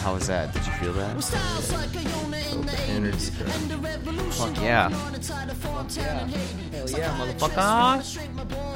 How 0.00 0.14
was 0.14 0.26
that? 0.28 0.52
Did 0.54 0.64
you 0.66 0.72
feel 0.72 0.92
that? 0.94 1.16
Energy. 2.88 3.30
Fuck 4.30 4.56
yeah. 4.60 4.88
Hell 4.88 6.90
yeah, 6.90 7.18
motherfucker. 7.18 7.56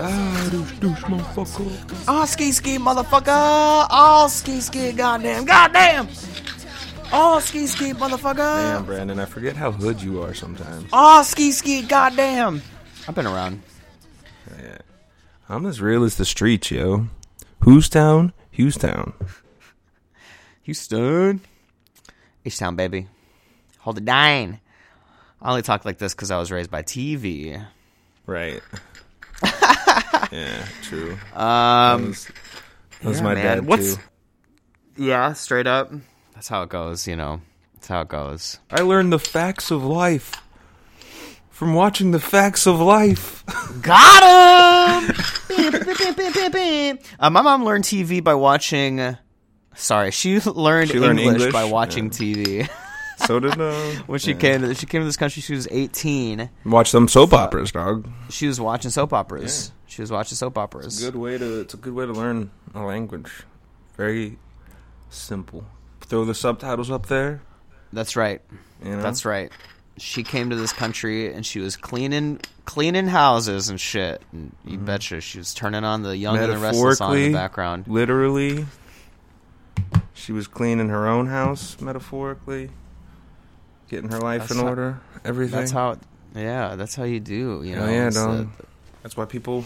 Ah, 0.01 0.49
douche, 0.51 0.73
douche, 0.81 1.03
motherfucker. 1.05 2.05
Oh, 2.09 2.25
ski 2.27 2.53
ski, 2.53 2.79
motherfucker. 2.79 3.87
Oh, 3.91 4.27
ski 4.29 4.61
ski, 4.61 4.93
goddamn, 4.93 5.45
goddamn. 5.45 6.09
Oh, 7.13 7.39
ski 7.41 7.67
ski, 7.67 7.93
motherfucker. 7.93 8.37
Damn, 8.37 8.85
Brandon, 8.85 9.19
I 9.19 9.25
forget 9.25 9.57
how 9.57 9.73
hood 9.73 10.03
you 10.03 10.23
are 10.23 10.35
sometimes. 10.35 10.89
Oh, 10.93 11.23
ski 11.23 11.53
ski, 11.53 11.83
goddamn. 11.83 12.63
I've 13.09 13.15
been 13.15 13.27
around. 13.27 13.63
Yeah. 14.61 14.79
I'm 15.49 15.67
as 15.67 15.81
real 15.81 16.05
as 16.05 16.17
the 16.17 16.25
streets, 16.25 16.71
yo. 16.71 17.07
Who's 17.61 17.89
town? 17.89 18.33
Hughes 18.51 18.77
town. 18.77 19.13
Houston. 20.65 21.41
H 22.45 22.59
Town, 22.59 22.77
baby. 22.77 23.07
Hold 23.81 23.99
it 23.99 24.05
down. 24.05 24.61
I 25.41 25.49
only 25.51 25.63
talk 25.63 25.85
like 25.85 25.99
this 25.99 26.15
because 26.15 26.31
I 26.31 26.39
was 26.39 26.51
raised 26.51 26.71
by 26.71 26.83
TV. 26.83 27.65
Right. 28.27 28.63
yeah, 30.33 30.67
true. 30.83 31.13
Um, 31.35 32.03
That 32.03 32.07
was, 32.09 32.25
that 33.03 33.09
was 33.09 33.19
yeah, 33.19 33.25
my 33.25 33.35
man. 33.35 33.45
dad 33.45 33.67
What's- 33.67 33.97
too. 33.97 34.03
yeah, 34.97 35.33
straight 35.35 35.67
up. 35.67 35.93
That's 36.35 36.49
how 36.49 36.63
it 36.63 36.71
goes, 36.71 37.07
you 37.07 37.17
know. 37.17 37.41
That's 37.75 37.89
how 37.89 38.01
it 38.01 38.09
goes. 38.09 38.59
I 38.71 38.81
learned 38.81 39.13
the 39.13 39.19
facts 39.19 39.71
of 39.71 39.85
life 39.85 40.33
from 41.51 41.75
watching 41.75 42.11
the 42.11 42.21
facts 42.21 42.67
of 42.67 42.81
life. 42.81 43.45
Got 43.83 45.13
him! 45.13 46.99
uh, 47.21 47.31
my 47.31 47.43
mom 47.43 47.65
learned 47.65 47.85
TV 47.85 48.25
by 48.25 48.35
watching. 48.35 49.17
Sorry, 49.77 50.11
she 50.11 50.39
learned, 50.47 50.91
She 50.91 50.99
learned 50.99 51.21
English, 51.21 51.37
English? 51.43 51.53
by 51.53 51.65
watching 51.65 52.05
Yeah. 52.07 52.11
TV. 52.11 52.71
so 53.27 53.41
did 53.41 53.61
uh, 53.61 53.73
when 54.07 54.19
she 54.19 54.35
came 54.35 54.63
to 54.63 54.75
she 54.75 54.87
came 54.87 55.01
to 55.03 55.07
this 55.07 55.17
country, 55.17 55.41
she 55.43 55.55
was 55.55 55.69
18. 55.71 56.49
watch 56.65 56.91
some 56.91 57.09
soap 57.09 57.33
operas, 57.33 57.73
dog. 57.73 58.09
She 58.31 58.47
was 58.47 58.61
watching 58.61 58.91
soap 58.91 59.13
operas. 59.13 59.73
She 59.87 60.03
was 60.03 60.11
watching 60.11 60.37
soap 60.37 60.59
operas. 60.59 61.01
Good 61.03 61.17
way 61.17 61.39
to. 61.39 61.61
It's 61.61 61.75
a 61.75 61.77
good 61.77 61.95
way 61.95 62.07
to 62.07 62.13
learn 62.13 62.51
a 62.75 62.83
language. 62.83 63.31
Very 63.97 64.39
simple. 65.11 65.65
Throw 66.01 66.25
the 66.25 66.35
subtitles 66.35 66.91
up 66.91 67.07
there. 67.07 67.43
That's 67.93 68.17
right. 68.17 68.41
You 68.85 68.97
know. 68.97 69.03
That's 69.03 69.25
right. 69.25 69.53
She 69.97 70.25
came 70.25 70.51
to 70.51 70.57
this 70.57 70.73
country 70.73 71.33
and 71.33 71.47
she 71.47 71.61
was 71.61 71.77
cleaning 71.77 72.41
cleaning 72.65 73.07
houses 73.07 73.69
and 73.69 73.81
shit. 73.81 74.21
And 74.33 74.53
you 74.65 74.77
betcha 74.79 75.21
she 75.21 75.39
was 75.39 75.55
turning 75.55 75.85
on 75.85 76.03
the 76.03 76.17
Young 76.17 76.37
and 76.37 76.53
the 76.53 76.59
Restless 76.59 76.99
song 76.99 77.15
in 77.17 77.23
the 77.33 77.33
background. 77.39 77.87
literally, 77.87 78.67
she 80.15 80.33
was 80.33 80.47
cleaning 80.47 80.89
her 80.89 81.07
own 81.07 81.27
house. 81.27 81.81
Metaphorically, 81.81 82.71
getting 83.89 84.11
her 84.11 84.19
life 84.21 84.43
That's 84.43 84.53
in 84.53 84.59
how- 84.59 84.69
order. 84.69 85.01
Everything. 85.25 85.59
That's 85.61 85.73
how. 85.73 85.99
Yeah, 86.35 86.75
that's 86.77 86.95
how 86.97 87.05
you 87.05 87.21
do. 87.21 87.63
You 87.65 87.77
know. 87.77 87.85
Oh, 87.87 87.91
yeah, 87.91 88.07
it's 88.09 88.17
dog. 88.17 88.49
the- 88.59 88.65
That's 89.03 89.17
why 89.17 89.25
people, 89.25 89.65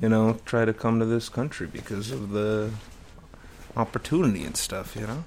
you 0.00 0.08
know, 0.08 0.38
try 0.44 0.64
to 0.64 0.72
come 0.72 0.98
to 0.98 1.04
this 1.06 1.28
country 1.28 1.66
because 1.66 2.10
of 2.10 2.30
the 2.30 2.70
opportunity 3.76 4.44
and 4.44 4.56
stuff. 4.56 4.96
You 4.96 5.06
know, 5.06 5.24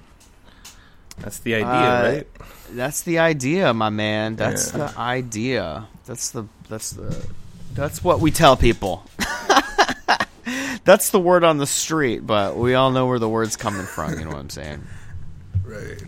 that's 1.18 1.38
the 1.38 1.54
idea, 1.54 1.66
Uh, 1.68 2.02
right? 2.12 2.26
That's 2.72 3.02
the 3.02 3.18
idea, 3.18 3.72
my 3.72 3.88
man. 3.90 4.36
That's 4.36 4.72
Yeah. 4.72 4.86
the 4.88 4.98
idea. 4.98 5.86
That's 6.06 6.30
the 6.30 6.44
that's 6.68 6.90
the 6.90 7.16
that's 7.74 8.02
what 8.04 8.20
we 8.20 8.30
tell 8.30 8.56
people. 8.56 9.04
that's 10.84 11.10
the 11.10 11.20
word 11.20 11.44
on 11.44 11.58
the 11.58 11.66
street, 11.66 12.26
but 12.26 12.56
we 12.56 12.74
all 12.74 12.90
know 12.90 13.06
where 13.06 13.18
the 13.18 13.28
word's 13.28 13.56
coming 13.56 13.86
from. 13.86 14.18
You 14.18 14.24
know 14.24 14.30
what 14.30 14.38
I'm 14.38 14.50
saying? 14.50 14.82
Right. 15.64 15.98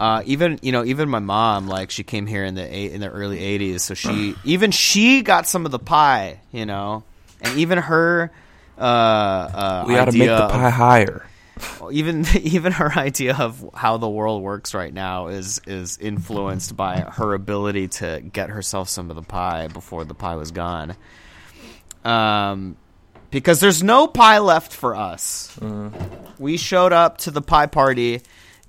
Uh, 0.00 0.22
even 0.24 0.58
you 0.62 0.72
know, 0.72 0.82
even 0.84 1.08
my 1.10 1.18
mom, 1.18 1.68
like 1.68 1.90
she 1.90 2.02
came 2.02 2.26
here 2.26 2.44
in 2.44 2.54
the 2.54 2.62
eight, 2.76 2.92
in 2.92 3.00
the 3.02 3.10
early 3.10 3.38
'80s, 3.38 3.80
so 3.80 3.92
she 3.94 4.34
even 4.44 4.70
she 4.70 5.20
got 5.22 5.46
some 5.46 5.66
of 5.66 5.70
the 5.72 5.78
pie, 5.78 6.40
you 6.50 6.64
know, 6.64 7.04
and 7.42 7.58
even 7.58 7.76
her. 7.78 8.30
Uh, 8.78 8.80
uh, 8.80 9.84
We 9.86 9.94
got 9.94 10.06
to 10.06 10.12
make 10.12 10.22
idea 10.22 10.36
the 10.36 10.44
of- 10.44 10.50
pie 10.50 10.70
higher. 10.70 11.26
even 11.92 12.24
even 12.42 12.72
her 12.72 12.90
idea 12.98 13.36
of 13.36 13.68
how 13.74 13.98
the 13.98 14.08
world 14.08 14.42
works 14.42 14.72
right 14.74 14.92
now 14.94 15.26
is 15.28 15.60
is 15.66 15.98
influenced 15.98 16.74
by 16.74 17.00
her 17.00 17.34
ability 17.34 17.88
to 17.88 18.22
get 18.32 18.48
herself 18.48 18.88
some 18.88 19.10
of 19.10 19.16
the 19.16 19.22
pie 19.22 19.68
before 19.68 20.04
the 20.06 20.14
pie 20.14 20.36
was 20.36 20.50
gone. 20.52 20.96
Um, 22.04 22.76
because 23.40 23.60
there's 23.60 23.82
no 23.82 24.06
pie 24.06 24.38
left 24.38 24.72
for 24.72 24.94
us. 24.96 25.54
We 26.38 26.56
showed 26.56 26.92
up 26.94 27.18
to 27.18 27.30
the 27.30 27.42
pie 27.42 27.66
party, 27.66 28.22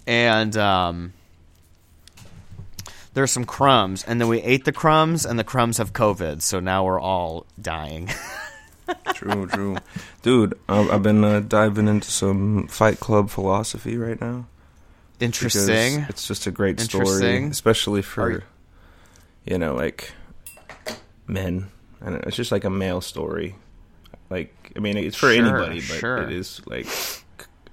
and 0.06 0.56
um, 0.58 1.14
there's 3.14 3.32
some 3.32 3.46
crumbs, 3.46 4.04
and 4.04 4.20
then 4.20 4.28
we 4.28 4.42
ate 4.42 4.66
the 4.66 4.72
crumbs, 4.74 5.26
and 5.26 5.40
the 5.40 5.44
crumbs 5.44 5.78
have 5.78 5.94
COVID, 5.94 6.42
so 6.42 6.60
now 6.60 6.84
we're 6.86 7.00
all 7.00 7.46
dying. 7.62 8.10
True, 9.14 9.48
true, 9.48 9.76
dude. 10.22 10.54
I've, 10.70 10.90
I've 10.90 11.04
been 11.04 11.22
uh, 11.24 11.42
diving 11.42 11.90
into 11.90 12.10
some 12.10 12.68
Fight 12.68 13.00
Club 13.02 13.30
philosophy 13.30 13.98
right 13.98 14.20
now. 14.22 14.48
Interesting. 15.20 16.06
It's 16.08 16.26
just 16.26 16.48
a 16.48 16.52
great 16.52 16.80
story, 16.80 17.06
especially 17.50 18.02
for 18.02 18.32
you- 18.32 18.42
you 19.46 19.58
know, 19.58 19.76
like 19.76 20.12
men. 21.26 21.68
And 22.00 22.16
it's 22.26 22.36
just 22.38 22.52
like 22.52 22.64
a 22.64 22.70
male 22.70 23.02
story. 23.02 23.56
Like, 24.30 24.74
I 24.76 24.80
mean, 24.80 24.98
it's 24.98 25.16
for 25.16 25.34
Sure, 25.34 25.46
anybody, 25.46 25.80
but 25.80 26.00
sure. 26.00 26.18
it 26.24 26.32
is 26.32 26.62
like 26.68 26.88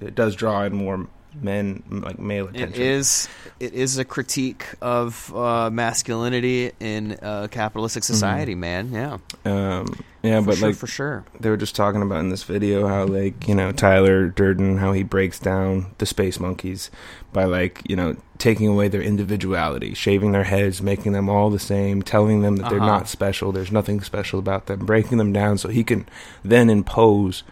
it 0.00 0.14
does 0.14 0.36
draw 0.36 0.64
in 0.64 0.74
more 0.74 1.06
men, 1.40 1.82
like 1.88 2.18
male 2.18 2.48
attention. 2.48 2.82
is. 2.82 3.28
It 3.60 3.72
is 3.72 3.98
a 3.98 4.04
critique 4.04 4.66
of 4.82 5.34
uh, 5.34 5.70
masculinity 5.70 6.72
in 6.80 7.12
uh, 7.22 7.48
capitalistic 7.50 8.02
society, 8.04 8.54
man. 8.54 8.90
Yeah, 8.92 9.18
Um, 9.44 9.86
yeah, 10.22 10.40
for 10.40 10.46
but 10.46 10.56
sure, 10.56 10.68
like 10.68 10.76
for 10.76 10.86
sure. 10.86 11.24
they 11.40 11.48
were 11.50 11.56
just 11.56 11.74
talking 11.76 12.02
about 12.02 12.20
in 12.20 12.30
this 12.30 12.42
video 12.42 12.88
how 12.88 13.04
like 13.04 13.46
you 13.48 13.54
know 13.54 13.70
Tyler 13.72 14.26
Durden 14.28 14.78
how 14.78 14.92
he 14.92 15.02
breaks 15.02 15.38
down 15.38 15.94
the 15.98 16.06
space 16.06 16.40
monkeys 16.40 16.90
by 17.32 17.44
like 17.44 17.82
you 17.88 17.96
know 17.96 18.16
taking 18.38 18.66
away 18.68 18.88
their 18.88 19.02
individuality, 19.02 19.94
shaving 19.94 20.32
their 20.32 20.44
heads, 20.44 20.82
making 20.82 21.12
them 21.12 21.28
all 21.28 21.48
the 21.50 21.58
same, 21.58 22.02
telling 22.02 22.42
them 22.42 22.56
that 22.56 22.68
they're 22.68 22.78
Uh-huh. 22.80 22.86
not 22.98 23.08
special, 23.08 23.52
there's 23.52 23.70
nothing 23.72 24.00
special 24.02 24.38
about 24.40 24.66
them, 24.66 24.84
breaking 24.84 25.18
them 25.18 25.32
down 25.32 25.56
so 25.58 25.68
he 25.68 25.84
can 25.84 26.06
then 26.44 26.68
impose 26.68 27.44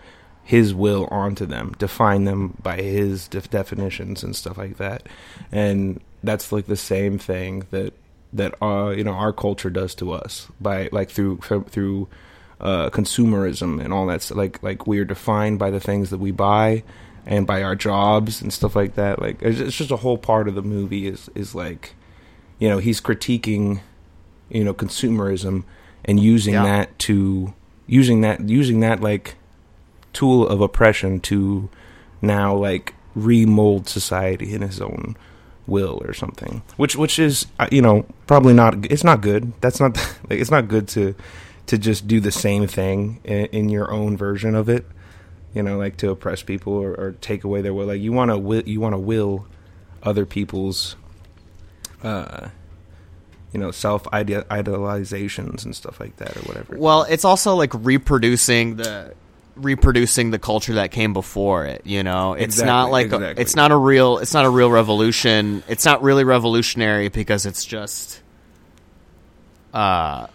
his 0.44 0.74
will 0.74 1.06
onto 1.10 1.46
them, 1.46 1.74
define 1.78 2.24
them 2.24 2.56
by 2.62 2.76
his 2.76 3.28
def- 3.28 3.48
definitions 3.50 4.22
and 4.24 4.34
stuff 4.34 4.58
like 4.58 4.76
that. 4.78 5.08
And 5.52 6.00
that's 6.24 6.50
like 6.52 6.66
the 6.66 6.76
same 6.76 7.18
thing 7.18 7.66
that 7.70 7.94
that 8.34 8.54
uh 8.62 8.88
you 8.96 9.04
know 9.04 9.12
our 9.12 9.32
culture 9.32 9.68
does 9.70 9.94
to 9.94 10.10
us 10.10 10.48
by 10.60 10.88
like 10.90 11.10
through 11.10 11.38
through 11.68 12.08
uh, 12.60 12.88
consumerism 12.90 13.82
and 13.82 13.92
all 13.92 14.06
that. 14.06 14.30
Like 14.34 14.62
like 14.62 14.86
we 14.86 14.98
are 15.00 15.04
defined 15.04 15.58
by 15.58 15.70
the 15.70 15.80
things 15.80 16.10
that 16.10 16.18
we 16.18 16.30
buy 16.30 16.82
and 17.26 17.46
by 17.46 17.62
our 17.62 17.74
jobs 17.76 18.40
and 18.42 18.52
stuff 18.52 18.74
like 18.76 18.94
that. 18.94 19.20
Like 19.20 19.42
it's 19.42 19.60
it's 19.60 19.76
just 19.76 19.90
a 19.90 19.96
whole 19.96 20.18
part 20.18 20.48
of 20.48 20.54
the 20.54 20.62
movie 20.62 21.06
is 21.06 21.28
is 21.34 21.54
like, 21.54 21.94
you 22.58 22.68
know, 22.68 22.78
he's 22.78 23.00
critiquing, 23.00 23.80
you 24.48 24.64
know, 24.64 24.74
consumerism 24.74 25.64
and 26.04 26.18
using 26.20 26.54
Yeah. 26.54 26.62
that 26.64 26.98
to 27.00 27.52
using 27.86 28.20
that 28.22 28.48
using 28.48 28.80
that 28.80 29.00
like 29.00 29.34
tool 30.12 30.46
of 30.46 30.60
oppression 30.60 31.20
to 31.20 31.68
now 32.20 32.54
like 32.54 32.94
remold 33.14 33.88
society 33.88 34.54
in 34.54 34.62
his 34.62 34.80
own 34.80 35.16
will 35.66 36.02
or 36.04 36.12
something. 36.12 36.62
Which 36.76 36.96
which 36.96 37.18
is 37.18 37.46
uh, 37.58 37.68
you 37.70 37.82
know 37.82 38.06
probably 38.26 38.54
not 38.54 38.90
it's 38.90 39.04
not 39.04 39.20
good. 39.20 39.52
That's 39.60 39.80
not 39.80 39.96
like 40.30 40.38
it's 40.40 40.50
not 40.50 40.68
good 40.68 40.88
to 40.88 41.14
to 41.66 41.78
just 41.78 42.08
do 42.08 42.20
the 42.20 42.32
same 42.32 42.66
thing 42.66 43.20
in, 43.24 43.46
in 43.46 43.68
your 43.68 43.90
own 43.92 44.16
version 44.16 44.54
of 44.54 44.68
it 44.68 44.84
you 45.54 45.62
know 45.62 45.78
like 45.78 45.96
to 45.98 46.10
oppress 46.10 46.42
people 46.42 46.72
or, 46.72 46.94
or 46.94 47.12
take 47.20 47.44
away 47.44 47.60
their 47.60 47.74
will. 47.74 47.86
Like 47.86 48.00
you 48.00 48.12
want 48.12 48.30
to 48.30 48.38
will 48.38 48.62
you 48.62 48.80
want 48.80 48.94
to 48.94 48.98
will 48.98 49.46
other 50.02 50.26
people's 50.26 50.96
uh 52.02 52.48
you 53.52 53.60
know 53.60 53.70
self 53.70 54.04
idealizations 54.04 55.64
and 55.64 55.76
stuff 55.76 56.00
like 56.00 56.16
that 56.16 56.36
or 56.36 56.40
whatever. 56.40 56.76
Well, 56.78 57.02
it's 57.04 57.24
also 57.24 57.54
like 57.54 57.72
reproducing 57.74 58.76
the 58.76 59.14
reproducing 59.56 60.30
the 60.30 60.38
culture 60.38 60.74
that 60.74 60.90
came 60.92 61.12
before 61.12 61.66
it. 61.66 61.82
You 61.84 62.02
know, 62.02 62.32
it's 62.32 62.58
not 62.60 62.88
Exactly, 62.88 63.18
like 63.20 63.36
a, 63.36 63.40
it's 63.40 63.54
not 63.56 63.70
a 63.72 63.76
real 63.76 64.18
it's 64.18 64.32
not 64.34 64.44
a 64.44 64.50
real 64.50 64.70
revolution. 64.70 65.62
It's 65.68 65.84
not 65.84 66.02
really 66.02 66.24
revolutionary 66.24 67.08
because 67.08 67.44
it's 67.46 67.64
just 67.64 68.20
uh 69.74 70.26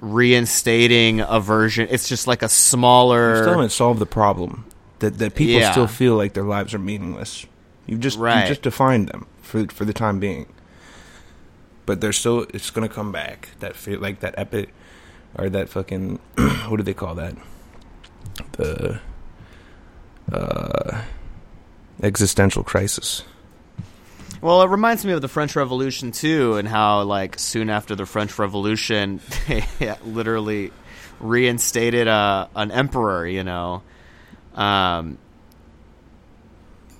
reinstating 0.00 1.20
a 1.20 1.38
version. 1.40 1.86
It's 1.90 2.08
just 2.08 2.26
like 2.26 2.42
a 2.42 2.46
You 2.46 2.48
smaller 2.48 3.36
still 3.42 3.52
haven't 3.54 3.72
solved 3.72 4.00
the 4.00 4.06
problem 4.06 4.64
that 4.98 5.18
that 5.18 5.34
people 5.34 5.60
Yeah. 5.60 5.72
still 5.72 5.86
feel 5.86 6.16
like 6.16 6.32
their 6.34 6.42
lives 6.44 6.74
are 6.74 6.78
meaningless. 6.78 7.46
You've 7.86 8.00
just 8.00 8.18
Right. 8.18 8.42
you 8.42 8.48
just 8.48 8.62
defined 8.62 9.08
them 9.08 9.26
for 9.42 9.66
for 9.66 9.84
the 9.84 9.92
time 9.92 10.18
being. 10.18 10.46
But 11.84 12.00
they're 12.00 12.12
still 12.12 12.46
it's 12.54 12.70
gonna 12.70 12.88
come 12.88 13.12
back. 13.12 13.50
That 13.60 13.76
feel 13.76 14.00
like 14.00 14.20
that 14.20 14.34
epic 14.38 14.70
or 15.36 15.48
that 15.50 15.68
fucking 15.68 16.18
what 16.68 16.76
do 16.78 16.82
they 16.82 16.94
call 16.94 17.14
that? 17.16 17.34
The 18.52 19.00
uh 20.32 21.02
existential 22.02 22.62
crisis. 22.62 23.24
Well, 24.40 24.62
it 24.62 24.68
reminds 24.70 25.04
me 25.04 25.12
of 25.12 25.22
the 25.22 25.28
French 25.28 25.54
Revolution 25.54 26.10
too, 26.10 26.54
and 26.56 26.66
how 26.66 27.02
like 27.02 27.38
soon 27.38 27.70
after 27.70 27.94
the 27.94 28.06
French 28.06 28.38
Revolution, 28.38 29.20
they 29.48 29.64
literally 30.04 30.72
reinstated 31.20 32.08
a 32.08 32.48
an 32.56 32.72
emperor. 32.72 33.26
You 33.26 33.44
know, 33.44 33.82
um, 34.56 35.18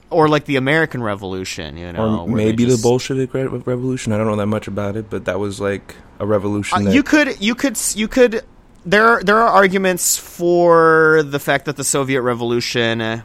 or 0.09 0.29
like 0.29 0.45
the 0.45 0.55
American 0.57 1.03
Revolution. 1.03 1.77
You 1.77 1.93
know, 1.93 2.21
or 2.21 2.29
maybe 2.29 2.65
just- 2.65 2.81
the 2.81 2.89
Bolshevik 2.89 3.35
re- 3.35 3.45
revolution. 3.47 4.13
I 4.13 4.19
don't 4.19 4.29
know 4.29 4.37
that 4.37 4.47
much 4.47 4.69
about 4.69 4.97
it, 4.97 5.11
but 5.11 5.25
that 5.25 5.41
was 5.41 5.61
like 5.61 5.97
a 6.21 6.27
revolution. 6.27 6.79
Uh, 6.79 6.85
that, 6.85 6.95
you 6.95 7.03
could 7.03 7.41
you 7.41 7.57
could 7.57 7.77
you 7.97 8.07
could 8.07 8.45
there 8.85 9.07
are, 9.07 9.23
there 9.23 9.39
are 9.39 9.49
arguments 9.49 10.17
for 10.17 11.23
the 11.25 11.39
fact 11.39 11.67
that 11.67 11.77
the 11.77 11.85
Soviet 11.85 12.23
Revolution 12.23 13.01
uh, 13.01 13.23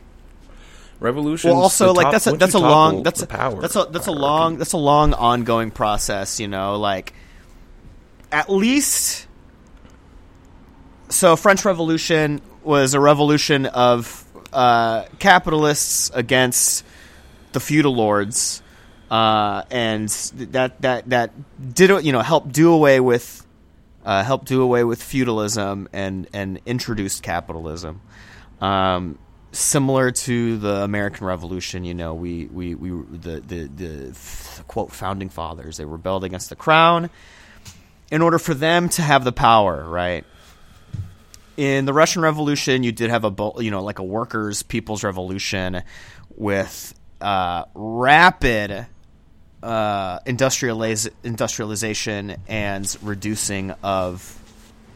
revolution. 0.99 1.51
well 1.51 1.59
also 1.61 1.93
like 1.93 2.11
that's 2.11 2.27
a 2.27 2.31
that's 2.33 2.53
a 2.53 2.59
long 2.59 3.03
that's 3.03 3.21
a, 3.21 3.27
power. 3.27 3.61
that's 3.61 3.75
a 3.75 3.87
that's 3.91 4.07
a 4.07 4.11
long 4.11 4.57
that's 4.57 4.73
a 4.73 4.77
long 4.77 5.13
ongoing 5.13 5.71
process 5.71 6.39
you 6.39 6.47
know 6.47 6.77
like 6.77 7.13
at 8.31 8.49
least 8.49 9.27
so 11.09 11.35
French 11.35 11.63
Revolution 11.63 12.41
was 12.63 12.93
a 12.93 12.99
revolution 12.99 13.65
of 13.65 14.25
uh, 14.51 15.05
capitalists 15.19 16.11
against 16.13 16.83
the 17.53 17.59
feudal 17.59 17.95
lords 17.95 18.61
uh, 19.09 19.63
and 19.71 20.09
that 20.09 20.81
that 20.81 21.09
that 21.09 21.31
did 21.73 22.03
you 22.03 22.11
know 22.11 22.21
help 22.21 22.51
do 22.51 22.73
away 22.73 22.99
with 22.99 23.45
uh, 24.07 24.23
help 24.23 24.45
do 24.45 24.61
away 24.61 24.85
with 24.85 25.03
feudalism 25.03 25.89
and 25.91 26.27
and 26.31 26.61
introduced 26.65 27.21
capitalism. 27.21 28.01
Um, 28.61 29.19
similar 29.51 30.11
to 30.11 30.57
the 30.57 30.75
American 30.75 31.27
Revolution, 31.27 31.83
you 31.83 31.93
know, 31.93 32.13
we 32.13 32.45
we, 32.45 32.73
we 32.73 32.89
the, 32.89 33.41
the 33.41 33.63
the 33.67 34.63
quote 34.69 34.93
founding 34.93 35.27
fathers 35.27 35.75
they 35.75 35.83
rebelled 35.83 36.23
against 36.23 36.49
the 36.49 36.55
crown 36.55 37.09
in 38.09 38.21
order 38.21 38.39
for 38.39 38.53
them 38.53 38.87
to 38.87 39.01
have 39.01 39.25
the 39.25 39.33
power, 39.33 39.83
right? 39.83 40.23
In 41.57 41.83
the 41.83 41.93
Russian 41.93 42.21
Revolution, 42.21 42.83
you 42.83 42.93
did 42.93 43.09
have 43.09 43.25
a 43.25 43.51
you 43.57 43.71
know 43.71 43.83
like 43.83 43.99
a 43.99 44.03
workers' 44.03 44.63
people's 44.63 45.03
revolution 45.03 45.83
with 46.37 46.97
uh, 47.19 47.65
rapid 47.75 48.87
uh, 49.67 50.19
industrializ- 50.25 51.09
industrialization 51.25 52.37
and 52.47 52.97
reducing 53.01 53.71
of 53.83 54.33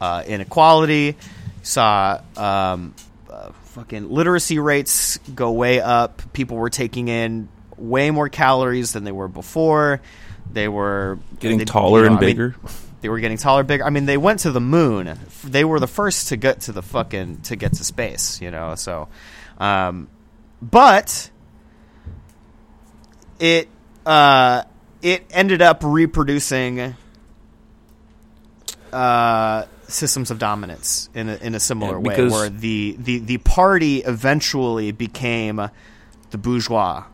uh, 0.00 0.24
inequality. 0.26 1.16
Saw 1.62 2.22
um, 2.38 2.94
uh, 3.30 3.50
fucking 3.74 4.10
literacy 4.10 4.58
rates 4.58 5.18
go 5.34 5.52
way 5.52 5.80
up. 5.80 6.22
People 6.32 6.56
were 6.56 6.70
taking 6.70 7.08
in 7.08 7.48
way 7.76 8.10
more 8.10 8.30
calories 8.30 8.94
than 8.94 9.04
they 9.04 9.12
were 9.12 9.28
before. 9.28 10.00
They 10.50 10.68
were 10.68 11.18
getting 11.38 11.58
they- 11.58 11.64
taller 11.66 12.04
you 12.04 12.08
know, 12.08 12.16
and 12.16 12.16
I 12.16 12.20
mean, 12.20 12.30
bigger. 12.30 12.56
they 13.02 13.10
were 13.10 13.20
getting 13.20 13.36
taller, 13.36 13.64
bigger. 13.64 13.84
I 13.84 13.90
mean, 13.90 14.06
they 14.06 14.16
went 14.16 14.40
to 14.40 14.52
the 14.52 14.60
moon. 14.60 15.18
They 15.44 15.64
were 15.64 15.80
the 15.80 15.86
first 15.86 16.28
to 16.28 16.36
get 16.38 16.62
to 16.62 16.72
the 16.72 16.82
fucking 16.82 17.42
to 17.42 17.56
get 17.56 17.74
to 17.74 17.84
space. 17.84 18.40
You 18.40 18.50
know, 18.50 18.74
so, 18.74 19.08
um, 19.58 20.08
but 20.62 21.30
it 23.38 23.68
uh, 24.06 24.62
it 25.02 25.24
ended 25.30 25.62
up 25.62 25.80
reproducing 25.82 26.94
uh, 28.92 29.64
systems 29.88 30.30
of 30.30 30.38
dominance 30.38 31.08
in 31.14 31.28
a, 31.28 31.36
in 31.36 31.54
a 31.54 31.60
similar 31.60 31.98
Yeah, 32.00 32.08
way, 32.08 32.28
where 32.28 32.48
the, 32.48 32.96
the 32.98 33.18
the 33.18 33.38
party 33.38 33.98
eventually 33.98 34.92
became 34.92 35.68
the 36.30 36.38
bourgeois. 36.38 37.04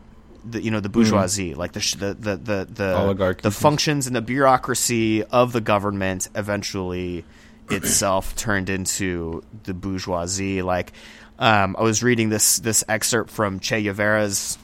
The, 0.45 0.61
you 0.61 0.71
know 0.71 0.79
the 0.79 0.89
bourgeoisie, 0.89 1.53
like 1.53 1.73
the, 1.73 1.79
the 1.99 2.13
the 2.13 2.37
the 2.37 2.67
the 2.73 2.97
Oligarchy. 2.97 3.41
the 3.41 3.51
functions 3.51 4.07
and 4.07 4.15
the 4.15 4.21
bureaucracy 4.21 5.23
of 5.23 5.51
the 5.51 5.59
government 5.61 6.29
eventually 6.33 7.25
itself 7.69 8.35
turned 8.37 8.69
into 8.69 9.43
the 9.65 9.73
bourgeoisie. 9.73 10.61
Like 10.61 10.93
um, 11.37 11.75
I 11.77 11.83
was 11.83 12.01
reading 12.03 12.29
this 12.29 12.57
this 12.57 12.85
excerpt 12.87 13.31
from 13.31 13.59
Che 13.59 13.83
Guevara's 13.83 14.57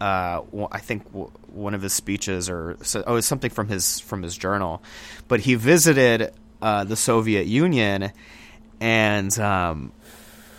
uh, 0.00 0.42
I 0.72 0.78
think 0.78 1.04
w- 1.06 1.30
one 1.48 1.74
of 1.74 1.82
his 1.82 1.92
speeches 1.92 2.48
or 2.48 2.76
so, 2.82 3.02
oh, 3.06 3.12
it 3.12 3.14
was 3.16 3.26
something 3.26 3.50
from 3.50 3.68
his 3.68 4.00
from 4.00 4.22
his 4.22 4.36
journal, 4.36 4.82
but 5.28 5.40
he 5.40 5.54
visited 5.54 6.32
uh, 6.62 6.84
the 6.84 6.96
Soviet 6.96 7.46
Union, 7.46 8.12
and 8.80 9.38
um, 9.38 9.92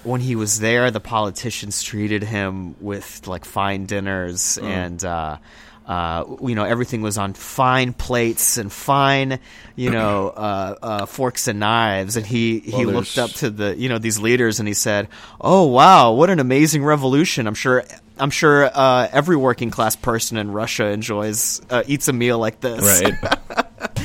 when 0.03 0.21
he 0.21 0.35
was 0.35 0.59
there, 0.59 0.91
the 0.91 0.99
politicians 0.99 1.83
treated 1.83 2.23
him 2.23 2.75
with 2.81 3.27
like 3.27 3.45
fine 3.45 3.85
dinners 3.85 4.57
and. 4.57 5.03
Uh, 5.03 5.37
uh, 5.83 6.37
you 6.43 6.53
know, 6.55 6.63
everything 6.63 7.01
was 7.01 7.17
on 7.17 7.33
fine 7.33 7.91
plates 7.91 8.57
and 8.57 8.71
fine, 8.71 9.39
you 9.75 9.89
know, 9.89 10.29
uh, 10.37 10.75
uh, 10.81 11.05
forks 11.05 11.47
and 11.47 11.59
knives. 11.59 12.15
And 12.15 12.25
he, 12.25 12.59
he 12.59 12.85
Well, 12.85 12.95
looked 12.95 13.17
up 13.17 13.31
to 13.31 13.49
the, 13.49 13.75
you 13.75 13.89
know, 13.89 13.97
these 13.97 14.19
leaders 14.19 14.59
and 14.59 14.67
he 14.67 14.75
said, 14.75 15.09
"Oh 15.41 15.65
wow, 15.67 16.13
what 16.13 16.29
an 16.29 16.39
amazing 16.39 16.83
revolution! 16.85 17.45
I'm 17.47 17.55
sure, 17.55 17.83
I'm 18.21 18.29
sure 18.29 18.69
uh, 18.73 19.07
every 19.11 19.35
working 19.35 19.71
class 19.71 19.95
person 19.95 20.37
in 20.37 20.51
Russia 20.51 20.85
enjoys 20.87 21.61
uh, 21.69 21.83
eats 21.87 22.07
a 22.07 22.13
meal 22.13 22.37
like 22.39 22.59
this." 22.61 23.01
right? 23.01 23.97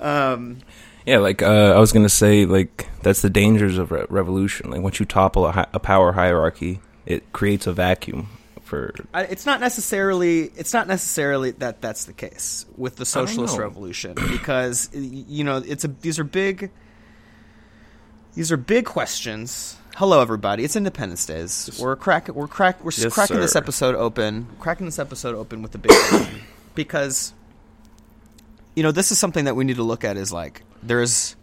um, 0.00 0.58
yeah, 1.06 1.18
like 1.18 1.42
uh, 1.42 1.74
I 1.74 1.78
was 1.78 1.92
gonna 1.92 2.08
say, 2.08 2.46
like 2.46 2.88
that's 3.02 3.22
the 3.22 3.30
dangers 3.30 3.76
of 3.78 3.90
re- 3.90 4.06
revolution. 4.08 4.70
Like 4.70 4.82
once 4.82 5.00
you 5.00 5.06
topple 5.06 5.46
a, 5.46 5.52
hi- 5.52 5.66
a 5.72 5.78
power 5.80 6.12
hierarchy, 6.12 6.80
it 7.06 7.32
creates 7.32 7.66
a 7.66 7.72
vacuum 7.72 8.28
for. 8.62 8.94
I- 9.12 9.24
It's 9.24 9.46
not 9.46 9.60
necessarily. 9.60 10.42
It's 10.56 10.72
not 10.72 10.86
necessarily 10.86 11.50
that 11.52 11.80
that's 11.80 12.04
the 12.04 12.12
case 12.12 12.66
with 12.76 12.96
the 12.96 13.04
socialist 13.06 13.58
revolution 13.58 14.14
because 14.30 14.88
you 14.94 15.42
know 15.44 15.56
it's 15.66 15.84
a. 15.84 15.88
These 15.88 16.18
are 16.18 16.24
big. 16.24 16.70
These 18.34 18.52
are 18.52 18.56
big 18.56 18.84
questions. 18.86 19.76
Hello, 20.00 20.22
everybody. 20.22 20.64
It's 20.64 20.76
Independence 20.76 21.26
Days. 21.26 21.78
We're 21.78 21.94
crack. 21.94 22.28
We're 22.28 22.48
crack. 22.48 22.82
We're 22.82 22.90
Yes, 22.96 23.12
cracking 23.12 23.38
this 23.38 23.54
episode 23.54 23.94
open. 23.94 24.46
Cracking 24.58 24.86
this 24.86 24.98
episode 24.98 25.34
open 25.34 25.60
with 25.60 25.72
the 25.72 25.78
big 25.78 25.92
because 26.74 27.34
you 28.74 28.82
know 28.82 28.92
this 28.92 29.12
is 29.12 29.18
something 29.18 29.44
that 29.44 29.56
we 29.56 29.64
need 29.64 29.76
to 29.76 29.82
look 29.82 30.02
at. 30.02 30.16
Is 30.16 30.32
like 30.32 30.62
there's 30.82 31.36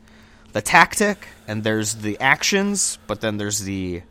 the 0.53 0.61
tactic 0.63 1.27
and 1.47 1.63
there's 1.63 1.97
the 1.97 2.19
actions, 2.19 2.97
but 3.05 3.21
then 3.21 3.37
there's 3.37 3.59
the 3.59 4.01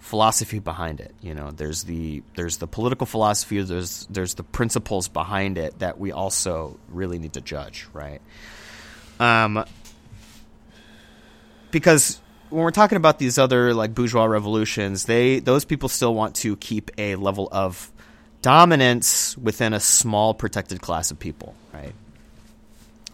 philosophy 0.00 0.58
behind 0.58 0.98
it. 0.98 1.14
You 1.20 1.34
know, 1.34 1.52
there's 1.52 1.84
the 1.84 2.24
there's 2.34 2.56
the 2.56 2.66
political 2.66 3.06
philosophy. 3.06 3.62
There's 3.62 4.08
there's 4.10 4.34
the 4.34 4.42
principles 4.42 5.06
behind 5.06 5.56
it 5.56 5.78
that 5.78 6.00
we 6.00 6.10
also 6.10 6.80
really 6.88 7.20
need 7.20 7.34
to 7.34 7.40
judge, 7.40 7.86
right? 7.92 8.20
Um, 9.20 9.64
because 11.70 12.20
when 12.50 12.62
we're 12.62 12.70
talking 12.70 12.96
about 12.96 13.18
these 13.18 13.38
other 13.38 13.74
like 13.74 13.94
bourgeois 13.94 14.24
revolutions, 14.24 15.04
they 15.04 15.40
those 15.40 15.64
people 15.64 15.88
still 15.88 16.14
want 16.14 16.36
to 16.36 16.56
keep 16.56 16.90
a 16.98 17.16
level 17.16 17.48
of 17.52 17.90
dominance 18.42 19.36
within 19.36 19.74
a 19.74 19.80
small 19.80 20.34
protected 20.34 20.80
class 20.80 21.10
of 21.10 21.18
people, 21.18 21.54
right? 21.72 21.92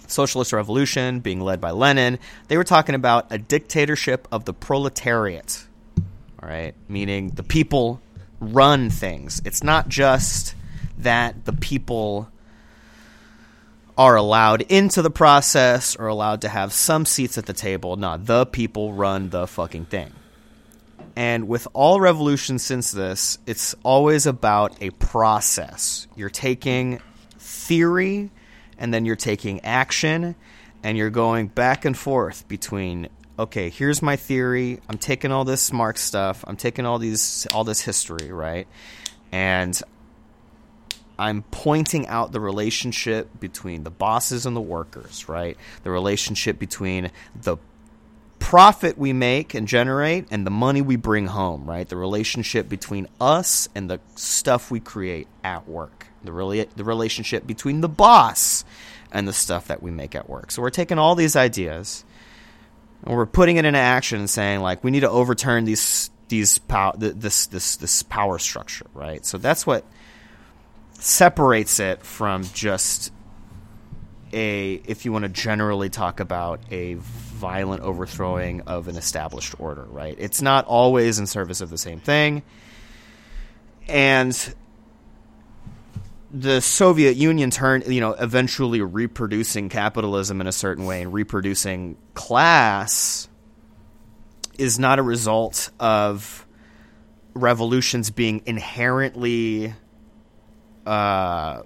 Socialist 0.07 0.53
revolution 0.53 1.21
being 1.21 1.41
led 1.41 1.61
by 1.61 1.71
Lenin, 1.71 2.19
they 2.49 2.57
were 2.57 2.65
talking 2.65 2.95
about 2.95 3.27
a 3.31 3.39
dictatorship 3.39 4.29
of 4.31 4.45
the 4.45 4.53
proletariat, 4.53 5.65
all 6.43 6.49
right, 6.49 6.75
meaning 6.89 7.31
the 7.31 7.43
people 7.43 8.01
run 8.39 8.91
things. 8.91 9.41
It's 9.45 9.63
not 9.63 9.89
just 9.89 10.55
that 10.99 11.45
the 11.47 11.55
people 11.55 12.29
are 13.97 14.17
allowed 14.17 14.63
into 14.63 15.03
the 15.03 15.11
process 15.11 15.97
or 15.97 16.09
allowed 16.09 16.41
to 16.41 16.49
have 16.49 16.73
some 16.73 17.07
seats 17.07 17.39
at 17.39 17.47
the 17.47 17.53
table. 17.53 17.97
No, 17.97 18.17
the 18.17 18.47
people 18.47 18.93
run 18.93 19.31
the 19.31 19.47
fucking 19.47 19.87
thing. 19.87 20.13
And 21.17 21.47
with 21.47 21.69
all 21.75 22.01
revolutions 22.01 22.65
since 22.65 22.91
this, 22.91 23.39
it's 23.47 23.75
always 23.85 24.27
about 24.27 24.77
a 24.83 24.91
process. 24.91 26.09
You're 26.17 26.31
taking 26.31 27.01
theory 27.39 28.31
and 28.79 28.93
then 28.93 29.05
you're 29.05 29.15
taking 29.15 29.61
action 29.61 30.35
and 30.83 30.99
you're 30.99 31.11
going 31.11 31.47
back 31.47 31.85
and 31.85 31.97
forth 31.97 32.49
between 32.49 33.09
okay, 33.37 33.69
here's 33.69 34.01
my 34.01 34.15
theory. 34.17 34.81
I'm 34.89 34.99
taking 34.99 35.33
all 35.33 35.45
this 35.45 35.61
smart 35.61 35.99
stuff. 35.99 36.45
I'm 36.47 36.57
taking 36.57 36.87
all 36.87 36.99
these 36.99 37.47
all 37.53 37.65
this 37.65 37.81
history, 37.81 38.31
right? 38.33 38.67
And 39.33 39.81
I'm 41.19 41.43
pointing 41.43 42.07
out 42.09 42.33
the 42.33 42.41
relationship 42.41 43.29
between 43.39 43.85
the 43.85 43.91
bosses 43.91 44.47
and 44.47 44.57
the 44.57 44.61
workers, 44.61 45.29
right? 45.29 45.57
The 45.83 45.91
relationship 45.91 46.59
between 46.59 47.11
the 47.41 47.57
profit 48.39 48.99
we 48.99 49.13
make 49.13 49.55
and 49.55 49.67
generate 49.67 50.27
and 50.31 50.47
the 50.47 50.51
money 50.51 50.83
we 50.83 50.97
bring 50.97 51.27
home, 51.27 51.69
right? 51.69 51.89
The 51.89 51.97
relationship 51.97 52.69
between 52.69 53.09
us 53.21 53.69
and 53.75 53.89
the 53.89 54.01
stuff 54.17 54.71
we 54.71 54.81
create 54.81 55.29
at 55.43 55.69
work. 55.69 56.07
The 56.25 56.69
the 56.75 56.85
relationship 56.85 57.47
between 57.47 57.81
the 57.81 57.89
boss 57.89 58.65
and 59.13 59.29
the 59.29 59.33
stuff 59.33 59.69
that 59.69 59.83
we 59.83 59.91
make 59.91 60.15
at 60.15 60.29
work. 60.29 60.51
So 60.51 60.63
we're 60.63 60.71
taking 60.71 60.99
all 60.99 61.15
these 61.15 61.37
ideas 61.37 62.05
and 63.05 63.17
we're 63.17 63.27
putting 63.27 63.57
it 63.57 63.65
into 63.65 63.79
action 63.79 64.19
and 64.19 64.29
saying 64.29 64.61
like 64.61 64.83
we 64.83 64.91
need 64.91 65.01
to 65.01 65.11
overturn 65.11 65.65
these 65.65 66.11
these 66.29 66.59
pow- 66.59 66.93
th- 66.93 67.15
this 67.17 67.47
this 67.47 67.77
this 67.77 68.03
power 68.03 68.39
structure, 68.39 68.87
right? 68.95 69.25
So 69.25 69.39
that's 69.39 69.67
what 69.67 69.85
separates 70.99 71.81
it 71.81 72.05
from 72.05 72.45
just 72.55 73.13
a 74.33 74.75
if 74.87 75.05
you 75.05 75.13
want 75.13 75.25
to 75.25 75.29
generally 75.29 75.89
talk 75.89 76.21
about 76.21 76.61
a 76.71 76.95
violent 76.95 77.83
overthrowing 77.83 78.63
of 78.63 78.89
an 78.89 78.97
established 78.97 79.59
order, 79.61 79.85
right? 79.85 80.17
It's 80.19 80.43
not 80.43 80.67
always 80.67 81.19
in 81.19 81.27
service 81.27 81.61
of 81.61 81.71
the 81.71 81.79
same 81.79 82.01
thing. 82.01 82.43
And 83.87 84.55
the 86.33 86.61
Soviet 86.61 87.17
Union 87.17 87.51
turned, 87.51 87.87
you 87.87 88.01
know, 88.01 88.13
eventually 88.13 88.81
reproducing 88.81 89.69
capitalism 89.69 90.41
in 90.41 90.47
a 90.47 90.53
certain 90.53 90.85
way 90.85 91.03
and 91.03 91.13
reproducing 91.13 91.97
class 92.15 93.29
is 94.59 94.79
not 94.79 94.99
a 94.99 95.03
result 95.03 95.71
of 95.79 96.47
revolutions 97.35 98.11
being 98.11 98.43
inherently 98.47 99.75
uh 100.87 101.63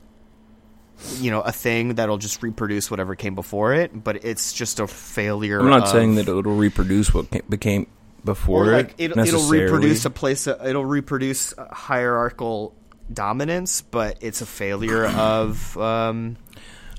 you 1.20 1.30
know 1.30 1.40
a 1.42 1.52
thing 1.52 1.94
that'll 1.94 2.18
just 2.18 2.42
reproduce 2.42 2.90
whatever 2.90 3.14
came 3.14 3.34
before 3.34 3.72
it 3.74 4.02
but 4.04 4.24
it's 4.24 4.52
just 4.52 4.80
a 4.80 4.86
failure 4.86 5.60
I'm 5.60 5.70
not 5.70 5.82
of- 5.84 5.88
saying 5.88 6.16
that 6.16 6.28
it'll 6.28 6.42
reproduce 6.42 7.12
what 7.14 7.30
ca- 7.30 7.40
became 7.48 7.86
before 8.24 8.66
like 8.66 8.94
it. 8.98 9.12
it'll, 9.12 9.18
it'll 9.26 9.48
reproduce 9.48 10.04
a 10.04 10.10
place 10.10 10.46
it'll 10.46 10.84
reproduce 10.84 11.54
hierarchical 11.70 12.74
dominance 13.12 13.80
but 13.82 14.18
it's 14.20 14.40
a 14.40 14.46
failure 14.46 15.06
of 15.06 15.76
um 15.78 16.36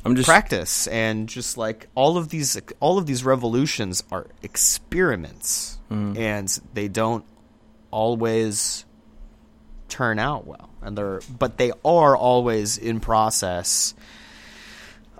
I'm 0.05 0.15
just 0.15 0.27
practice 0.29 0.87
and 0.87 1.27
just 1.27 1.57
like 1.57 1.87
all 1.93 2.17
of 2.17 2.29
these 2.29 2.59
all 2.79 2.97
of 2.97 3.05
these 3.05 3.23
revolutions 3.25 4.01
are 4.11 4.27
experiments 4.43 5.75
Mm. 5.91 6.15
and 6.19 6.59
they 6.75 6.87
don't 6.87 7.25
always 7.89 8.85
turn 9.89 10.19
out 10.19 10.45
well 10.45 10.69
and 10.81 10.97
they're 10.97 11.21
but 11.37 11.57
they 11.57 11.71
are 11.83 12.15
always 12.15 12.77
in 12.77 12.99
process 12.99 13.93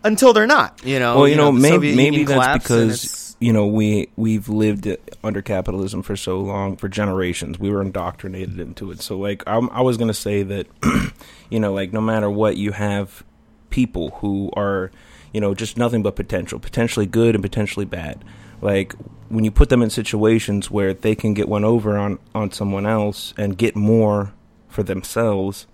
until 0.04 0.34
they're 0.34 0.48
not 0.48 0.80
you 0.86 1.00
know 1.00 1.18
well, 1.18 1.28
you, 1.28 1.36
know, 1.36 1.52
the 1.52 1.60
maybe 1.60 1.96
maybe 1.96 2.24
that's 2.24 2.64
because 2.64 3.30
you 3.40 3.54
know 3.54 3.66
we 3.66 4.10
we've 4.16 4.50
lived 4.50 4.88
under 5.24 5.42
capitalism 5.42 6.04
for 6.04 6.16
so 6.16 6.40
long 6.40 6.76
for 6.76 6.90
generations. 6.90 7.58
We 7.58 7.70
were 7.70 7.82
indoctrinated 7.82 8.60
into 8.60 8.92
it. 8.92 9.02
So 9.02 9.18
like 9.18 9.44
I'm, 9.48 9.70
I 9.70 9.82
was 9.82 9.98
gonna 9.98 10.14
say 10.14 10.44
that 10.44 10.68
you 11.50 11.60
know 11.60 11.74
like 11.74 11.94
no 11.94 12.02
matter 12.02 12.30
what 12.30 12.58
you 12.58 12.72
have 12.74 13.24
people 13.70 14.12
who 14.22 14.52
are 14.56 14.92
you 15.34 15.40
know 15.42 15.54
just 15.54 15.78
nothing 15.78 16.04
but 16.04 16.16
potential, 16.16 16.60
potentially 16.60 17.06
good 17.06 17.36
and 17.36 17.44
potentially 17.44 17.86
bad. 17.86 18.24
Like 18.62 18.94
when 19.30 19.46
you 19.46 19.52
put 19.52 19.70
them 19.70 19.82
in 19.82 19.90
situations 19.90 20.70
where 20.70 20.94
they 20.94 21.16
can 21.16 21.34
get 21.34 21.48
one 21.48 21.64
over 21.64 21.98
on 21.98 22.20
on 22.36 22.52
someone 22.52 22.86
else 22.86 23.34
and 23.38 23.58
get 23.58 23.76
more 23.76 24.34
for 24.70 24.84
themselves 24.84 25.68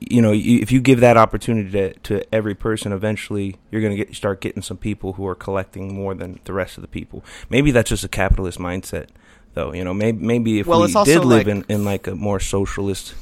you 0.00 0.22
know, 0.22 0.32
if 0.34 0.72
you 0.72 0.80
give 0.80 1.00
that 1.00 1.16
opportunity 1.16 1.70
to, 1.70 1.92
to 2.00 2.34
every 2.34 2.54
person, 2.54 2.90
eventually 2.92 3.56
you're 3.70 3.82
going 3.82 3.96
to 3.96 4.02
get 4.02 4.14
start 4.16 4.40
getting 4.40 4.62
some 4.62 4.78
people 4.78 5.14
who 5.14 5.26
are 5.26 5.34
collecting 5.34 5.94
more 5.94 6.14
than 6.14 6.40
the 6.44 6.52
rest 6.52 6.78
of 6.78 6.82
the 6.82 6.88
people. 6.88 7.22
Maybe 7.50 7.70
that's 7.70 7.90
just 7.90 8.02
a 8.02 8.08
capitalist 8.08 8.58
mindset, 8.58 9.08
though. 9.52 9.74
You 9.74 9.84
know, 9.84 9.92
maybe 9.92 10.24
maybe 10.24 10.58
if 10.58 10.66
Well, 10.66 10.80
we 10.80 10.92
did 11.04 11.24
live 11.24 11.46
like- 11.46 11.46
in, 11.46 11.64
in 11.68 11.84
like 11.84 12.06
a 12.06 12.14
more 12.14 12.40
socialist 12.40 13.14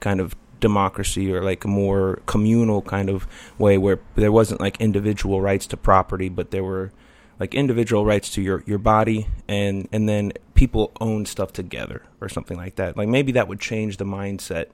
kind 0.00 0.20
of 0.20 0.34
democracy 0.58 1.32
or 1.32 1.42
like 1.42 1.64
a 1.64 1.68
more 1.68 2.20
communal 2.26 2.82
kind 2.82 3.08
of 3.10 3.28
way 3.58 3.78
where 3.78 4.00
there 4.16 4.32
wasn't 4.32 4.60
like 4.60 4.80
individual 4.80 5.40
rights 5.40 5.66
to 5.68 5.76
property, 5.76 6.28
but 6.28 6.50
there 6.50 6.64
were 6.64 6.90
like 7.38 7.54
individual 7.54 8.04
rights 8.04 8.28
to 8.30 8.42
your, 8.42 8.64
your 8.66 8.78
body 8.78 9.28
and 9.46 9.88
and 9.92 10.08
then 10.08 10.32
people 10.54 10.92
own 11.00 11.26
stuff 11.26 11.52
together 11.52 12.02
or 12.20 12.28
something 12.28 12.56
like 12.56 12.76
that. 12.76 12.96
Like 12.96 13.08
maybe 13.08 13.32
that 13.32 13.48
would 13.48 13.60
change 13.60 13.96
the 13.96 14.04
mindset 14.04 14.66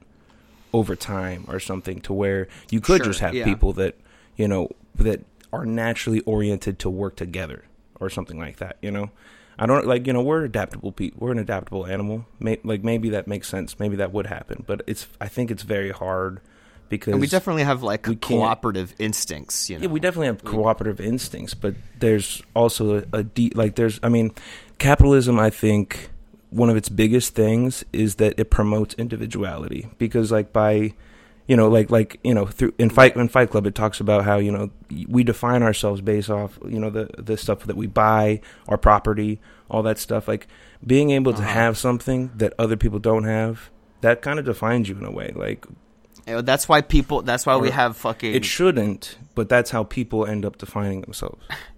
over 0.73 0.95
time 0.95 1.45
or 1.47 1.59
something 1.59 1.99
to 2.01 2.13
where 2.13 2.47
you 2.69 2.79
could 2.79 2.97
Sure, 2.97 3.05
just 3.07 3.19
have 3.19 3.33
yeah. 3.33 3.43
people 3.43 3.73
that 3.73 3.95
you 4.37 4.47
know 4.47 4.69
that 4.95 5.21
are 5.51 5.65
naturally 5.65 6.21
oriented 6.21 6.79
to 6.79 6.89
work 6.89 7.15
together 7.17 7.65
or 7.99 8.09
something 8.09 8.39
like 8.39 8.55
that 8.57 8.77
you 8.81 8.89
know 8.89 9.11
i 9.59 9.65
don't 9.65 9.85
like 9.85 10.07
you 10.07 10.13
know 10.13 10.21
we're 10.21 10.45
adaptable 10.45 10.93
people. 10.93 11.19
we're 11.19 11.33
an 11.33 11.39
adaptable 11.39 11.85
animal 11.85 12.25
May- 12.39 12.61
like 12.63 12.85
maybe 12.85 13.09
that 13.09 13.27
makes 13.27 13.49
sense 13.49 13.77
maybe 13.81 13.97
that 13.97 14.13
would 14.13 14.27
happen 14.27 14.63
but 14.65 14.81
it's 14.87 15.07
i 15.19 15.27
think 15.27 15.51
it's 15.51 15.63
very 15.63 15.91
hard 15.91 16.39
because 16.87 17.11
and 17.11 17.19
we 17.21 17.27
definitely 17.27 17.63
have 17.63 17.83
like 17.83 18.03
cooperative 18.21 18.95
instincts 18.97 19.69
you 19.69 19.77
know 19.77 19.83
yeah, 19.83 19.89
we 19.89 19.99
definitely 19.99 20.27
have 20.27 20.43
cooperative 20.45 21.01
instincts, 21.01 21.53
but 21.53 21.75
there's 21.99 22.41
also 22.53 22.99
a, 23.11 23.17
a 23.17 23.23
deep 23.23 23.55
like 23.57 23.75
there's 23.75 23.99
I 24.03 24.09
mean, 24.09 24.31
capitalism. 24.81 25.39
I 25.39 25.49
think 25.49 26.09
one 26.49 26.69
of 26.69 26.75
its 26.75 26.89
biggest 26.89 27.33
things 27.35 27.85
is 27.93 28.15
that 28.15 28.33
it 28.37 28.49
promotes 28.49 28.93
individuality 28.95 29.87
because 29.97 30.31
like 30.31 30.51
by 30.51 30.93
you 31.47 31.55
know 31.55 31.69
like 31.69 31.89
like 31.89 32.19
you 32.23 32.33
know 32.33 32.45
through 32.45 32.73
in 32.77 32.89
fight 32.89 33.15
in 33.15 33.29
Fight 33.29 33.49
Club 33.51 33.65
it 33.65 33.75
talks 33.75 33.99
about 34.01 34.25
how 34.25 34.37
you 34.37 34.51
know 34.51 34.69
we 35.07 35.23
define 35.23 35.63
ourselves 35.63 36.01
based 36.01 36.29
off 36.29 36.59
you 36.67 36.79
know 36.79 36.89
the 36.89 37.09
the 37.17 37.37
stuff 37.37 37.59
that 37.65 37.77
we 37.77 37.87
buy, 37.87 38.41
our 38.67 38.77
property, 38.77 39.39
all 39.69 39.83
that 39.83 39.97
stuff. 39.97 40.27
Like 40.27 40.47
being 40.85 41.11
able 41.11 41.31
to 41.33 41.41
Uh-huh. 41.43 41.53
have 41.53 41.77
something 41.77 42.31
that 42.35 42.53
other 42.59 42.75
people 42.75 42.99
don't 42.99 43.23
have. 43.25 43.69
That 44.01 44.21
kind 44.21 44.39
of 44.39 44.45
defines 44.45 44.89
you 44.89 44.97
in 44.97 45.05
a 45.05 45.11
way. 45.11 45.31
Like 45.35 45.65
that's 46.25 46.67
why 46.67 46.81
people 46.81 47.21
that's 47.21 47.45
why 47.45 47.55
we 47.57 47.69
have 47.69 47.95
fucking 47.97 48.33
it 48.33 48.45
shouldn't, 48.45 49.17
but 49.35 49.47
that's 49.47 49.71
how 49.71 49.83
people 49.83 50.25
end 50.25 50.43
up 50.45 50.57
defining 50.57 51.01
themselves. 51.01 51.43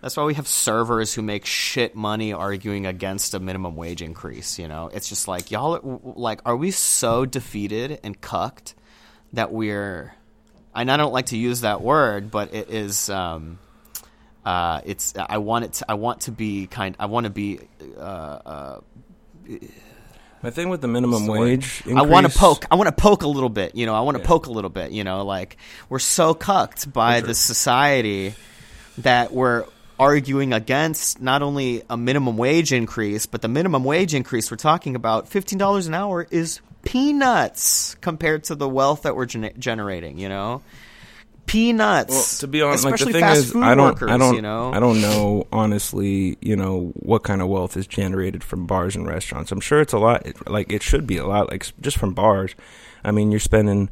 That's 0.00 0.16
why 0.16 0.24
we 0.24 0.34
have 0.34 0.48
servers 0.48 1.12
who 1.14 1.20
make 1.22 1.44
shit 1.44 1.94
money 1.94 2.32
arguing 2.32 2.86
against 2.86 3.34
a 3.34 3.40
minimum 3.40 3.76
wage 3.76 4.00
increase. 4.02 4.58
You 4.58 4.66
know, 4.68 4.90
it's 4.92 5.08
just 5.08 5.28
like 5.28 5.50
y'all, 5.50 5.74
are- 5.76 6.00
like, 6.18 6.40
are 6.46 6.56
we 6.56 6.70
so 6.70 7.26
defeated 7.26 8.00
and 8.02 8.18
cucked 8.20 8.74
that 9.34 9.52
we're? 9.52 10.14
And 10.74 10.90
I 10.90 10.96
don't 10.96 11.12
like 11.12 11.26
to 11.26 11.36
use 11.36 11.62
that 11.62 11.82
word, 11.82 12.30
but 12.30 12.54
it 12.54 12.70
is. 12.70 13.10
Um, 13.10 13.58
uh, 14.44 14.80
it's. 14.86 15.12
I 15.16 15.38
want 15.38 15.64
it. 15.66 15.72
To, 15.74 15.90
I 15.90 15.94
want 15.94 16.22
to 16.22 16.30
be 16.32 16.66
kind. 16.66 16.96
I 16.98 17.06
want 17.06 17.24
to 17.24 17.30
be. 17.30 17.60
Uh, 17.98 18.00
uh, 18.00 18.80
My 20.42 20.48
thing 20.50 20.70
with 20.70 20.80
the 20.80 20.88
minimum 20.88 21.12
What's 21.12 21.24
the 21.26 21.30
word? 21.32 21.40
wage, 21.40 21.82
I 21.94 22.02
want 22.02 22.30
to 22.30 22.38
poke. 22.38 22.64
I 22.70 22.76
want 22.76 22.86
to 22.88 22.92
poke 22.94 23.22
a 23.22 23.28
little 23.28 23.48
bit. 23.50 23.74
You 23.74 23.84
know, 23.84 23.94
I 23.94 24.00
want 24.00 24.16
to 24.16 24.22
Yeah. 24.22 24.28
poke 24.28 24.46
a 24.46 24.50
little 24.50 24.70
bit. 24.70 24.92
You 24.92 25.04
know, 25.04 25.24
like 25.24 25.58
we're 25.90 25.98
so 25.98 26.32
cucked 26.32 26.90
by 26.90 27.20
the 27.20 27.34
society 27.34 28.34
that 28.98 29.32
we're 29.32 29.66
arguing 30.00 30.54
against 30.54 31.20
not 31.20 31.42
only 31.42 31.82
a 31.90 31.96
minimum 31.96 32.38
wage 32.38 32.72
increase, 32.72 33.26
but 33.26 33.42
the 33.42 33.48
minimum 33.48 33.84
wage 33.84 34.14
increase 34.14 34.50
we're 34.50 34.56
talking 34.56 34.96
about, 34.96 35.28
fifteen 35.28 35.58
dollars 35.58 35.86
an 35.86 35.94
hour, 35.94 36.26
is 36.30 36.60
peanuts 36.82 37.94
compared 38.00 38.44
to 38.44 38.54
the 38.54 38.66
wealth 38.66 39.02
that 39.02 39.14
we're 39.14 39.26
gene- 39.26 39.52
generating. 39.58 40.18
You 40.18 40.30
know, 40.30 40.62
peanuts. 41.44 42.10
Well, 42.10 42.24
to 42.40 42.48
be 42.48 42.62
honest, 42.62 42.84
like 42.84 42.92
the 42.92 42.94
especially 42.94 43.12
thing 43.12 43.20
fast 43.20 43.38
is, 43.40 43.52
food 43.52 43.62
I 43.62 43.74
don't, 43.74 43.88
workers. 43.88 44.10
I 44.10 44.16
don't, 44.16 44.34
you 44.34 44.42
know, 44.42 44.72
I 44.72 44.80
don't 44.80 45.02
know 45.02 45.46
honestly. 45.52 46.38
You 46.40 46.56
know 46.56 46.92
what 46.94 47.22
kind 47.22 47.42
of 47.42 47.48
wealth 47.48 47.76
is 47.76 47.86
generated 47.86 48.42
from 48.42 48.66
bars 48.66 48.96
and 48.96 49.06
restaurants. 49.06 49.52
I'm 49.52 49.60
sure 49.60 49.82
it's 49.82 49.92
a 49.92 49.98
lot. 49.98 50.26
Like 50.48 50.72
it 50.72 50.82
should 50.82 51.06
be 51.06 51.18
a 51.18 51.26
lot. 51.26 51.50
Like 51.50 51.70
just 51.80 51.98
from 51.98 52.14
bars. 52.14 52.54
I 53.04 53.10
mean, 53.10 53.30
you're 53.30 53.38
spending 53.38 53.90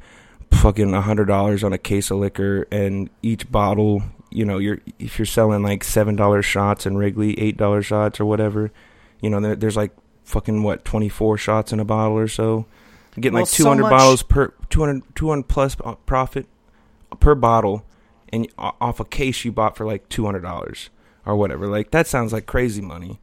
fucking 0.52 0.94
a 0.94 1.02
hundred 1.02 1.26
dollars 1.26 1.62
on 1.62 1.74
a 1.74 1.78
case 1.78 2.10
of 2.10 2.16
liquor, 2.16 2.66
and 2.72 3.10
each 3.22 3.52
bottle. 3.52 4.02
You 4.30 4.44
know, 4.44 4.58
you're 4.58 4.78
if 4.98 5.18
you're 5.18 5.26
selling 5.26 5.62
like 5.62 5.84
seven 5.84 6.16
dollars 6.16 6.44
shots 6.44 6.86
in 6.86 6.96
Wrigley, 6.96 7.38
eight 7.40 7.56
dollars 7.56 7.86
shots 7.86 8.20
or 8.20 8.24
whatever. 8.26 8.70
You 9.20 9.30
know, 9.30 9.40
there, 9.40 9.56
there's 9.56 9.76
like 9.76 9.92
fucking 10.24 10.62
what 10.62 10.84
twenty 10.84 11.08
four 11.08 11.38
shots 11.38 11.72
in 11.72 11.80
a 11.80 11.84
bottle 11.84 12.18
or 12.18 12.28
so. 12.28 12.66
You're 13.16 13.22
getting 13.22 13.34
Well, 13.34 13.42
like 13.42 13.50
200 13.50 13.82
much- 13.82 13.90
bottles 13.90 14.22
per 14.22 14.52
200, 14.70 15.02
200 15.16 15.48
plus 15.48 15.76
uh, 15.82 15.94
profit 16.06 16.46
per 17.18 17.34
bottle 17.34 17.84
and 18.32 18.46
off 18.58 19.00
a 19.00 19.04
case 19.04 19.44
you 19.44 19.50
bought 19.50 19.76
for 19.76 19.86
like 19.86 20.08
two 20.08 20.24
hundred 20.26 20.42
dollars 20.42 20.90
or 21.26 21.36
whatever. 21.36 21.66
Like 21.66 21.90
that 21.92 22.06
sounds 22.06 22.32
like 22.32 22.46
crazy 22.46 22.82
money. 22.82 23.18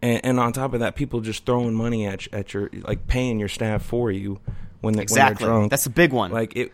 And, 0.00 0.24
and 0.24 0.40
on 0.40 0.52
top 0.52 0.74
of 0.74 0.80
that, 0.80 0.94
people 0.96 1.20
just 1.20 1.44
throwing 1.46 1.74
money 1.74 2.06
at 2.06 2.26
you, 2.26 2.32
at 2.32 2.54
your 2.54 2.70
like 2.82 3.06
paying 3.06 3.38
your 3.38 3.48
staff 3.48 3.82
for 3.82 4.10
you 4.10 4.40
when 4.80 4.94
they 4.94 5.02
exactly. 5.02 5.44
when 5.44 5.52
they're 5.52 5.58
drunk. 5.60 5.70
That's 5.70 5.86
a 5.86 5.90
big 5.90 6.12
one. 6.12 6.30
like 6.30 6.56
it. 6.56 6.72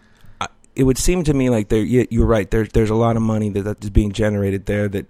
It 0.77 0.85
would 0.85 0.99
seem 0.99 1.25
to 1.25 1.35
me 1.35 1.51
like 1.51 1.69
there. 1.69 1.83
You're 1.83 2.27
right. 2.27 2.51
There's 2.51 2.69
there's 2.71 2.91
a 2.91 2.95
lot 2.95 3.17
of 3.17 3.23
money 3.23 3.51
that, 3.51 3.63
that 3.63 3.85
is 3.85 3.91
being 3.91 4.13
generated 4.13 4.67
there 4.67 4.89
that 4.89 5.07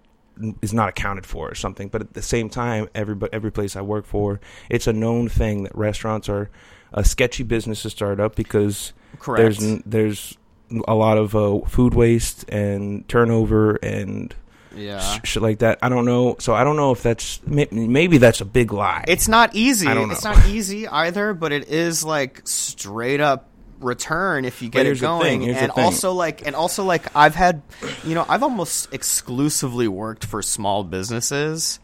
is 0.63 0.73
not 0.73 0.89
accounted 0.89 1.27
for 1.27 1.51
or 1.51 1.55
something. 1.55 1.89
But 1.89 2.01
at 2.01 2.15
the 2.15 2.23
same 2.23 2.49
time, 2.49 2.89
every 2.95 3.17
every 3.33 3.53
place 3.53 3.77
I 3.77 3.83
work 3.83 4.07
for, 4.07 4.41
it's 4.69 4.87
a 4.87 4.93
known 4.93 5.29
thing 5.29 5.65
that 5.65 5.77
restaurants 5.77 6.29
are 6.29 6.51
a 6.93 7.05
sketchy 7.05 7.43
business 7.43 7.83
to 7.83 7.91
start 7.91 8.21
up 8.21 8.35
because 8.35 8.93
Correct. 9.19 9.61
there's 9.61 9.83
there's 9.85 10.39
a 10.87 10.95
lot 10.95 11.19
of 11.19 11.35
uh, 11.35 11.61
food 11.67 11.95
waste 11.95 12.49
and 12.49 13.07
turnover 13.09 13.77
and 13.77 14.35
yeah. 14.75 15.21
shit 15.25 15.43
like 15.43 15.59
that. 15.61 15.79
I 15.83 15.89
don't 15.89 16.05
know. 16.05 16.37
So 16.39 16.55
I 16.55 16.65
don't 16.65 16.77
know 16.77 16.93
if 16.93 17.03
that's 17.03 17.41
maybe 17.47 18.19
that's 18.19 18.41
a 18.41 18.45
big 18.45 18.73
lie. 18.73 19.05
It's 19.09 19.29
not 19.29 19.55
easy. 19.55 19.89
I 19.89 19.95
don't 19.95 20.11
It's 20.11 20.25
not 20.25 20.47
easy 20.47 20.87
either, 20.87 21.35
but 21.35 21.53
it 21.53 21.69
is 21.69 22.05
like 22.05 22.43
straight 22.45 23.21
up 23.21 23.50
return 23.81 24.45
if 24.45 24.63
you 24.63 24.69
get 24.69 24.87
it 24.87 25.01
going. 25.01 25.23
thing, 25.23 25.41
here's 25.43 25.57
the 25.57 25.63
and 25.63 25.73
also 25.73 26.13
like 26.13 26.47
and 26.47 26.55
also 26.55 26.85
like 26.85 27.15
I've 27.17 27.35
had 27.35 27.63
you 28.05 28.15
know, 28.15 28.25
I've 28.29 28.43
almost 28.43 28.93
exclusively 28.93 29.89
worked 29.89 30.25
for 30.25 30.43
small 30.43 30.85
businesses 30.85 31.81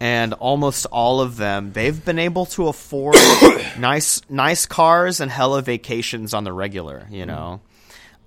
and 0.00 0.32
almost 0.34 0.86
all 0.86 1.20
of 1.20 1.36
them 1.36 1.72
they've 1.72 2.04
been 2.04 2.18
able 2.18 2.46
to 2.46 2.68
afford 2.68 3.16
nice 3.78 4.22
nice 4.30 4.66
cars 4.66 5.20
and 5.20 5.30
hella 5.30 5.62
vacations 5.62 6.32
on 6.34 6.44
the 6.44 6.52
regular, 6.52 7.06
you 7.10 7.26
know. 7.26 7.60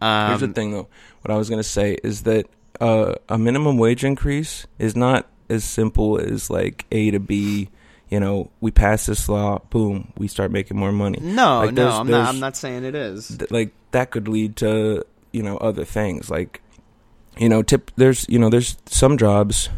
Um, 0.02 0.30
Here's 0.30 0.42
the 0.42 0.48
thing, 0.50 0.72
though. 0.72 0.88
What 1.22 1.34
I 1.34 1.38
was 1.38 1.50
gonna 1.50 1.64
say 1.64 1.98
is 2.04 2.24
that 2.24 2.48
uh, 2.80 3.16
a 3.30 3.38
minimum 3.38 3.78
wage 3.78 4.04
increase 4.04 4.68
is 4.78 4.96
not 4.96 5.28
as 5.50 5.64
simple 5.64 6.20
as 6.20 6.50
like 6.50 6.86
A 6.92 7.12
to 7.12 7.20
B. 7.20 7.70
You 8.14 8.20
know, 8.20 8.52
we 8.62 8.70
pass 8.70 9.08
this 9.08 9.28
law, 9.28 9.58
boom, 9.72 10.14
we 10.20 10.28
start 10.28 10.52
making 10.52 10.78
more 10.78 10.92
money. 10.92 11.18
No, 11.20 11.62
Like, 11.62 11.74
no, 11.74 11.90
I'm 11.90 12.08
not. 12.08 12.30
I'm 12.30 12.40
not 12.40 12.56
saying 12.56 12.84
it 12.84 12.94
is. 12.94 13.30
Th- 13.40 13.50
like 13.50 13.74
that 13.90 14.12
could 14.12 14.28
lead 14.28 14.56
to 14.58 15.04
you 15.32 15.42
know 15.42 15.58
other 15.58 15.84
things 15.84 16.30
like 16.30 16.62
you 17.38 17.50
know 17.50 17.64
tip 17.64 17.90
there's 17.96 18.30
you 18.30 18.38
know 18.38 18.50
there's 18.50 18.78
some 18.86 19.18
jobs 19.18 19.70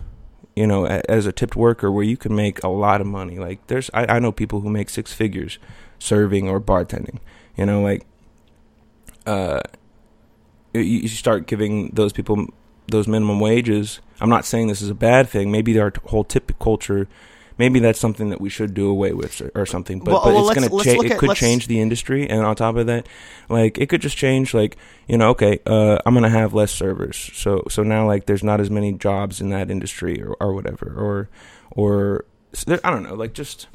you 0.54 0.68
know 0.68 0.86
a, 0.86 1.02
as 1.08 1.26
a 1.26 1.32
tipped 1.32 1.56
worker 1.56 1.90
where 1.90 2.04
you 2.04 2.18
can 2.18 2.36
make 2.36 2.62
a 2.62 2.68
lot 2.68 3.00
of 3.00 3.08
money 3.08 3.40
like 3.40 3.66
there's 3.68 3.90
I, 3.94 4.18
I 4.18 4.20
know 4.20 4.34
people 4.34 4.60
who 4.60 4.70
make 4.70 4.90
six 4.90 5.14
figures 5.14 5.58
serving 5.98 6.50
or 6.50 6.60
bartending 6.60 7.20
you 7.56 7.66
know 7.66 7.82
like 7.82 8.06
uh 9.26 9.62
you, 10.74 10.82
you 10.82 11.08
start 11.08 11.48
giving 11.48 11.92
those 11.94 12.12
people 12.12 12.48
those 12.88 13.08
minimum 13.08 13.40
wages 13.40 14.02
i'm 14.20 14.30
not 14.30 14.44
saying 14.46 14.68
this 14.68 14.82
is 14.82 14.90
a 14.90 14.96
bad 14.96 15.30
thing 15.30 15.52
maybe 15.54 15.80
our 15.80 15.94
whole 16.08 16.26
tip 16.26 16.52
culture 16.60 17.08
maybe 17.58 17.80
that's 17.80 18.00
something 18.00 18.30
that 18.32 18.42
we 18.42 18.50
should 18.50 18.74
do 18.74 18.90
away 18.90 19.14
with 19.14 19.40
or, 19.42 19.52
or 19.56 19.66
something 19.66 20.00
but, 20.00 20.12
Well, 20.14 20.24
but 20.24 20.34
well, 20.34 20.50
it's 20.50 20.60
going 20.60 20.70
to 20.70 20.84
change 20.84 21.12
it 21.12 21.18
could 21.18 21.36
change 21.36 21.68
the 21.68 21.80
industry 21.80 22.30
and 22.30 22.42
on 22.46 22.56
top 22.56 22.76
of 22.76 22.88
that 22.88 23.08
like 23.50 23.78
it 23.78 23.88
could 23.90 24.02
just 24.02 24.18
change 24.18 24.54
like 24.54 24.76
you 25.08 25.18
know 25.18 25.30
okay 25.30 25.60
uh 25.66 25.98
i'm 26.06 26.14
gonna 26.14 26.30
have 26.30 26.54
less 26.54 26.72
servers 26.72 27.18
so 27.34 27.64
so 27.70 27.84
now 27.84 28.06
like 28.06 28.26
there's 28.26 28.44
not 28.44 28.60
as 28.60 28.70
many 28.70 28.92
jobs 28.94 29.40
in 29.42 29.50
that 29.50 29.70
industry 29.72 30.22
or, 30.22 30.36
or 30.42 30.54
whatever 30.54 30.94
or 30.98 31.30
or 31.72 32.26
there- 32.66 32.80
i 32.84 32.90
don't 32.92 33.04
know 33.04 33.16
like 33.16 33.34
just 33.34 33.68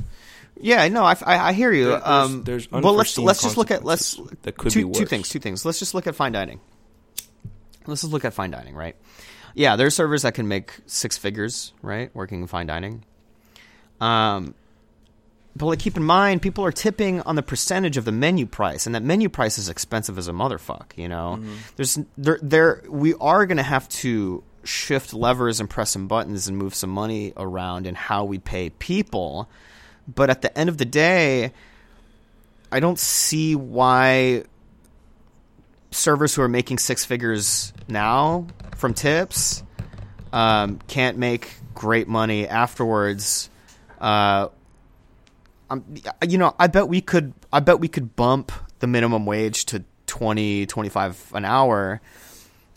Yeah, 0.63 0.87
no, 0.89 1.05
I, 1.05 1.17
I, 1.25 1.39
I 1.49 1.53
hear 1.55 1.73
you. 1.73 1.85
there- 1.87 2.01
there's, 2.01 2.07
um, 2.07 2.43
there's 2.45 2.71
well, 2.71 2.93
let's 2.93 3.17
let's 3.17 3.43
just 3.43 3.57
look 3.57 3.71
at 3.71 3.83
let's 3.83 4.21
that 4.43 4.59
could 4.59 4.75
be 4.75 4.83
two 4.83 4.93
two 4.93 5.07
things. 5.07 5.31
Two 5.31 5.39
things. 5.39 5.65
Let's 5.65 5.79
just 5.79 5.95
look 5.95 6.07
at 6.07 6.15
fine 6.15 6.33
dining. 6.33 6.61
Let's 7.87 8.03
just 8.03 8.13
look 8.13 8.27
at 8.27 8.35
fine 8.35 8.51
dining, 8.51 8.75
right? 8.75 8.95
Yeah, 9.55 9.77
there's 9.77 9.95
servers 9.95 10.21
that 10.23 10.35
can 10.35 10.49
make 10.49 10.73
six 10.87 11.17
figures, 11.17 11.73
right, 11.83 12.15
working 12.15 12.43
in 12.43 12.47
fine 12.47 12.67
dining. 12.67 13.05
Um, 14.01 14.55
but 15.57 15.67
like, 15.67 15.79
keep 15.81 15.97
in 15.97 16.05
mind, 16.05 16.43
people 16.43 16.65
are 16.65 16.73
tipping 16.73 17.21
on 17.23 17.35
the 17.37 17.43
percentage 17.43 17.97
of 17.97 18.05
the 18.05 18.13
menu 18.13 18.47
price, 18.47 18.87
and 18.87 18.95
that 18.95 19.03
menu 19.03 19.29
price 19.29 19.59
is 19.59 19.69
expensive 19.69 20.17
as 20.17 20.29
a 20.29 20.33
motherfucker. 20.33 20.97
You 20.97 21.09
know, 21.09 21.39
Mm-hmm. 21.39 21.55
there's 21.77 21.99
there 22.17 22.39
there 22.43 22.83
we 22.89 23.15
are 23.15 23.47
going 23.47 23.57
to 23.59 23.63
have 23.65 23.89
to 23.91 24.43
shift 24.63 25.13
levers 25.13 25.59
and 25.59 25.69
press 25.69 25.91
some 25.91 26.07
buttons 26.07 26.47
and 26.47 26.57
move 26.57 26.75
some 26.75 26.91
money 26.91 27.33
around 27.37 27.87
in 27.87 27.95
how 27.95 28.25
we 28.25 28.39
pay 28.39 28.71
people. 28.71 29.49
But 30.13 30.31
at 30.31 30.43
the 30.43 30.57
end 30.57 30.69
of 30.69 30.79
the 30.79 30.85
day, 30.85 31.53
I 32.71 32.81
don't 32.81 32.99
see 32.99 33.55
why 33.57 34.45
servers 35.91 36.35
who 36.35 36.43
are 36.43 36.49
making 36.49 36.79
six 36.79 37.05
figures 37.05 37.73
now 37.89 38.47
from 38.77 38.95
tips 38.95 39.63
um, 40.33 40.79
can't 40.87 41.19
make 41.19 41.53
great 41.75 42.07
money 42.07 42.47
afterwards. 42.47 43.51
Uh, 44.01 44.49
um, 45.69 45.85
you 46.27 46.39
know, 46.39 46.55
I 46.59 46.67
bet 46.67 46.89
we 46.89 47.01
could. 47.01 47.33
I 47.53 47.61
bet 47.61 47.81
we 47.81 47.89
could 47.89 48.17
bump 48.17 48.53
the 48.81 48.87
minimum 48.87 49.27
wage 49.27 49.67
to 49.67 49.85
20, 50.07 50.67
25 50.67 51.33
an 51.35 51.45
hour 51.45 52.01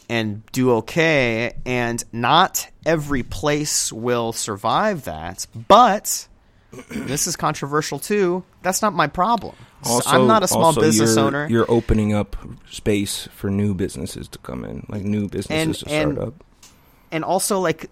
and 0.10 0.46
do 0.52 0.72
okay. 0.74 1.54
And 1.66 2.04
not 2.12 2.70
every 2.86 3.24
place 3.24 3.92
will 3.92 4.34
survive 4.34 5.06
that. 5.06 5.48
But 5.68 6.28
this 6.90 7.28
is 7.28 7.36
controversial 7.36 8.00
too. 8.00 8.44
That's 8.62 8.82
not 8.82 8.94
my 8.94 9.08
problem. 9.08 9.56
Also, 9.86 10.10
I'm 10.10 10.28
not 10.28 10.44
a 10.44 10.48
small 10.48 10.66
also 10.66 10.82
business 10.82 11.16
you're, 11.16 11.26
owner. 11.26 11.48
You're 11.50 11.72
opening 11.72 12.14
up 12.14 12.38
space 12.70 13.28
for 13.34 13.50
new 13.50 13.74
businesses 13.74 14.28
to 14.30 14.40
come 14.40 14.64
in, 14.64 14.86
like 14.88 15.04
new 15.04 15.28
businesses 15.28 15.80
to 15.80 15.90
and- 15.90 16.14
start 16.14 16.28
up. 16.28 16.44
and 17.12 17.24
also 17.26 17.60
like 17.60 17.90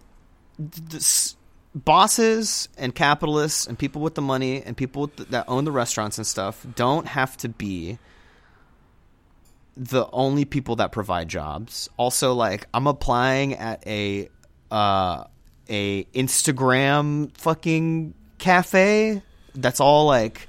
this, 0.58 1.36
bosses 1.74 2.68
and 2.78 2.94
capitalists 2.94 3.66
and 3.66 3.78
people 3.80 4.02
with 4.02 4.16
the 4.16 4.22
money 4.22 4.62
and 4.62 4.76
people 4.76 5.10
that 5.30 5.46
own 5.48 5.64
the 5.64 5.72
restaurants 5.72 6.18
and 6.18 6.28
stuff 6.28 6.66
don't 6.76 7.08
have 7.08 7.38
to 7.38 7.50
be 7.50 7.98
the 9.78 10.06
only 10.12 10.46
people 10.46 10.78
that 10.78 10.92
provide 10.92 11.30
jobs. 11.30 11.90
Also, 11.98 12.34
like 12.34 12.68
I'm 12.74 12.88
applying 12.88 13.54
at 13.56 13.86
a 13.88 14.30
uh, 14.70 15.26
a 15.70 16.04
Instagram 16.14 17.36
fucking 17.38 18.14
cafe 18.38 19.22
that's 19.56 19.80
all 19.80 20.06
like 20.06 20.48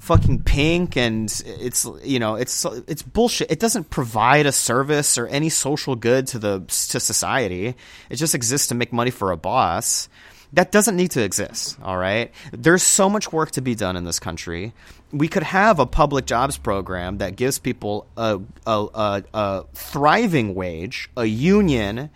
fucking 0.00 0.42
pink 0.42 0.96
and 0.96 1.42
it's 1.46 1.86
you 2.02 2.18
know 2.18 2.36
it's 2.36 2.64
it's 2.86 3.02
bullshit. 3.02 3.50
It 3.50 3.60
doesn't 3.60 3.90
provide 3.90 4.46
a 4.46 4.52
service 4.52 5.18
or 5.18 5.26
any 5.26 5.50
social 5.50 5.96
good 5.96 6.26
to 6.28 6.38
the 6.38 6.60
to 6.60 7.00
society. 7.00 7.74
It 8.08 8.16
just 8.16 8.34
exists 8.34 8.68
to 8.68 8.74
make 8.74 8.92
money 8.92 9.10
for 9.10 9.32
a 9.32 9.36
boss 9.36 10.08
that 10.52 10.72
doesn't 10.72 10.96
need 10.96 11.10
to 11.10 11.22
exist 11.22 11.76
all 11.82 11.96
right 11.96 12.32
there's 12.52 12.82
so 12.82 13.08
much 13.08 13.32
work 13.32 13.50
to 13.50 13.60
be 13.60 13.74
done 13.74 13.96
in 13.96 14.04
this 14.04 14.18
country 14.18 14.72
we 15.12 15.28
could 15.28 15.42
have 15.42 15.78
a 15.78 15.86
public 15.86 16.26
jobs 16.26 16.56
program 16.56 17.18
that 17.18 17.36
gives 17.36 17.58
people 17.58 18.06
a 18.16 18.40
a, 18.66 18.86
a, 18.94 19.24
a 19.34 19.64
thriving 19.74 20.54
wage 20.54 21.10
a 21.16 21.24
union 21.24 22.10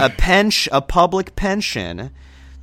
a 0.00 0.10
pension 0.16 0.72
a 0.72 0.80
public 0.80 1.36
pension 1.36 2.10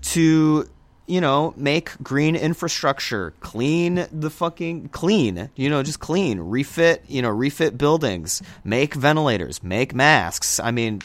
to 0.01 0.67
you 1.11 1.19
know, 1.19 1.53
make 1.57 2.01
green 2.01 2.37
infrastructure, 2.37 3.33
clean 3.41 4.07
the 4.13 4.29
fucking 4.29 4.87
clean, 4.89 5.49
you 5.57 5.69
know, 5.69 5.83
just 5.83 5.99
clean, 5.99 6.39
refit, 6.39 7.03
you 7.09 7.21
know, 7.21 7.29
refit 7.29 7.77
buildings, 7.77 8.41
make 8.63 8.93
ventilators, 8.93 9.61
make 9.61 9.93
masks. 9.93 10.57
I 10.61 10.71
mean, 10.71 11.01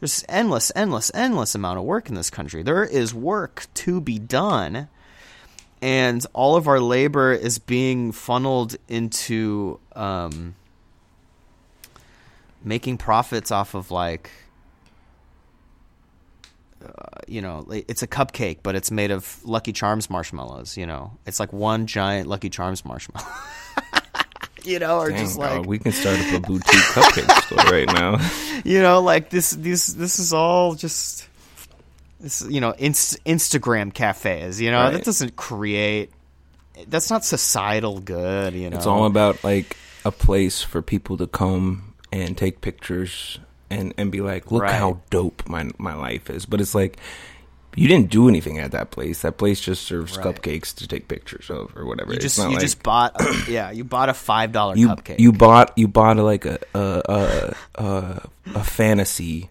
there's 0.00 0.24
endless, 0.28 0.70
endless, 0.74 1.10
endless 1.14 1.54
amount 1.54 1.78
of 1.78 1.84
work 1.84 2.08
in 2.08 2.14
this 2.14 2.30
country. 2.30 2.62
There 2.62 2.84
is 2.84 3.14
work 3.14 3.66
to 3.74 4.00
be 4.00 4.18
done, 4.18 4.88
and 5.80 6.24
all 6.32 6.56
of 6.56 6.68
our 6.68 6.80
labor 6.80 7.32
is 7.32 7.58
being 7.58 8.12
funneled 8.12 8.76
into 8.88 9.80
um, 9.94 10.54
making 12.62 12.98
profits 12.98 13.50
off 13.50 13.74
of 13.74 13.90
like 13.90 14.30
you 17.26 17.42
know, 17.42 17.66
it's 17.70 18.02
a 18.02 18.06
cupcake, 18.06 18.58
but 18.62 18.74
it's 18.74 18.90
made 18.90 19.10
of 19.10 19.40
Lucky 19.44 19.72
Charms 19.72 20.08
marshmallows. 20.08 20.76
You 20.76 20.86
know, 20.86 21.16
it's 21.26 21.40
like 21.40 21.52
one 21.52 21.86
giant 21.86 22.28
Lucky 22.28 22.50
Charms 22.50 22.84
marshmallow. 22.84 23.26
you 24.66 24.78
know, 24.78 24.98
or 24.98 25.10
Dang, 25.10 25.18
just 25.18 25.38
dog, 25.38 25.58
like 25.58 25.66
we 25.66 25.78
can 25.78 25.92
start 25.92 26.18
up 26.18 26.34
a 26.34 26.40
boutique 26.40 26.70
cupcake 26.92 27.42
store 27.46 27.58
right 27.72 27.86
now. 27.86 28.18
you 28.64 28.80
know, 28.82 29.00
like 29.00 29.30
this. 29.30 29.50
This 29.52 29.86
this 29.88 30.18
is 30.18 30.32
all 30.32 30.74
just 30.74 31.28
this. 32.20 32.44
You 32.48 32.60
know, 32.60 32.72
inst- 32.72 33.22
Instagram 33.24 33.94
cafes. 33.94 34.60
You 34.60 34.70
know, 34.70 34.80
Right. 34.82 34.92
that 34.92 35.04
doesn't 35.04 35.36
create. 35.36 36.10
That's 36.88 37.08
not 37.10 37.24
societal 37.24 38.00
good. 38.00 38.54
You 38.54 38.68
know, 38.70 38.76
It's 38.76 38.86
all 38.86 39.06
about 39.06 39.42
like 39.44 39.76
a 40.04 40.12
place 40.12 40.62
for 40.62 40.82
people 40.82 41.16
to 41.18 41.26
come 41.26 41.94
and 42.12 42.36
take 42.36 42.60
pictures 42.60 43.38
and 43.70 43.94
and 43.96 44.12
be 44.12 44.20
like, 44.20 44.50
look 44.52 44.62
Right. 44.62 44.74
how 44.74 45.00
dope 45.10 45.48
my 45.48 45.70
my 45.78 45.94
life 45.94 46.28
is. 46.30 46.44
But 46.46 46.60
it's 46.60 46.74
like 46.74 46.98
you 47.76 47.86
didn't 47.86 48.10
do 48.10 48.28
anything 48.28 48.58
at 48.58 48.72
that 48.72 48.90
place. 48.90 49.22
That 49.22 49.36
place 49.38 49.60
just 49.60 49.84
serves 49.84 50.16
Right. 50.16 50.26
cupcakes 50.26 50.74
to 50.76 50.88
take 50.88 51.06
pictures 51.08 51.48
of 51.50 51.76
or 51.76 51.84
whatever. 51.86 52.12
You 52.14 52.18
just 52.18 52.38
you 52.38 52.44
like 52.48 52.58
just 52.60 52.82
bought 52.82 53.14
a, 53.20 53.44
yeah 53.50 53.70
you 53.70 53.84
bought 53.84 54.08
a 54.08 54.14
five 54.14 54.50
dollar 54.50 54.74
cupcake. 54.74 55.20
you 55.20 55.30
bought 55.32 55.72
you 55.76 55.86
bought 55.86 56.16
like 56.16 56.44
a 56.46 56.58
a 56.74 57.02
a, 57.08 57.54
a, 57.84 58.28
a 58.56 58.64
fantasy 58.64 59.50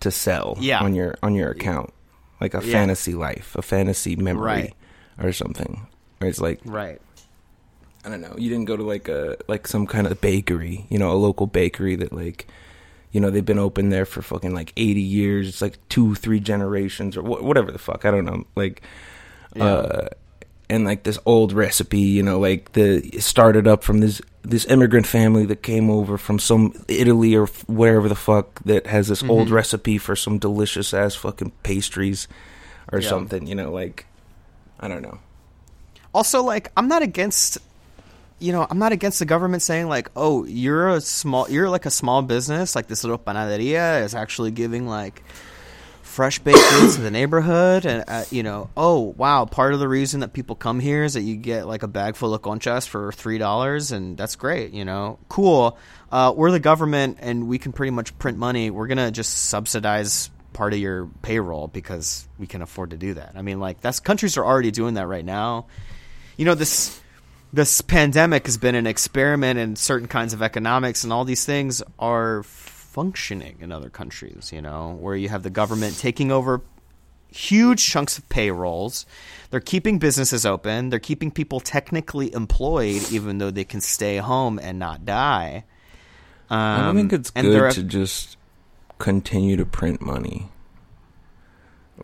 to 0.00 0.10
sell 0.10 0.56
Yeah. 0.60 0.80
on 0.80 0.94
your 0.94 1.16
on 1.22 1.34
your 1.34 1.50
account. 1.50 1.92
Like 2.40 2.54
a 2.54 2.60
Yeah. 2.64 2.72
fantasy 2.72 3.14
life, 3.14 3.56
a 3.56 3.62
fantasy 3.62 4.14
memory 4.16 4.44
Right. 4.44 4.74
or 5.20 5.32
something. 5.32 5.86
Or 6.20 6.28
it's 6.28 6.40
like 6.40 6.60
right. 6.64 7.00
I 8.04 8.08
don't 8.08 8.20
know. 8.20 8.34
You 8.38 8.48
didn't 8.50 8.66
go 8.66 8.76
to 8.76 8.84
like 8.84 9.08
a 9.08 9.36
like 9.48 9.66
some 9.66 9.86
kind 9.86 10.06
of 10.06 10.20
bakery, 10.20 10.86
you 10.90 10.98
know, 10.98 11.10
a 11.10 11.18
local 11.18 11.46
bakery 11.48 11.96
that 11.96 12.12
like, 12.12 12.46
you 13.16 13.20
know, 13.22 13.30
they've 13.30 13.42
been 13.52 13.58
open 13.58 13.88
there 13.88 14.04
for 14.04 14.20
fucking 14.20 14.52
like 14.52 14.74
eighty 14.76 15.00
years. 15.00 15.48
It's 15.48 15.62
like 15.62 15.78
two, 15.88 16.14
three 16.14 16.38
generations 16.38 17.16
or 17.16 17.22
wh- 17.22 17.42
whatever 17.42 17.72
the 17.72 17.78
fuck. 17.78 18.04
I 18.04 18.10
don't 18.10 18.26
know. 18.26 18.44
Like, 18.54 18.82
uh, 19.58 20.08
and 20.68 20.84
like 20.84 21.04
this 21.04 21.18
old 21.24 21.52
recipe, 21.54 22.00
you 22.00 22.22
know, 22.22 22.38
like 22.38 22.72
the 22.72 23.00
it 23.16 23.22
started 23.22 23.66
up 23.66 23.82
from 23.82 24.00
this 24.00 24.20
this 24.42 24.66
immigrant 24.66 25.06
family 25.06 25.46
that 25.46 25.62
came 25.62 25.88
over 25.90 26.18
from 26.18 26.38
some 26.38 26.74
Italy 26.88 27.34
or 27.34 27.44
f- 27.44 27.66
wherever 27.68 28.08
the 28.08 28.14
fuck 28.14 28.60
that 28.64 28.86
has 28.86 29.08
this 29.08 29.22
old 29.24 29.48
Mhm. 29.48 29.52
recipe 29.52 29.96
for 29.98 30.14
some 30.14 30.38
delicious 30.38 30.92
ass 30.92 31.14
fucking 31.14 31.52
pastries 31.62 32.28
or 32.92 33.00
Yeah. 33.00 33.08
something. 33.08 33.46
You 33.46 33.54
know, 33.54 33.72
like 33.72 34.04
I 34.78 34.88
don't 34.88 35.02
know. 35.02 35.18
also 36.14 36.42
like 36.42 36.70
i'm 36.78 36.88
not 36.88 37.02
against 37.02 37.58
you 38.38 38.52
know 38.52 38.66
i'm 38.68 38.78
not 38.78 38.92
against 38.92 39.18
the 39.18 39.24
government 39.24 39.62
saying 39.62 39.88
like 39.88 40.10
oh 40.16 40.44
you're 40.44 40.90
a 40.90 41.00
small 41.00 41.48
you're 41.50 41.70
like 41.70 41.86
a 41.86 41.90
small 41.90 42.22
business 42.22 42.76
like 42.76 42.86
this 42.86 43.02
little 43.02 43.18
panaderia 43.18 44.02
is 44.02 44.14
actually 44.14 44.50
giving 44.50 44.86
like 44.86 45.22
fresh 46.16 46.38
baked 46.38 46.58
goods 46.70 46.96
to 46.96 47.02
the 47.02 47.10
neighborhood, 47.10 47.84
and 47.84 48.02
uh, 48.08 48.24
you 48.30 48.42
know, 48.42 48.70
oh 48.74 49.14
wow, 49.18 49.44
part 49.44 49.74
of 49.74 49.80
the 49.80 49.86
reason 49.86 50.20
that 50.20 50.32
people 50.32 50.56
come 50.56 50.80
here 50.80 51.04
is 51.04 51.12
that 51.12 51.20
you 51.20 51.36
get 51.36 51.66
like 51.66 51.82
a 51.82 51.86
bag 51.86 52.16
full 52.16 52.32
of 52.32 52.40
conchas 52.40 52.88
for 52.88 53.12
three 53.12 53.36
dollars, 53.36 53.92
and 53.92 54.16
that's 54.16 54.34
great. 54.34 54.72
You 54.72 54.86
know, 54.86 55.18
cool. 55.28 55.76
Uh, 56.10 56.32
we're 56.34 56.50
the 56.50 56.58
government, 56.58 57.18
and 57.20 57.48
we 57.48 57.58
can 57.58 57.72
pretty 57.72 57.90
much 57.90 58.18
print 58.18 58.38
money. 58.38 58.70
We're 58.70 58.86
gonna 58.86 59.10
just 59.10 59.50
subsidize 59.50 60.30
part 60.54 60.72
of 60.72 60.78
your 60.78 61.04
payroll 61.20 61.68
because 61.68 62.26
we 62.38 62.46
can 62.46 62.62
afford 62.62 62.90
to 62.90 62.96
do 62.96 63.12
that. 63.12 63.32
I 63.34 63.42
mean, 63.42 63.60
like 63.60 63.82
that's 63.82 64.00
countries 64.00 64.38
are 64.38 64.44
already 64.44 64.70
doing 64.70 64.94
that 64.94 65.06
right 65.06 65.24
now. 65.24 65.66
You 66.38 66.46
know, 66.46 66.54
this 66.54 66.98
this 67.56 67.80
pandemic 67.80 68.44
has 68.44 68.58
been 68.58 68.74
an 68.74 68.86
experiment 68.86 69.58
in 69.58 69.76
certain 69.76 70.08
kinds 70.08 70.34
of 70.34 70.42
economics, 70.42 71.04
and 71.04 71.12
all 71.12 71.24
these 71.24 71.44
things 71.46 71.82
are 71.98 72.42
functioning 72.42 73.56
in 73.60 73.72
other 73.72 73.88
countries. 73.88 74.52
You 74.52 74.60
know, 74.60 74.96
where 75.00 75.16
you 75.16 75.30
have 75.30 75.42
the 75.42 75.50
government 75.50 75.98
taking 75.98 76.30
over 76.30 76.60
huge 77.30 77.84
chunks 77.84 78.18
of 78.18 78.28
payrolls. 78.28 79.06
They're 79.50 79.60
keeping 79.60 79.98
businesses 79.98 80.44
open. 80.44 80.90
They're 80.90 80.98
keeping 80.98 81.30
people 81.30 81.60
technically 81.60 82.32
employed, 82.32 83.10
even 83.10 83.38
though 83.38 83.50
they 83.50 83.64
can 83.64 83.80
stay 83.80 84.18
home 84.18 84.58
and 84.58 84.78
not 84.78 85.06
die. 85.06 85.64
Um, 86.50 86.58
I 86.58 86.92
think 86.92 87.12
it's 87.12 87.32
and 87.34 87.48
they're- 87.48 87.68
good 87.68 87.74
to 87.74 87.82
just 87.84 88.36
continue 88.98 89.56
to 89.56 89.64
print 89.64 90.00
money. 90.02 90.48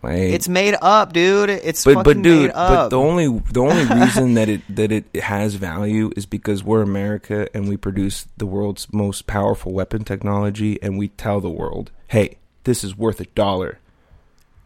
Like 0.03 0.19
It's 0.19 0.49
made 0.49 0.75
up, 0.81 1.13
dude. 1.13 1.51
It's 1.51 1.85
but 1.85 1.95
fucking 1.95 2.03
but 2.05 2.23
dude, 2.23 2.43
made 2.43 2.51
up. 2.51 2.71
but 2.71 2.89
the 2.91 2.99
only 2.99 3.29
the 3.51 3.61
only 3.61 3.85
reason 4.01 4.35
that 4.35 4.49
it 4.49 4.63
that 4.75 4.91
it 4.93 5.15
has 5.17 5.55
value 5.55 6.11
is 6.17 6.27
because 6.27 6.65
we're 6.65 6.83
America 6.83 7.49
and 7.55 7.69
we 7.69 7.77
produce 7.77 8.27
the 8.37 8.47
world's 8.47 8.93
most 8.93 9.27
powerful 9.27 9.73
weapon 9.73 10.05
technology, 10.05 10.81
and 10.83 10.99
we 10.99 11.09
tell 11.09 11.41
the 11.41 11.51
world, 11.51 11.91
"Hey, 12.09 12.39
this 12.65 12.83
is 12.85 12.97
worth 12.97 13.21
a 13.21 13.27
dollar." 13.27 13.79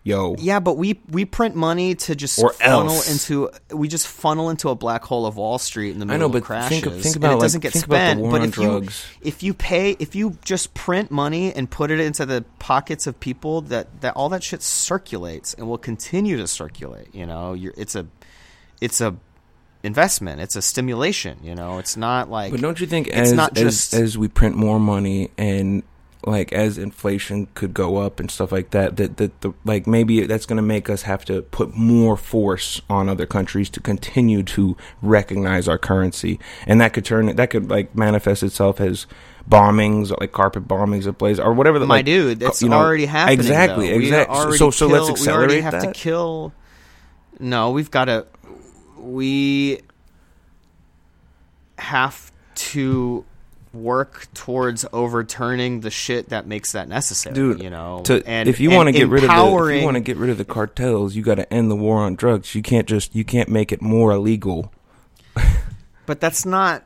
Yo, 0.07 0.37
Yeah, 0.39 0.61
but 0.61 0.77
we 0.77 1.01
we 1.11 1.25
print 1.25 1.57
money 1.57 1.97
to 1.97 2.15
just 2.15 2.39
Or 2.39 2.53
funnel 2.53 2.91
else. 2.95 3.11
into 3.11 3.51
we 3.73 3.89
just 3.89 4.07
funnel 4.07 4.51
into 4.51 4.69
a 4.69 4.77
black 4.77 5.03
hole 5.05 5.27
of 5.27 5.37
Wall 5.37 5.59
Street 5.59 5.91
in 5.91 5.99
the 5.99 6.05
I 6.05 6.07
middle 6.07 6.21
know, 6.21 6.27
of 6.27 6.33
but 6.33 6.45
crashes. 6.45 6.69
think 6.69 6.87
of- 6.87 6.93
think 7.03 7.17
and 7.17 7.25
about, 7.25 7.31
it 7.33 7.35
like, 7.35 7.41
doesn't 7.43 7.61
get 7.61 7.75
spent. 7.75 8.23
but 8.31 8.43
if 8.45 8.53
drugs. 8.53 9.05
you 9.21 9.29
if 9.29 9.43
you 9.43 9.53
pay 9.53 9.97
if 9.99 10.15
you 10.15 10.39
just 10.45 10.75
print 10.75 11.11
money 11.11 11.53
and 11.53 11.69
put 11.69 11.91
it 11.91 11.99
into 11.99 12.25
the 12.25 12.45
pockets 12.61 13.09
of 13.09 13.19
people, 13.19 13.63
that 13.63 14.01
that 14.03 14.15
all 14.15 14.29
that 14.29 14.45
shit 14.45 14.63
circulates 14.63 15.55
and 15.55 15.67
will 15.69 15.77
continue 15.77 16.37
to 16.37 16.47
circulate. 16.47 17.09
You 17.13 17.27
know, 17.27 17.53
You're, 17.55 17.75
it's 17.77 17.97
a 17.97 18.07
it's 18.81 19.01
a 19.01 19.17
investment. 19.83 20.41
It's 20.41 20.55
a 20.55 20.63
stimulation. 20.63 21.39
You 21.43 21.57
know, 21.57 21.79
it's 21.79 21.97
not 21.97 22.31
like 22.31 22.53
But 22.53 22.61
don't 22.61 22.79
you 22.81 22.87
think 22.87 23.09
it's 23.09 23.17
as 23.17 23.33
not 23.33 23.57
as 23.59 23.63
just- 23.91 23.95
as 23.95 24.17
we 24.17 24.29
print 24.29 24.55
more 24.57 24.79
money 24.79 25.31
and 25.37 25.83
like 26.25 26.53
as 26.53 26.79
inflation 26.79 27.47
could 27.55 27.73
go 27.75 27.99
up 27.99 28.19
and 28.19 28.31
stuff 28.31 28.51
like 28.51 28.71
that, 28.71 28.97
that 28.97 29.17
that 29.19 29.41
the 29.43 29.53
like 29.65 29.87
maybe 29.87 30.27
that's 30.27 30.47
going 30.47 30.57
to 30.57 30.63
make 30.63 30.89
us 30.91 31.03
have 31.03 31.25
to 31.27 31.43
put 31.43 31.75
more 31.75 32.17
force 32.17 32.81
on 32.91 33.09
other 33.09 33.27
countries 33.27 33.71
to 33.71 33.81
continue 33.81 34.43
to 34.43 34.77
recognize 35.03 35.69
our 35.69 35.79
currency, 35.79 36.41
and 36.67 36.81
that 36.81 36.93
could 36.93 37.05
turn 37.05 37.35
that 37.37 37.51
could 37.51 37.71
like 37.71 37.95
manifest 37.95 38.43
itself 38.43 38.81
as 38.81 39.07
bombings, 39.49 40.11
like 40.19 40.33
carpet 40.33 40.67
bombings 40.67 41.07
of 41.07 41.17
places 41.19 41.39
or 41.39 41.53
whatever. 41.53 41.79
The, 41.79 41.87
my 41.87 41.97
like, 41.97 42.07
dude, 42.07 42.43
it's 42.43 42.61
you 42.63 42.69
know, 42.69 42.77
already 42.79 43.07
happening. 43.07 43.39
Exactly, 43.39 43.89
though. 43.91 43.97
Exactly. 43.97 44.57
So 44.59 44.71
so 44.71 44.87
let's 44.89 45.23
kill- 45.23 45.33
We 45.35 45.39
already 45.39 45.61
have 45.61 45.73
that. 45.73 45.83
to 45.83 45.93
kill. 45.93 46.53
No, 47.39 47.71
we've 47.71 47.91
got 47.91 48.07
to. 48.07 48.27
We 48.99 49.81
have 51.79 52.33
to 52.55 53.25
work 53.77 54.27
towards 54.35 54.85
overturning 54.93 55.81
the 55.81 55.91
shit 55.91 56.31
that 56.31 56.47
makes 56.47 56.73
that 56.73 56.89
necessary. 56.89 57.35
Dude, 57.35 57.63
you 57.63 57.71
know, 57.71 58.03
to, 58.05 58.23
and 58.27 58.49
if 58.49 58.61
you 58.61 58.71
want 58.71 58.89
to 58.89 58.93
get 58.93 59.09
rid 59.09 59.25
of 59.25 59.31
the, 59.31 59.35
if 59.35 59.79
you 59.81 59.85
want 59.85 59.97
to 59.97 60.01
get 60.01 60.17
rid 60.17 60.31
of 60.31 60.39
the 60.39 60.45
cartels, 60.45 61.15
you 61.15 61.23
got 61.23 61.37
to 61.37 61.53
end 61.53 61.71
the 61.71 61.77
war 61.77 61.99
on 61.99 62.15
drugs. 62.15 62.55
You 62.55 62.63
can't 62.63 62.87
just 62.89 63.15
you 63.15 63.25
can't 63.25 63.49
make 63.49 63.73
it 63.73 63.83
more 63.83 64.13
illegal. 64.13 64.73
but 66.07 66.21
that's 66.21 66.45
not. 66.47 66.85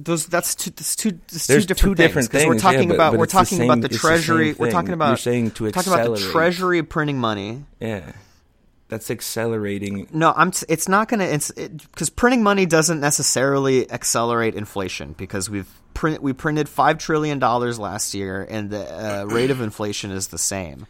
Those 0.00 0.26
that's 0.26 0.54
two. 0.54 0.70
That's 0.70 0.94
two. 0.94 1.18
That's 1.28 1.46
two 1.46 1.60
different 1.60 1.78
two 1.78 1.94
different 1.96 2.28
things. 2.30 2.42
things, 2.44 2.54
We're 2.54 2.58
talking 2.60 2.90
yeah, 2.90 2.94
about. 2.94 3.12
but 3.12 3.18
we're 3.18 3.24
it's 3.24 3.32
the 3.32 3.38
talking 3.38 3.64
about 3.64 3.80
the 3.80 3.86
it's 3.86 3.96
the 3.96 4.00
treasury. 4.00 4.52
we're 4.52 4.70
talking 4.70 4.88
You're 4.88 4.94
about. 4.94 5.18
saying 5.18 5.50
to 5.52 5.70
talking 5.72 5.92
about 5.92 6.04
the 6.06 6.12
accelerate. 6.12 6.32
treasury 6.32 6.82
printing 6.84 7.18
money. 7.18 7.64
Yeah, 7.80 8.12
that's 8.88 9.10
accelerating. 9.10 10.08
No, 10.12 10.32
I'm. 10.34 10.50
T- 10.50 10.66
it's 10.68 10.88
not 10.88 11.08
going 11.08 11.20
to. 11.20 11.32
It's 11.32 11.50
because 11.50 12.10
printing 12.10 12.42
money 12.42 12.66
doesn't 12.66 13.00
necessarily 13.00 13.90
accelerate 13.90 14.54
inflation 14.54 15.14
because 15.16 15.50
we've 15.50 15.68
print 15.94 16.22
we 16.22 16.32
printed 16.32 16.68
five 16.68 16.98
trillion 16.98 17.38
dollars 17.38 17.78
last 17.78 18.14
year, 18.14 18.46
and 18.48 18.70
the 18.70 18.80
uh, 18.80 19.24
rate 19.24 19.50
of 19.50 19.60
inflation 19.60 20.10
is 20.10 20.28
the 20.28 20.38
same. 20.38 20.86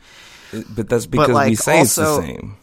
But 0.53 0.89
that's 0.89 1.07
because 1.07 1.29
we 1.29 1.35
like, 1.35 1.59
say 1.59 1.81
it's 1.81 1.97
the 1.97 2.21
same. 2.21 2.57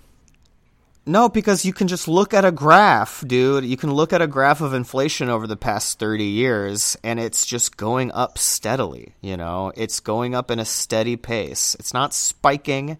No, 1.07 1.29
because 1.29 1.65
you 1.65 1.71
can 1.71 1.87
just 1.87 2.07
look 2.07 2.33
at 2.33 2.45
a 2.45 2.51
graph, 2.51 3.23
dude. 3.27 3.63
You 3.63 3.77
can 3.77 3.93
look 3.93 4.11
at 4.11 4.23
a 4.23 4.27
graph 4.27 4.61
of 4.61 4.73
inflation 4.73 5.29
over 5.29 5.45
the 5.45 5.55
past 5.55 5.99
30 5.99 6.23
years 6.23 6.97
and 7.03 7.19
it's 7.19 7.45
just 7.45 7.77
going 7.77 8.11
up 8.11 8.39
steadily, 8.39 9.13
you 9.21 9.37
know? 9.37 9.71
It's 9.75 9.99
going 9.99 10.33
up 10.33 10.49
in 10.49 10.57
a 10.57 10.65
steady 10.65 11.15
pace. 11.15 11.75
It's 11.79 11.93
not 11.93 12.15
spiking. 12.15 12.97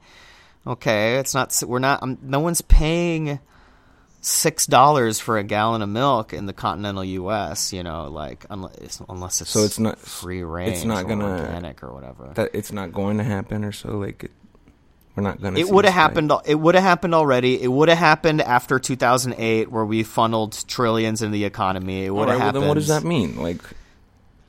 Okay, 0.68 1.18
it's 1.18 1.34
not 1.34 1.62
we're 1.66 1.80
not 1.80 2.02
um, 2.02 2.18
no 2.22 2.40
one's 2.40 2.62
paying 2.62 3.40
$6 4.26 5.22
for 5.22 5.38
a 5.38 5.44
gallon 5.44 5.84
of 5.84 5.90
milk 5.90 6.34
in 6.34 6.48
the 6.48 6.54
continental 6.54 7.04
US, 7.04 7.72
you 7.72 7.84
know, 7.84 8.10
like 8.10 8.46
unless 8.50 9.00
unless 9.08 9.42
it's 9.42 9.52
So 9.52 9.64
it's 9.64 9.78
not 9.78 10.00
free 10.00 10.44
range 10.44 10.78
It's 10.78 10.86
not 10.86 11.08
gonna 11.08 11.28
organic 11.28 11.84
or 11.84 11.94
whatever. 11.94 12.32
that 12.34 12.50
it's 12.54 12.72
not 12.72 12.92
going 12.92 13.20
to 13.20 13.24
happen 13.24 13.64
or 13.64 13.72
so. 13.72 13.98
Like 14.00 14.24
it, 14.24 14.32
we're 15.16 15.24
not 15.24 15.40
going 15.40 15.54
to. 15.54 15.60
It 15.60 15.70
would 15.70 15.86
have 15.86 15.94
happened. 15.94 16.32
It 16.46 16.56
would 16.56 16.76
have 16.76 16.84
happened 16.84 17.16
already. 17.16 17.62
It 17.62 17.72
would 17.72 17.88
have 17.88 17.98
happened 17.98 18.42
after 18.42 18.80
2008, 18.80 19.72
where 19.72 19.86
we 19.86 20.04
funneled 20.04 20.62
trillions 20.68 21.22
in 21.22 21.32
the 21.32 21.46
economy. 21.46 22.04
It 22.06 22.10
would 22.10 22.28
right, 22.28 22.32
have 22.32 22.40
well, 22.40 22.46
happened. 22.48 22.64
then 22.64 22.68
what 22.68 22.74
does 22.74 22.88
that 22.90 23.04
mean? 23.06 23.38
Like 23.38 23.62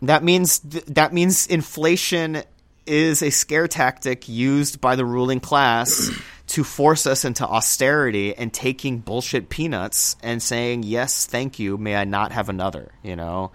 That 0.03 0.25
means 0.25 0.59
th- 0.59 0.85
that 0.87 1.13
means 1.13 1.47
inflation 1.47 2.43
is 2.87 3.23
a 3.23 3.31
scare 3.31 3.69
tactic 3.69 4.29
used 4.29 4.81
by 4.81 4.97
the 4.97 5.05
ruling 5.05 5.41
class 5.41 6.11
to 6.49 6.65
force 6.65 7.07
us 7.07 7.25
into 7.25 7.47
austerity 7.47 8.35
and 8.35 8.53
taking 8.53 8.99
bullshit 8.99 9.49
peanuts 9.49 10.17
and 10.23 10.43
saying 10.43 10.83
yes, 10.83 11.27
thank 11.27 11.59
you. 11.59 11.77
May 11.77 11.97
I 11.97 12.05
not 12.05 12.33
have 12.33 12.49
another? 12.49 12.93
You 13.03 13.17
know. 13.17 13.53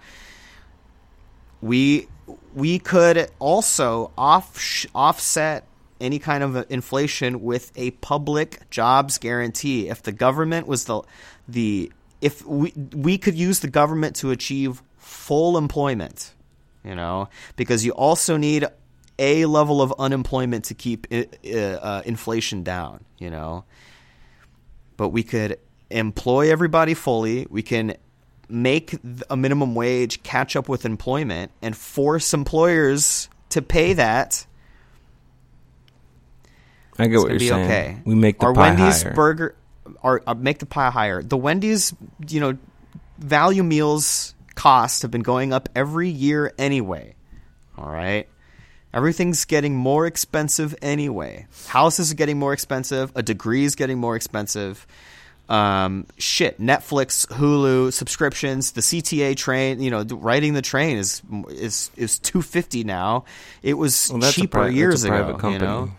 We 1.60 2.08
we 2.54 2.78
could 2.78 3.30
also 3.38 4.10
off 4.16 4.86
offset 4.94 5.66
any 6.00 6.18
kind 6.18 6.42
of 6.42 6.66
inflation 6.70 7.40
with 7.42 7.72
a 7.76 7.92
public 7.92 8.68
jobs 8.70 9.18
guarantee. 9.18 9.88
If 9.88 10.02
the 10.02 10.12
government 10.12 10.66
was 10.66 10.84
the 10.84 11.02
the 11.48 11.92
if 12.20 12.44
we 12.44 12.72
we 12.94 13.18
could 13.18 13.34
use 13.34 13.60
the 13.60 13.70
government 13.70 14.16
to 14.16 14.30
achieve 14.30 14.82
full 14.98 15.56
employment, 15.56 16.34
you 16.84 16.94
know, 16.94 17.28
because 17.56 17.84
you 17.84 17.92
also 17.92 18.36
need 18.36 18.66
a 19.18 19.46
level 19.46 19.82
of 19.82 19.92
unemployment 19.98 20.66
to 20.66 20.74
keep 20.74 21.06
uh, 21.12 21.24
uh, 21.48 22.02
inflation 22.04 22.62
down, 22.62 23.04
you 23.18 23.30
know. 23.30 23.64
But 24.96 25.08
we 25.10 25.22
could 25.22 25.58
employ 25.90 26.50
everybody 26.50 26.94
fully. 26.94 27.46
We 27.50 27.62
can 27.62 27.96
make 28.48 28.94
a 29.30 29.36
minimum 29.36 29.74
wage 29.74 30.22
catch 30.22 30.56
up 30.56 30.68
with 30.68 30.84
employment 30.84 31.50
and 31.62 31.76
force 31.76 32.34
employers 32.34 33.28
to 33.50 33.62
pay 33.62 33.94
that. 33.94 34.46
I 36.98 37.06
get 37.06 37.14
It's 37.14 37.22
what 37.22 37.30
you're 37.30 37.38
be 37.38 37.48
saying. 37.48 37.64
okay. 37.64 37.96
We 38.04 38.14
make 38.14 38.38
the 38.38 38.46
Our 38.46 38.54
pie 38.54 38.74
Wendy's 38.74 39.02
higher. 39.02 39.14
burger, 39.14 39.54
or 40.02 40.22
uh, 40.26 40.34
make 40.34 40.58
the 40.58 40.66
pie 40.66 40.90
higher. 40.90 41.22
The 41.22 41.36
Wendy's, 41.36 41.94
you 42.28 42.40
know, 42.40 42.58
value 43.18 43.62
meals 43.62 44.34
costs 44.54 45.02
have 45.02 45.10
been 45.10 45.22
going 45.22 45.52
up 45.52 45.68
every 45.74 46.10
year 46.10 46.52
anyway. 46.58 47.14
All 47.78 47.90
right. 47.90 48.28
Everything's 48.94 49.44
getting 49.46 49.74
more 49.74 50.06
expensive 50.06 50.74
anyway. 50.82 51.46
Houses 51.68 52.12
are 52.12 52.14
getting 52.14 52.38
more 52.38 52.52
expensive. 52.52 53.10
A 53.14 53.22
degree 53.22 53.64
is 53.64 53.74
getting 53.74 53.98
more 53.98 54.16
expensive. 54.16 54.86
Um, 55.48 56.06
shit, 56.18 56.60
Netflix, 56.60 57.26
Hulu 57.28 57.92
subscriptions, 57.92 58.72
the 58.72 58.80
CTA 58.80 59.36
train. 59.36 59.80
You 59.82 59.90
know, 59.90 60.02
riding 60.04 60.54
the 60.54 60.62
train 60.62 60.96
is 60.98 61.20
is 61.50 61.90
is 61.96 62.18
two 62.18 62.42
fifty 62.42 62.84
now. 62.84 63.24
It 63.62 63.74
was 63.74 64.10
Well, 64.12 64.30
cheaper 64.30 64.58
pri- 64.60 64.68
years 64.68 65.04
private 65.06 65.30
ago. 65.30 65.38
company. 65.38 65.54
You 65.54 65.70
know, 65.86 65.90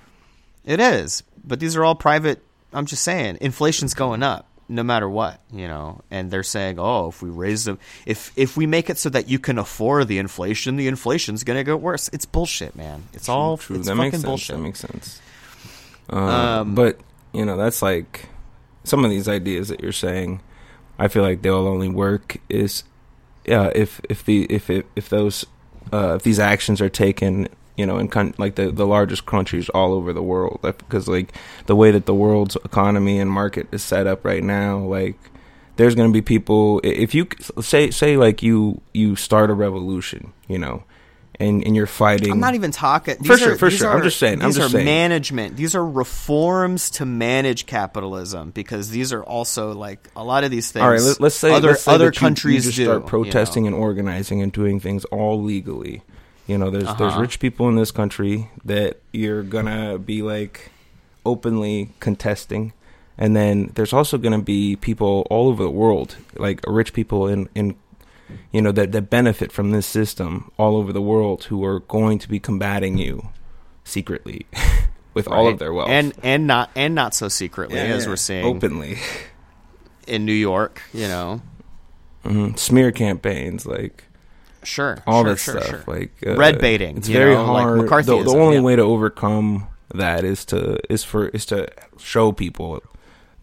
it 0.66 0.80
is, 0.80 1.24
but 1.44 1.60
these 1.60 1.76
are 1.76 1.84
all 1.84 1.96
private. 1.96 2.42
I'm 2.74 2.86
just 2.86 3.04
saying, 3.04 3.38
inflation's 3.42 3.94
going 3.94 4.24
up 4.24 4.48
no 4.70 4.84
matter 4.84 5.10
what, 5.10 5.40
you 5.52 5.68
know. 5.68 6.02
And 6.10 6.32
they're 6.32 6.44
saying, 6.44 6.80
oh, 6.80 7.10
if 7.10 7.22
we 7.22 7.30
raise 7.30 7.66
them, 7.66 7.80
if 8.06 8.32
if 8.36 8.56
we 8.58 8.66
make 8.66 8.90
it 8.90 8.98
so 8.98 9.10
that 9.10 9.28
you 9.30 9.40
can 9.40 9.58
afford 9.58 10.08
the 10.08 10.18
inflation, 10.18 10.76
the 10.76 10.88
inflation's 10.88 11.44
going 11.44 11.58
to 11.58 11.64
get 11.64 11.80
worse. 11.80 12.10
It's 12.14 12.26
bullshit, 12.26 12.76
man. 12.76 13.04
It's 13.14 13.30
all 13.30 13.58
true. 13.58 13.78
It's 13.78 13.88
that 13.88 13.96
fucking 13.96 14.04
makes 14.04 14.16
sense. 14.18 14.24
bullshit. 14.26 14.56
That 14.56 14.62
makes 14.62 14.80
sense. 14.80 15.22
Uh, 16.10 16.16
Um, 16.16 16.76
but 16.76 17.00
you 17.34 17.46
know, 17.46 17.58
that's 17.58 17.82
like 17.82 18.28
some 18.84 19.04
of 19.06 19.12
these 19.12 19.28
ideas 19.28 19.70
that 19.70 19.82
you're 19.82 19.92
saying. 19.92 20.42
I 21.00 21.08
feel 21.08 21.24
like 21.24 21.42
they'll 21.42 21.68
only 21.68 21.90
work 21.90 22.38
is, 22.50 22.84
yeah, 23.46 23.72
if 23.74 24.00
if 24.10 24.24
the 24.24 24.46
if 24.46 24.70
if, 24.70 24.86
if 24.96 25.10
those 25.10 25.46
uh, 25.92 26.16
if 26.16 26.24
these 26.24 26.40
actions 26.40 26.82
are 26.82 26.90
taken 26.90 27.48
you 27.78 27.86
know, 27.86 27.98
in 27.98 28.08
con- 28.08 28.36
like 28.38 28.56
the 28.56 28.72
the 28.72 28.86
largest 28.86 29.26
countries 29.26 29.70
all 29.70 29.94
over 29.94 30.14
the 30.14 30.24
world, 30.24 30.60
because 30.62 31.08
like 31.08 31.34
the 31.66 31.76
way 31.76 31.92
that 31.92 32.06
the 32.06 32.16
world's 32.16 32.56
economy 32.58 33.20
and 33.20 33.32
market 33.32 33.68
is 33.72 33.84
set 33.84 34.08
up 34.08 34.24
right 34.26 34.44
now, 34.44 34.80
like 34.80 35.18
there's 35.76 35.96
going 35.96 36.10
to 36.10 36.14
be 36.14 36.22
people 36.22 36.80
if 36.84 37.16
you 37.16 37.28
say 37.62 37.90
say 37.92 38.18
like 38.18 38.44
you 38.44 38.82
you 38.94 39.16
start 39.16 39.50
a 39.50 39.54
revolution, 39.54 40.34
you 40.48 40.60
know, 40.60 40.84
and 41.40 41.66
and 41.66 41.76
you're 41.76 41.88
fighting. 41.88 42.32
I'm 42.32 42.40
not 42.40 42.56
even 42.56 42.72
talking. 42.72 43.16
For 43.24 43.38
sure, 43.38 43.54
are, 43.54 43.58
for 43.58 43.72
sure. 43.72 43.90
Are, 43.90 43.98
I'm 43.98 44.04
just 44.04 44.20
saying. 44.20 44.40
These 44.40 44.44
I'm 44.44 44.52
just 44.52 44.68
are 44.68 44.70
saying. 44.70 44.86
management. 44.86 45.56
These 45.56 45.74
are 45.76 45.86
reforms 45.86 46.92
to 46.92 47.06
manage 47.06 47.66
capitalism 47.66 48.52
because 48.52 48.90
these 48.90 49.12
are 49.12 49.24
also 49.24 49.74
like 49.74 50.10
a 50.16 50.24
lot 50.24 50.44
of 50.44 50.52
these 50.52 50.72
things. 50.72 50.84
All 50.84 50.92
right, 50.92 51.02
let, 51.02 51.22
us 51.22 51.36
say 51.36 51.54
other 51.54 51.70
let's 51.70 51.84
say 51.84 51.94
other 51.94 52.06
you, 52.06 52.12
countries 52.12 52.66
you 52.66 52.72
just 52.72 52.78
do, 52.78 52.86
start 52.86 53.08
protesting 53.08 53.66
you 53.66 53.72
know? 53.72 53.78
and 53.78 53.84
organizing 53.84 54.42
and 54.42 54.52
doing 54.52 54.80
things 54.80 55.06
all 55.06 55.42
legally. 55.42 56.04
You 56.48 56.58
know, 56.58 56.70
there's 56.70 56.86
Uh-huh. 56.86 56.96
there's 56.98 57.16
rich 57.16 57.40
people 57.40 57.70
in 57.70 57.76
this 57.76 57.92
country 57.92 58.50
that 58.66 59.00
you're 59.12 59.44
gonna 59.44 59.98
be 59.98 60.22
like 60.22 60.72
openly 61.26 61.90
contesting, 62.00 62.74
and 63.18 63.36
then 63.36 63.72
there's 63.76 63.94
also 63.94 64.18
gonna 64.18 64.42
be 64.42 64.76
people 64.76 65.26
all 65.30 65.48
over 65.48 65.64
the 65.64 65.70
world, 65.72 66.18
like 66.36 66.60
rich 66.68 66.94
people 66.94 67.28
in 67.28 67.48
in 67.56 67.76
you 68.52 68.62
know 68.62 68.72
that 68.72 68.92
that 68.92 69.10
benefit 69.10 69.52
from 69.52 69.72
this 69.72 69.86
system 69.86 70.52
all 70.58 70.76
over 70.76 70.92
the 70.92 71.02
world 71.02 71.46
who 71.46 71.64
are 71.64 71.80
going 71.82 72.18
to 72.20 72.28
be 72.28 72.40
combating 72.40 72.98
you 72.98 73.30
secretly 73.84 74.46
with 75.14 75.28
all 75.28 75.48
of 75.48 75.60
their 75.60 75.72
wealth 75.74 75.90
and 75.90 76.14
and 76.24 76.48
not 76.48 76.70
and 76.76 76.96
not 76.96 77.14
so 77.14 77.28
secretly 77.30 77.78
Yeah, 77.78 77.84
as 77.96 78.04
yeah. 78.04 78.10
we're 78.10 78.16
seeing 78.18 78.46
openly 78.46 78.98
in 80.08 80.26
New 80.26 80.34
York. 80.34 80.82
You 80.94 81.08
know, 81.08 81.42
hmm 82.26 82.56
smear 82.56 82.92
campaigns 82.92 83.66
like 83.66 84.04
sure, 84.64 85.04
all 85.08 85.24
sure, 85.24 85.30
that 85.34 85.40
sure, 85.40 85.62
stuff 85.62 85.70
sure. 85.70 85.84
like 85.88 86.12
uh, 86.26 86.36
Red 86.36 86.60
baiting, 86.60 86.98
it's 86.98 87.08
very 87.08 87.34
know, 87.36 87.52
like 87.52 87.64
hard 87.64 87.80
the, 87.80 87.84
McCarthyism, 87.84 88.26
the 88.26 88.32
only 88.38 88.56
yeah. 88.58 88.62
way 88.62 88.76
to 88.76 88.82
overcome 88.82 89.68
that 89.94 90.24
is 90.24 90.44
to 90.46 90.80
is 90.92 91.04
for 91.04 91.28
is 91.30 91.46
to 91.48 91.68
show 92.00 92.32
people 92.32 92.82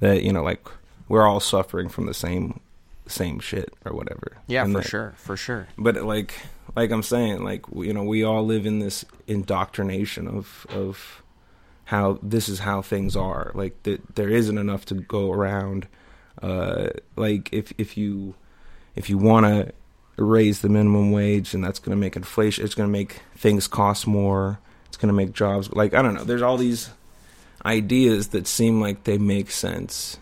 that 0.01 0.23
you 0.23 0.33
know 0.33 0.43
like 0.43 0.67
we're 1.09 1.27
all 1.27 1.41
suffering 1.41 1.89
from 1.89 2.07
the 2.07 2.15
same 2.15 2.61
same 3.07 3.41
shit 3.41 3.73
or 3.85 3.93
whatever 3.93 4.37
Yeah, 4.47 4.65
And 4.65 4.73
for 4.73 4.81
that- 4.83 4.89
sure, 4.89 5.15
for 5.17 5.37
sure. 5.37 5.67
but 5.77 5.97
like 5.97 6.35
like 6.77 6.91
i'm 6.93 7.03
saying 7.03 7.43
like 7.43 7.65
you 7.75 7.93
know 7.93 8.05
we 8.05 8.23
all 8.25 8.45
live 8.47 8.67
in 8.67 8.79
this 8.79 9.05
indoctrination 9.27 10.29
of 10.29 10.67
of 10.71 11.23
how 11.87 12.19
this 12.23 12.49
is 12.49 12.61
how 12.61 12.83
things 12.83 13.17
are 13.17 13.51
like 13.55 13.83
th- 13.83 14.01
there 14.15 14.29
isn't 14.29 14.57
enough 14.59 14.85
to 14.87 14.95
go 14.95 15.33
around 15.33 15.89
uh 16.43 16.91
like 17.17 17.49
if 17.53 17.73
if 17.79 17.97
you 17.97 18.35
if 18.95 19.11
you 19.11 19.19
want 19.19 19.45
to 19.47 19.73
raise 20.25 20.61
the 20.61 20.69
minimum 20.69 21.11
wage 21.11 21.55
and 21.55 21.65
that's 21.65 21.79
going 21.79 21.97
to 21.97 22.01
make 22.01 22.17
inflation 22.17 22.65
it's 22.65 22.75
going 22.75 22.89
to 22.89 22.93
make 22.93 23.21
things 23.37 23.67
cost 23.67 24.07
more 24.07 24.59
it's 24.87 24.97
going 24.97 25.09
to 25.09 25.15
make 25.15 25.33
jobs 25.33 25.73
like 25.73 25.95
i 25.95 26.03
don't 26.03 26.15
know 26.15 26.25
there's 26.25 26.43
all 26.43 26.57
these 26.57 26.91
ideas 27.65 28.29
that 28.29 28.47
seem 28.47 28.81
like 28.81 29.05
they 29.05 29.19
make 29.19 29.51
sense 29.51 30.19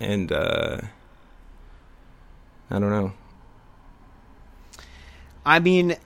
and 0.00 0.32
uh 0.32 0.80
i 2.70 2.78
don't 2.78 2.90
know 2.90 3.12
I 5.44 5.58
mean, 5.58 5.96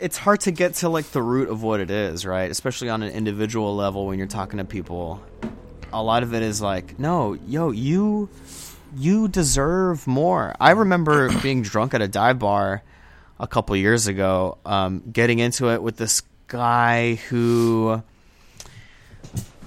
it's 0.00 0.18
hard 0.18 0.40
to 0.40 0.50
get 0.50 0.74
to 0.74 0.88
like 0.88 1.06
the 1.12 1.22
root 1.22 1.48
of 1.48 1.62
what 1.62 1.80
it 1.80 1.90
is, 1.90 2.26
right? 2.26 2.50
Especially 2.50 2.90
on 2.90 3.02
an 3.02 3.10
individual 3.12 3.74
level 3.74 4.06
when 4.06 4.18
you're 4.18 4.26
talking 4.26 4.58
to 4.58 4.64
people. 4.64 5.22
A 5.92 6.02
lot 6.02 6.22
of 6.22 6.34
it 6.34 6.42
is 6.42 6.60
like, 6.60 6.98
no, 6.98 7.32
yo, 7.32 7.70
you 7.70 8.28
you 8.96 9.28
deserve 9.28 10.06
more. 10.06 10.54
I 10.60 10.72
remember 10.72 11.30
being 11.40 11.62
drunk 11.62 11.94
at 11.94 12.02
a 12.02 12.08
dive 12.08 12.38
bar 12.38 12.82
a 13.42 13.46
couple 13.46 13.76
years 13.76 14.06
ago, 14.06 14.56
um, 14.64 15.02
getting 15.12 15.40
into 15.40 15.70
it 15.70 15.82
with 15.82 15.96
this 15.96 16.22
guy 16.46 17.14
who 17.14 18.02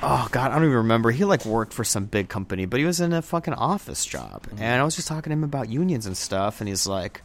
oh 0.01 0.27
god, 0.31 0.51
I 0.51 0.55
don't 0.55 0.63
even 0.63 0.77
remember. 0.77 1.11
He 1.11 1.25
like 1.25 1.45
worked 1.45 1.73
for 1.73 1.83
some 1.83 2.05
big 2.05 2.29
company, 2.29 2.65
but 2.65 2.79
he 2.79 2.85
was 2.85 3.01
in 3.01 3.13
a 3.13 3.21
fucking 3.21 3.53
office 3.53 4.05
job. 4.05 4.47
And 4.57 4.81
I 4.81 4.83
was 4.83 4.95
just 4.95 5.07
talking 5.07 5.29
to 5.29 5.33
him 5.33 5.43
about 5.43 5.69
unions 5.69 6.05
and 6.05 6.15
stuff, 6.15 6.61
and 6.61 6.67
he's 6.67 6.87
like 6.87 7.21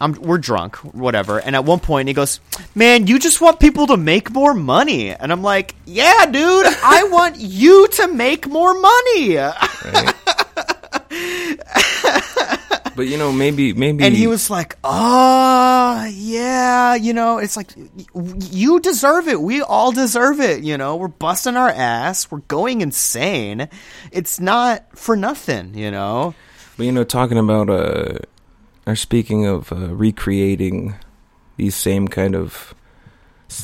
I'm, 0.00 0.12
we're 0.12 0.38
drunk, 0.38 0.76
whatever. 0.94 1.40
And 1.40 1.56
at 1.56 1.64
one 1.64 1.80
point, 1.80 2.08
he 2.08 2.14
goes, 2.14 2.40
"Man, 2.74 3.06
you 3.06 3.18
just 3.18 3.40
want 3.40 3.60
people 3.60 3.86
to 3.88 3.96
make 3.96 4.30
more 4.30 4.52
money." 4.52 5.10
And 5.10 5.32
I'm 5.32 5.42
like, 5.42 5.74
"Yeah, 5.86 6.26
dude, 6.26 6.66
I 6.66 7.04
want 7.10 7.36
you 7.38 7.88
to 7.88 8.08
make 8.08 8.46
more 8.46 8.74
money." 8.78 9.36
right? 9.36 10.14
but 12.96 13.06
you 13.06 13.16
know, 13.18 13.30
maybe 13.32 13.72
maybe 13.74 14.02
And 14.04 14.16
he 14.16 14.26
was 14.26 14.48
like, 14.50 14.76
"Oh, 14.82 16.04
yeah, 16.12 16.94
you 16.96 17.12
know, 17.12 17.38
it's 17.38 17.56
like 17.56 17.70
you 18.50 18.80
deserve 18.80 19.28
it. 19.28 19.40
We 19.40 19.62
all 19.62 19.92
deserve 19.92 20.40
it. 20.40 20.64
You 20.64 20.76
know, 20.78 20.96
we're 20.96 21.08
busting 21.08 21.56
our 21.56 21.68
ass. 21.68 22.30
We're 22.30 22.38
going 22.48 22.80
insane. 22.80 23.68
It's 24.12 24.40
not 24.40 24.98
for 24.98 25.16
nothing. 25.16 25.74
You 25.74 25.90
know." 25.90 26.34
But 26.76 26.86
you 26.86 26.92
know, 26.92 27.04
talking 27.04 27.38
about 27.38 27.70
uh, 27.70 28.18
or 28.86 28.96
speaking 28.96 29.46
of 29.46 29.72
uh, 29.72 29.94
recreating 29.94 30.94
these 31.56 31.74
same 31.74 32.08
kind 32.08 32.34
of 32.34 32.74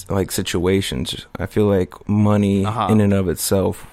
like 0.09 0.31
situations, 0.31 1.27
I 1.39 1.47
feel 1.47 1.67
like 1.67 1.93
money 2.09 2.65
Uh-huh. 2.65 2.89
in 2.91 3.01
and 3.01 3.13
of 3.13 3.29
itself 3.29 3.92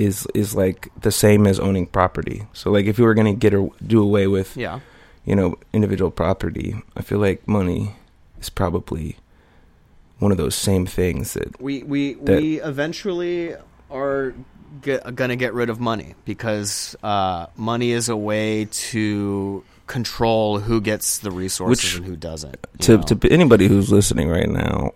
is 0.00 0.26
is 0.34 0.54
like 0.54 0.88
the 1.00 1.10
same 1.12 1.46
as 1.46 1.58
owning 1.60 1.86
property. 1.86 2.46
So 2.52 2.70
like 2.70 2.86
if 2.86 2.98
you 2.98 3.04
were 3.04 3.14
gonna 3.14 3.34
get 3.34 3.52
or 3.54 3.70
do 3.86 4.02
away 4.02 4.26
with 4.26 4.56
Yeah. 4.56 4.80
you 5.24 5.34
know 5.36 5.56
individual 5.72 6.10
property, 6.10 6.74
I 6.96 7.02
feel 7.02 7.18
like 7.18 7.46
money 7.46 7.94
is 8.40 8.48
probably 8.50 9.16
one 10.18 10.32
of 10.32 10.38
those 10.38 10.54
same 10.54 10.86
things 10.86 11.34
that 11.34 11.60
we 11.60 11.82
we 11.82 12.14
that- 12.24 12.40
we 12.42 12.60
eventually 12.60 13.54
are 13.90 14.34
get, 14.82 15.14
gonna 15.14 15.36
get 15.36 15.52
rid 15.54 15.68
of 15.70 15.80
money 15.80 16.14
because 16.24 16.96
uh, 17.02 17.46
money 17.56 17.90
is 17.92 18.08
a 18.08 18.16
way 18.16 18.66
to 18.90 19.64
control 19.86 20.60
who 20.60 20.80
gets 20.80 21.18
the 21.18 21.30
resources 21.30 21.84
Which- 21.84 21.96
and 21.96 22.06
who 22.06 22.16
doesn't. 22.16 22.56
to 22.80 22.96
know? 22.98 23.02
to 23.02 23.28
anybody 23.30 23.66
who's 23.66 23.90
listening 23.90 24.28
right 24.28 24.48
now, 24.48 24.92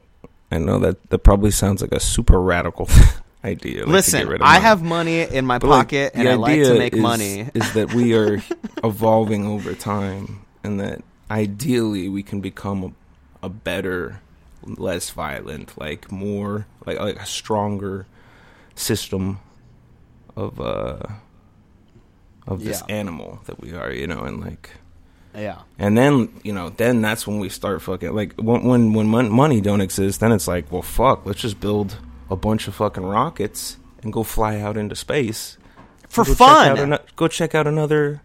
I 0.53 0.59
know 0.59 0.79
that 0.79 0.97
that 1.11 1.19
probably 1.21 1.51
sounds 1.51 1.83
like 1.83 1.93
a 1.93 2.01
super 2.01 2.41
radical 2.41 2.87
idea. 3.45 3.81
like, 3.81 3.89
listen, 3.93 4.21
get 4.21 4.29
rid 4.29 4.41
of 4.41 4.47
I 4.47 4.59
have 4.59 4.83
money 4.83 5.21
in 5.21 5.45
my 5.47 5.59
But, 5.59 5.69
pocket 5.69 6.13
the 6.15 6.21
and 6.21 6.29
I 6.29 6.35
like 6.35 6.63
to 6.63 6.79
make 6.79 6.95
is- 6.95 7.01
money. 7.01 7.51
Is 7.55 7.73
that 7.75 7.93
we 7.95 8.15
are 8.15 8.43
evolving 8.85 9.47
over 9.47 9.75
time, 9.75 10.41
and 10.63 10.81
that 10.81 11.03
ideally 11.31 12.09
we 12.09 12.23
can 12.23 12.41
become 12.41 12.85
a, 13.43 13.47
a 13.47 13.49
better, 13.49 14.21
less 14.65 15.11
violent, 15.11 15.77
like 15.79 16.11
more 16.11 16.67
like 16.87 16.99
like 16.99 17.17
a 17.17 17.27
stronger 17.27 18.07
system 18.75 19.39
of 20.37 20.61
uh 20.61 20.99
of 22.47 22.65
this 22.65 22.83
Yeah. 22.89 22.97
animal 22.97 23.41
that 23.47 23.61
we 23.61 23.73
are, 23.73 23.91
you 23.93 24.07
know, 24.07 24.21
and 24.21 24.41
like 24.41 24.71
Yeah, 25.35 25.59
and 25.79 25.97
then 25.97 26.29
you 26.43 26.53
know, 26.53 26.71
then 26.71 27.01
that's 27.03 27.27
when 27.27 27.39
we 27.41 27.49
start 27.49 27.83
fucking 27.83 28.15
like 28.15 28.35
when 28.37 28.65
when 28.65 28.93
when 28.95 29.07
mon- 29.09 29.31
money 29.31 29.61
don't 29.61 29.81
exist. 29.81 30.21
Then 30.21 30.33
it's 30.33 30.47
like, 30.49 30.71
well, 30.73 30.83
fuck, 30.83 31.25
let's 31.27 31.41
just 31.41 31.61
build 31.61 31.97
a 32.31 32.37
bunch 32.37 32.69
of 32.69 32.75
fucking 32.75 33.05
rockets 33.05 33.77
and 34.03 34.13
go 34.13 34.23
fly 34.23 34.61
out 34.61 34.77
into 34.77 34.95
space 34.97 35.59
for 36.09 36.25
go 36.25 36.31
Check 36.31 36.39
fun. 36.39 36.99
go 37.17 37.29
check 37.29 37.55
out 37.55 37.67
another 37.67 38.23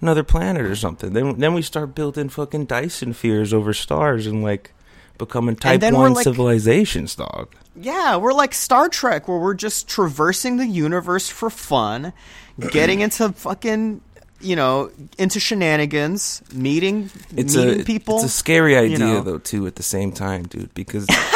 another 0.00 0.22
planet 0.22 0.62
or 0.64 0.76
something. 0.76 1.12
Then 1.12 1.38
then 1.38 1.54
we 1.54 1.62
start 1.62 1.94
building 1.94 2.28
fucking 2.28 2.66
Dyson 2.66 3.12
spheres 3.14 3.52
over 3.54 3.72
stars 3.72 4.26
and 4.26 4.42
like 4.42 4.72
becoming 5.18 5.56
type 5.56 5.80
one 5.92 6.14
like- 6.14 6.24
civilizations, 6.24 7.14
dog. 7.14 7.54
Yeah, 7.76 8.16
we're 8.18 8.32
like 8.32 8.54
Star 8.54 8.88
Trek, 8.88 9.26
where 9.26 9.38
we're 9.38 9.54
just 9.54 9.88
traversing 9.88 10.58
the 10.58 10.66
universe 10.66 11.28
for 11.28 11.50
fun, 11.50 12.12
getting 12.70 13.00
into 13.00 13.32
fucking, 13.32 14.00
you 14.40 14.54
know, 14.54 14.92
into 15.18 15.40
shenanigans, 15.40 16.40
meeting, 16.52 17.10
It's 17.36 17.56
meeting 17.56 17.80
a 17.80 17.84
people. 17.84 18.16
it's 18.16 18.26
a 18.26 18.28
scary 18.28 18.76
idea 18.76 18.98
know. 18.98 19.20
though 19.22 19.38
too 19.38 19.66
at 19.66 19.74
the 19.74 19.82
same 19.82 20.12
time, 20.12 20.44
dude, 20.44 20.72
because 20.74 21.06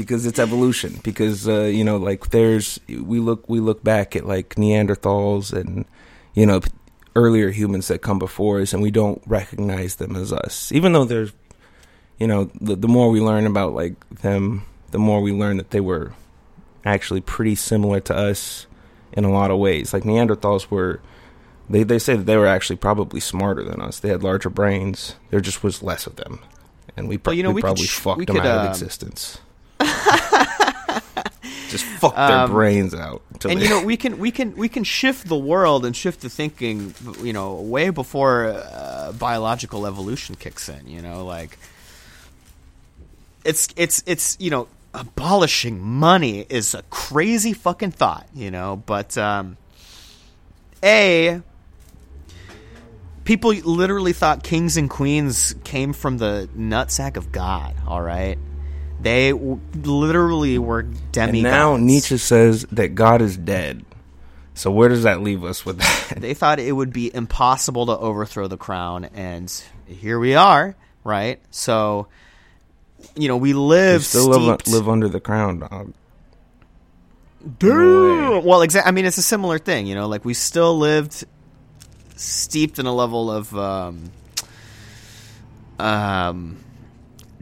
because 0.00 0.26
it's 0.26 0.38
evolution. 0.38 0.98
Because 1.02 1.48
uh, 1.48 1.62
you 1.62 1.84
know, 1.84 1.96
like 1.96 2.30
there's 2.30 2.80
we 2.88 3.20
look 3.20 3.48
we 3.48 3.60
look 3.60 3.84
back 3.84 4.16
at 4.16 4.26
like 4.26 4.54
Neanderthals 4.56 5.52
and 5.52 5.84
you 6.34 6.46
know 6.46 6.60
earlier 7.14 7.50
humans 7.50 7.88
that 7.88 8.00
come 8.00 8.18
before 8.18 8.60
us, 8.60 8.72
and 8.72 8.82
we 8.82 8.90
don't 8.90 9.22
recognize 9.26 9.96
them 9.96 10.16
as 10.16 10.32
us, 10.32 10.72
even 10.72 10.92
though 10.92 11.04
there's 11.04 11.32
you 12.18 12.26
know 12.26 12.50
the, 12.60 12.76
the 12.76 12.88
more 12.88 13.10
we 13.10 13.20
learn 13.20 13.46
about 13.46 13.74
like 13.74 14.08
them, 14.08 14.64
the 14.90 14.98
more 14.98 15.20
we 15.20 15.32
learn 15.32 15.58
that 15.58 15.70
they 15.70 15.80
were 15.80 16.12
actually 16.84 17.20
pretty 17.20 17.54
similar 17.54 18.00
to 18.00 18.16
us 18.16 18.66
in 19.12 19.24
a 19.24 19.30
lot 19.30 19.50
of 19.50 19.58
ways. 19.58 19.92
Like 19.92 20.04
Neanderthals 20.04 20.70
were. 20.70 21.00
They 21.68 21.84
they 21.84 22.00
say 22.00 22.16
that 22.16 22.24
they 22.24 22.36
were 22.36 22.48
actually 22.48 22.76
probably 22.76 23.20
smarter 23.20 23.62
than 23.62 23.80
us. 23.80 24.00
They 24.00 24.08
had 24.08 24.24
larger 24.24 24.50
brains. 24.50 25.14
There 25.30 25.40
just 25.40 25.62
was 25.62 25.84
less 25.84 26.06
of 26.08 26.16
them, 26.16 26.40
and 26.96 27.08
we, 27.08 27.16
pro- 27.16 27.30
Well, 27.30 27.36
you 27.36 27.44
know, 27.44 27.50
we, 27.50 27.56
we 27.56 27.62
could 27.62 27.66
probably 27.66 27.86
sh- 27.86 27.98
fucked 27.98 28.18
we 28.18 28.24
them 28.24 28.36
could, 28.36 28.46
out 28.46 28.58
of 28.58 28.64
um, 28.64 28.70
existence. 28.70 29.38
just 31.68 31.84
fuck 31.84 32.14
their 32.16 32.22
Um, 32.44 32.50
brains 32.50 32.94
out. 32.94 33.22
and 33.48 33.58
they- 33.60 33.64
you 33.64 33.70
know 33.70 33.84
we 33.84 33.96
can 33.96 34.18
we 34.18 34.30
can 34.30 34.54
we 34.56 34.68
can 34.68 34.84
shift 34.84 35.28
the 35.28 35.36
world 35.38 35.84
and 35.86 35.94
shift 35.96 36.20
the 36.20 36.28
thinking 36.30 36.94
you 37.22 37.32
know 37.32 37.54
way 37.54 37.90
before 37.90 38.46
uh, 38.46 39.12
biological 39.12 39.86
evolution 39.86 40.34
kicks 40.34 40.68
in 40.68 40.86
you 40.88 41.00
know 41.02 41.24
like 41.24 41.58
it's 43.44 43.68
it's 43.76 44.02
it's 44.06 44.36
you 44.40 44.50
know 44.50 44.68
abolishing 44.92 45.80
money 45.80 46.44
is 46.48 46.74
a 46.74 46.82
crazy 46.90 47.52
fucking 47.52 47.92
thought, 47.92 48.26
you 48.34 48.50
know. 48.50 48.82
But 48.84 49.16
um, 49.16 49.56
a 50.82 51.40
people 53.24 53.52
literally 53.52 54.12
thought 54.12 54.42
kings 54.42 54.76
and 54.76 54.90
queens 54.90 55.54
came 55.64 55.92
from 55.92 56.18
the 56.18 56.48
nutsack 56.58 57.16
of 57.16 57.30
God. 57.32 57.74
All 57.86 58.02
right, 58.02 58.36
they 59.02 59.30
w- 59.30 59.60
literally 59.74 60.58
were 60.58 60.82
demigods. 60.82 61.34
And 61.34 61.42
now 61.42 61.76
Nietzsche 61.76 62.18
says 62.18 62.66
that 62.72 62.94
God 62.94 63.22
is 63.22 63.36
dead. 63.36 63.84
So 64.54 64.70
where 64.70 64.88
does 64.88 65.04
that 65.04 65.22
leave 65.22 65.44
us 65.44 65.64
with 65.64 65.78
that? 65.78 66.14
they 66.18 66.34
thought 66.34 66.58
it 66.58 66.72
would 66.72 66.92
be 66.92 67.14
impossible 67.14 67.86
to 67.86 67.96
overthrow 67.96 68.46
the 68.46 68.58
crown, 68.58 69.06
and 69.06 69.50
here 69.86 70.18
we 70.18 70.34
are, 70.34 70.76
right? 71.02 71.40
So, 71.50 72.08
you 73.16 73.28
know, 73.28 73.36
we 73.38 73.54
live 73.54 74.00
We 74.00 74.04
still 74.04 74.28
live, 74.28 74.66
live 74.66 74.88
under 74.88 75.08
the 75.08 75.20
crown, 75.20 75.60
dog. 75.60 75.94
Well, 78.44 78.60
exa- 78.60 78.82
I 78.84 78.90
mean, 78.90 79.06
it's 79.06 79.16
a 79.18 79.22
similar 79.22 79.58
thing, 79.58 79.86
you 79.86 79.94
know. 79.94 80.08
Like 80.08 80.24
we 80.24 80.34
still 80.34 80.76
lived 80.76 81.24
steeped 82.16 82.78
in 82.78 82.84
a 82.86 82.92
level 82.94 83.30
of 83.30 83.56
um, 83.56 84.10
um, 85.78 86.58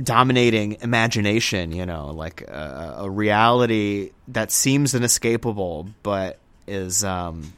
dominating 0.03 0.77
imagination, 0.81 1.73
you 1.73 1.85
know, 1.87 2.09
like 2.09 2.43
a, 2.43 2.97
a 2.99 3.11
reality 3.11 4.11
that 4.29 4.51
seems 4.53 4.95
inescapable, 4.95 5.89
but 6.03 6.39
is 6.67 7.03
um, 7.05 7.53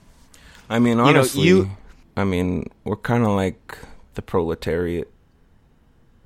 I 0.69 0.79
mean, 0.79 0.99
honestly, 1.01 1.47
you- 1.47 1.71
I 2.17 2.25
mean, 2.25 2.71
we're 2.85 2.97
kind 2.97 3.25
of 3.25 3.31
like 3.31 3.79
the 4.15 4.23
proletariat 4.23 5.11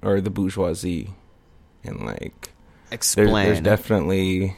or 0.03 0.21
the 0.21 0.31
bourgeoisie, 0.31 1.11
and 1.85 2.01
like 2.07 2.51
there's, 2.91 2.93
explain. 2.93 3.47
there's 3.47 3.61
definitely 3.61 4.57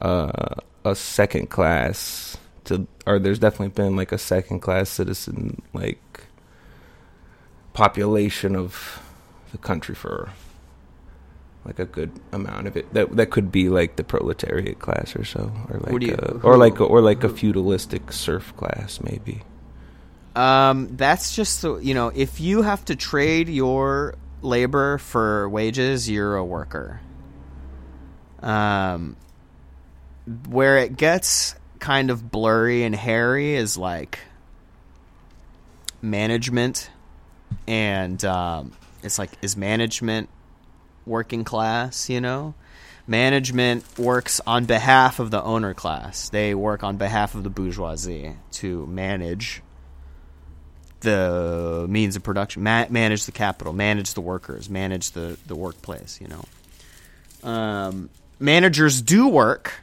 uh, 0.00 0.56
a 0.84 0.94
second 0.94 1.50
class 1.50 2.36
to, 2.64 2.86
or 3.06 3.18
there's 3.18 3.38
definitely 3.38 3.68
been 3.68 3.96
like 3.96 4.12
a 4.12 4.18
second 4.18 4.60
class 4.60 4.88
citizen 4.90 5.62
like 5.72 6.00
population 7.72 8.54
of 8.56 9.00
the 9.54 9.58
country 9.58 9.94
for 9.94 10.30
like 11.64 11.78
a 11.78 11.84
good 11.86 12.10
amount 12.32 12.66
of 12.66 12.76
it 12.76 12.92
that 12.92 13.14
that 13.16 13.30
could 13.30 13.50
be 13.52 13.68
like 13.68 13.94
the 13.96 14.02
proletariat 14.04 14.80
class 14.80 15.14
or 15.14 15.24
so 15.24 15.52
or 15.70 15.78
like 15.78 16.02
you- 16.02 16.14
a, 16.18 16.32
who- 16.38 16.40
or 16.48 16.58
like 16.58 16.80
a, 16.80 16.84
or 16.84 17.00
like 17.00 17.22
a 17.22 17.28
feudalistic 17.28 18.12
serf 18.12 18.54
class 18.56 18.98
maybe 19.00 19.42
Um, 20.36 20.96
that's 20.96 21.36
just 21.36 21.62
the 21.62 21.76
you 21.78 21.94
know, 21.94 22.08
if 22.12 22.40
you 22.40 22.62
have 22.62 22.84
to 22.86 22.96
trade 22.96 23.48
your 23.48 24.16
labor 24.42 24.98
for 24.98 25.48
wages, 25.48 26.10
you're 26.10 26.34
a 26.34 26.44
worker. 26.44 27.00
Um, 28.42 29.14
where 30.48 30.78
it 30.78 30.96
gets 30.96 31.54
kind 31.78 32.10
of 32.10 32.32
blurry 32.32 32.82
and 32.82 32.94
hairy 32.96 33.54
is 33.54 33.78
like 33.78 34.18
management, 36.02 36.90
and 37.66 38.22
um, 38.24 38.72
it's 39.04 39.18
like 39.18 39.30
is 39.42 39.56
management 39.56 40.28
working 41.06 41.44
class? 41.44 42.08
You 42.08 42.20
know, 42.20 42.54
management 43.06 43.84
works 43.98 44.40
on 44.46 44.64
behalf 44.64 45.18
of 45.18 45.30
the 45.30 45.42
owner 45.42 45.74
class. 45.74 46.28
They 46.28 46.54
work 46.54 46.82
on 46.82 46.96
behalf 46.96 47.34
of 47.34 47.44
the 47.44 47.50
bourgeoisie 47.50 48.34
to 48.52 48.86
manage 48.86 49.62
the 51.00 51.86
means 51.88 52.16
of 52.16 52.22
production, 52.22 52.62
ma- 52.62 52.86
manage 52.88 53.26
the 53.26 53.32
capital, 53.32 53.72
manage 53.72 54.14
the 54.14 54.20
workers, 54.20 54.68
manage 54.68 55.12
the, 55.12 55.38
the 55.46 55.54
workplace, 55.54 56.18
you 56.20 56.28
know. 56.28 57.48
Um, 57.48 58.08
managers 58.40 59.02
do 59.02 59.28
work, 59.28 59.74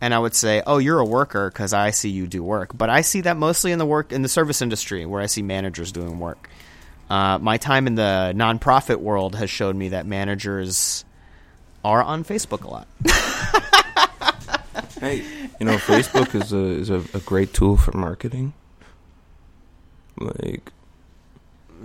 and 0.00 0.12
I 0.12 0.18
would 0.18 0.34
say, 0.34 0.62
oh, 0.66 0.78
you're 0.78 0.98
a 0.98 1.04
worker 1.04 1.50
because 1.50 1.72
I 1.72 1.90
see 1.90 2.10
you 2.10 2.26
do 2.26 2.42
work. 2.42 2.76
But 2.76 2.90
I 2.90 3.00
see 3.00 3.22
that 3.22 3.36
mostly 3.36 3.72
in 3.72 3.78
the 3.78 3.86
work 3.86 4.12
in 4.12 4.22
the 4.22 4.28
service 4.28 4.60
industry 4.60 5.06
where 5.06 5.22
I 5.22 5.26
see 5.26 5.42
managers 5.42 5.92
doing 5.92 6.18
work. 6.18 6.50
Uh, 7.08 7.38
my 7.38 7.56
time 7.56 7.86
in 7.86 7.94
the 7.94 8.32
nonprofit 8.36 8.96
world 8.96 9.34
has 9.34 9.48
showed 9.48 9.74
me 9.74 9.90
that 9.90 10.06
managers 10.06 11.04
are 11.84 12.02
on 12.02 12.24
Facebook 12.24 12.64
a 12.64 12.68
lot. 12.68 12.88
hey 15.00 15.18
you 15.60 15.66
know 15.66 15.76
facebook 15.76 16.34
is 16.34 16.52
a 16.52 16.58
is 16.58 16.90
a, 16.90 17.02
a 17.14 17.20
great 17.20 17.52
tool 17.52 17.76
for 17.76 17.96
marketing 17.96 18.52
like 20.18 20.72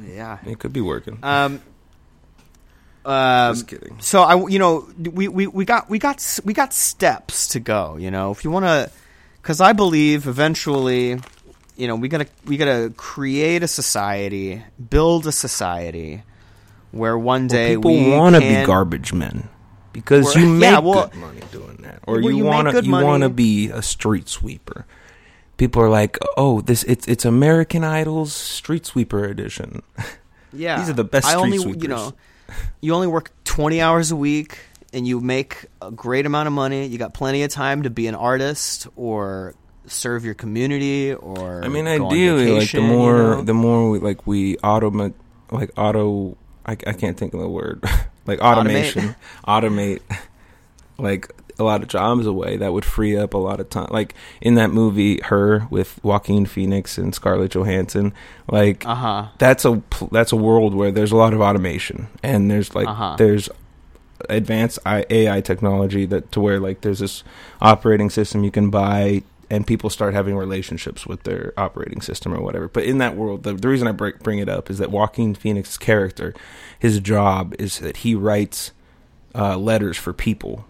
yeah. 0.04 0.40
it 0.46 0.60
could 0.60 0.74
be 0.74 0.82
working 0.82 1.20
Um, 1.22 1.62
um, 3.06 3.54
just 3.54 3.68
kidding 3.68 4.00
So 4.00 4.22
I, 4.22 4.48
you 4.48 4.60
know, 4.60 4.88
we, 4.98 5.28
we, 5.28 5.48
we 5.48 5.66
got 5.66 5.90
we 5.90 6.00
got 6.00 6.40
we 6.44 6.54
got 6.54 6.74
steps 6.74 7.50
to 7.50 7.60
go. 7.60 7.98
You 7.98 8.10
know, 8.12 8.32
if 8.32 8.44
you 8.44 8.52
want 8.52 8.66
to, 8.66 8.90
because 9.42 9.62
I 9.62 9.74
believe 9.74 10.28
eventually, 10.28 11.20
you 11.76 11.88
know, 11.88 11.96
we 11.96 12.08
gotta 12.08 12.28
we 12.46 12.58
gotta 12.58 12.94
create 12.96 13.64
a 13.64 13.68
society, 13.68 14.64
build 14.90 15.28
a 15.28 15.32
society 15.32 16.24
where 16.92 17.18
one 17.18 17.48
day 17.48 17.76
people 17.76 17.92
we 17.92 18.12
want 18.12 18.36
to 18.36 18.42
be 18.42 18.66
garbage 18.66 19.14
men 19.14 19.50
because 19.92 20.36
Or- 20.36 20.40
you 20.40 20.48
make 20.48 20.72
yeah, 20.72 20.80
well- 20.80 21.08
good 21.08 21.20
money 21.20 21.42
doing 21.52 21.78
that, 21.82 22.00
or 22.06 22.16
Well, 22.16 22.24
you, 22.32 22.38
you 22.38 22.44
want 22.44 22.70
to 22.70 22.84
you 22.84 22.92
want 22.92 23.24
to 23.24 23.30
be 23.30 23.70
a 23.70 23.82
street 23.82 24.30
sweeper. 24.30 24.86
People 25.58 25.82
are 25.84 25.90
like, 25.90 26.18
"Oh, 26.36 26.62
this 26.62 26.84
it's 26.86 27.08
it's 27.08 27.26
American 27.26 27.84
Idol's 27.84 28.34
street 28.34 28.86
sweeper 28.86 29.24
edition." 29.26 29.82
Yeah, 30.56 30.78
These 30.80 30.90
are 30.92 30.94
the 30.94 31.04
best 31.04 31.26
I 31.26 31.30
street 31.32 31.42
only, 31.42 31.58
sweepers. 31.58 31.82
you 31.82 31.88
know, 31.90 32.14
you 32.80 32.94
only 32.94 33.08
work 33.08 33.32
twenty 33.44 33.82
hours 33.82 34.12
a 34.12 34.16
week, 34.16 34.60
and 34.94 35.08
you 35.08 35.20
make 35.20 35.66
a 35.82 35.90
great 35.90 36.28
amount 36.28 36.46
of 36.46 36.54
money. 36.54 36.86
You 36.86 37.00
got 37.00 37.16
plenty 37.16 37.42
of 37.42 37.50
time 37.50 37.82
to 37.84 37.90
be 37.90 38.06
an 38.06 38.14
artist 38.14 38.86
or 38.96 39.56
serve 39.86 40.26
your 40.26 40.34
community. 40.34 41.14
Or 41.14 41.64
I 41.64 41.68
mean, 41.68 41.88
ideally, 41.88 42.52
like 42.52 42.62
vacation, 42.62 42.84
the 42.84 42.88
you 42.88 42.94
more 42.98 43.18
know? 43.18 43.42
the 43.42 43.54
more 43.54 43.90
we, 43.90 44.00
like 44.00 44.26
we 44.28 44.58
automate, 44.58 45.14
like 45.52 45.72
auto. 45.78 46.38
I, 46.66 46.74
I 46.74 46.94
can't 46.94 47.18
think 47.18 47.34
of 47.34 47.42
the 47.42 47.50
word, 47.50 47.84
like 48.26 48.40
automation, 48.40 49.16
automate, 49.46 50.00
like 50.98 51.30
a 51.60 51.64
lot 51.64 51.82
of 51.82 51.90
jobs 51.90 52.26
away. 52.26 52.58
That 52.58 52.72
would 52.72 52.86
free 52.86 53.18
up 53.18 53.34
a 53.34 53.38
lot 53.38 53.60
of 53.60 53.70
time. 53.70 53.88
Like 53.92 54.16
in 54.42 54.56
that 54.56 54.72
movie, 54.72 55.20
her 55.24 55.68
with 55.70 56.02
Joaquin 56.04 56.46
Phoenix 56.46 56.98
and 56.98 57.14
Scarlett 57.14 57.52
Johansson, 57.52 58.14
like 58.50 58.86
uh 58.86 58.96
huh. 58.96 59.28
that's 59.40 59.66
a 59.66 59.82
that's 60.12 60.32
a 60.32 60.38
world 60.38 60.74
where 60.74 60.92
there's 60.92 61.12
a 61.12 61.18
lot 61.18 61.34
of 61.34 61.42
automation 61.42 62.08
and 62.24 62.50
there's 62.50 62.74
like 62.74 62.88
Uh-huh. 62.88 63.16
there's 63.18 63.50
advanced 64.30 64.80
AI 64.86 65.42
technology 65.42 66.06
that 66.06 66.32
to 66.32 66.40
where 66.40 66.60
like 66.60 66.80
there's 66.82 67.00
this 67.00 67.24
operating 67.62 68.10
system 68.10 68.44
you 68.44 68.52
can 68.52 68.70
buy 68.70 69.22
and 69.54 69.68
people 69.68 69.92
start 69.92 70.16
having 70.16 70.36
relationships 70.36 71.06
with 71.06 71.24
their 71.24 71.54
operating 71.58 72.02
system 72.02 72.34
or 72.34 72.42
whatever. 72.42 72.68
But 72.68 72.86
in 72.86 72.98
that 72.98 73.16
world, 73.16 73.44
the, 73.44 73.54
the 73.54 73.68
reason 73.68 73.88
I 73.88 73.92
bring, 73.92 74.16
bring 74.24 74.40
it 74.40 74.50
up 74.50 74.72
is 74.72 74.80
that 74.80 74.90
Joaquin 74.90 75.36
Phoenix's 75.36 75.78
character, 75.78 76.34
his 76.80 77.00
job 77.00 77.54
is 77.60 77.78
that 77.78 77.98
he 77.98 78.16
writes 78.16 78.72
uh, 79.36 79.56
letters 79.58 79.96
for 79.96 80.12
people 80.12 80.66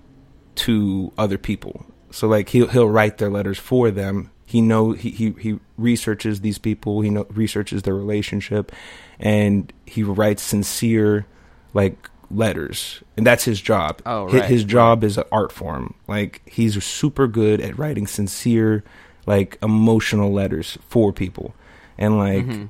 to 0.56 1.14
other 1.18 1.38
people. 1.38 1.86
So 2.12 2.28
like 2.28 2.50
he'll 2.50 2.68
he'll 2.68 2.90
write 2.90 3.20
their 3.20 3.30
letters 3.30 3.58
for 3.58 3.90
them. 3.90 4.32
He 4.46 4.60
know 4.60 4.92
he 4.92 5.12
he, 5.12 5.34
he 5.40 5.60
researches 5.78 6.42
these 6.42 6.58
people. 6.58 7.00
He 7.00 7.10
know, 7.10 7.26
researches 7.30 7.84
their 7.84 7.96
relationship, 7.96 8.74
and 9.18 9.72
he 9.86 10.04
writes 10.04 10.44
sincere 10.44 11.26
like 11.74 12.10
letters, 12.32 13.02
and 13.18 13.26
that's 13.26 13.44
his 13.46 13.62
job. 13.62 14.02
Oh, 14.06 14.26
right, 14.26 14.46
His 14.46 14.64
job 14.64 15.04
is 15.04 15.18
an 15.18 15.24
art 15.32 15.52
form. 15.52 15.94
Like 16.08 16.42
he's 16.46 16.82
super 16.84 17.28
good 17.28 17.62
at 17.62 17.78
writing 17.78 18.08
sincere, 18.08 18.84
like 19.26 19.58
emotional 19.62 20.32
letters 20.32 20.78
for 20.90 21.12
people, 21.14 21.54
and 21.98 22.18
like 22.18 22.46
Mhm. 22.46 22.70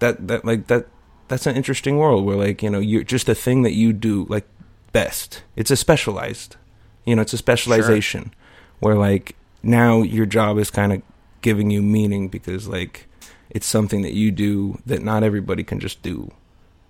that 0.00 0.26
that 0.28 0.44
like 0.44 0.66
that 0.68 0.86
that's 1.28 1.46
an 1.46 1.56
interesting 1.56 1.98
world 1.98 2.24
where 2.24 2.36
like 2.36 2.62
you 2.62 2.70
know 2.70 2.78
you're 2.78 3.02
just 3.04 3.28
a 3.28 3.34
thing 3.34 3.62
that 3.62 3.74
you 3.74 3.92
do 3.92 4.26
like 4.28 4.46
best 4.92 5.42
it's 5.56 5.70
a 5.70 5.76
specialized 5.76 6.56
you 7.04 7.14
know 7.14 7.20
it's 7.20 7.34
a 7.34 7.36
specialization 7.38 8.32
where 8.80 8.94
like 8.94 9.36
now 9.62 10.00
your 10.00 10.24
job 10.24 10.56
is 10.56 10.70
kind 10.70 10.92
of 10.94 11.02
giving 11.42 11.70
you 11.70 11.82
meaning 11.82 12.28
because 12.28 12.66
like 12.66 13.06
it's 13.50 13.66
something 13.66 14.00
that 14.00 14.14
you 14.14 14.30
do 14.30 14.78
that 14.86 15.02
not 15.02 15.22
everybody 15.22 15.62
can 15.62 15.78
just 15.78 16.00
do 16.02 16.30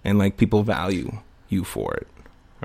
and 0.05 0.17
like 0.19 0.37
people 0.37 0.63
value 0.63 1.19
you 1.49 1.65
for 1.65 1.95
it 1.95 2.07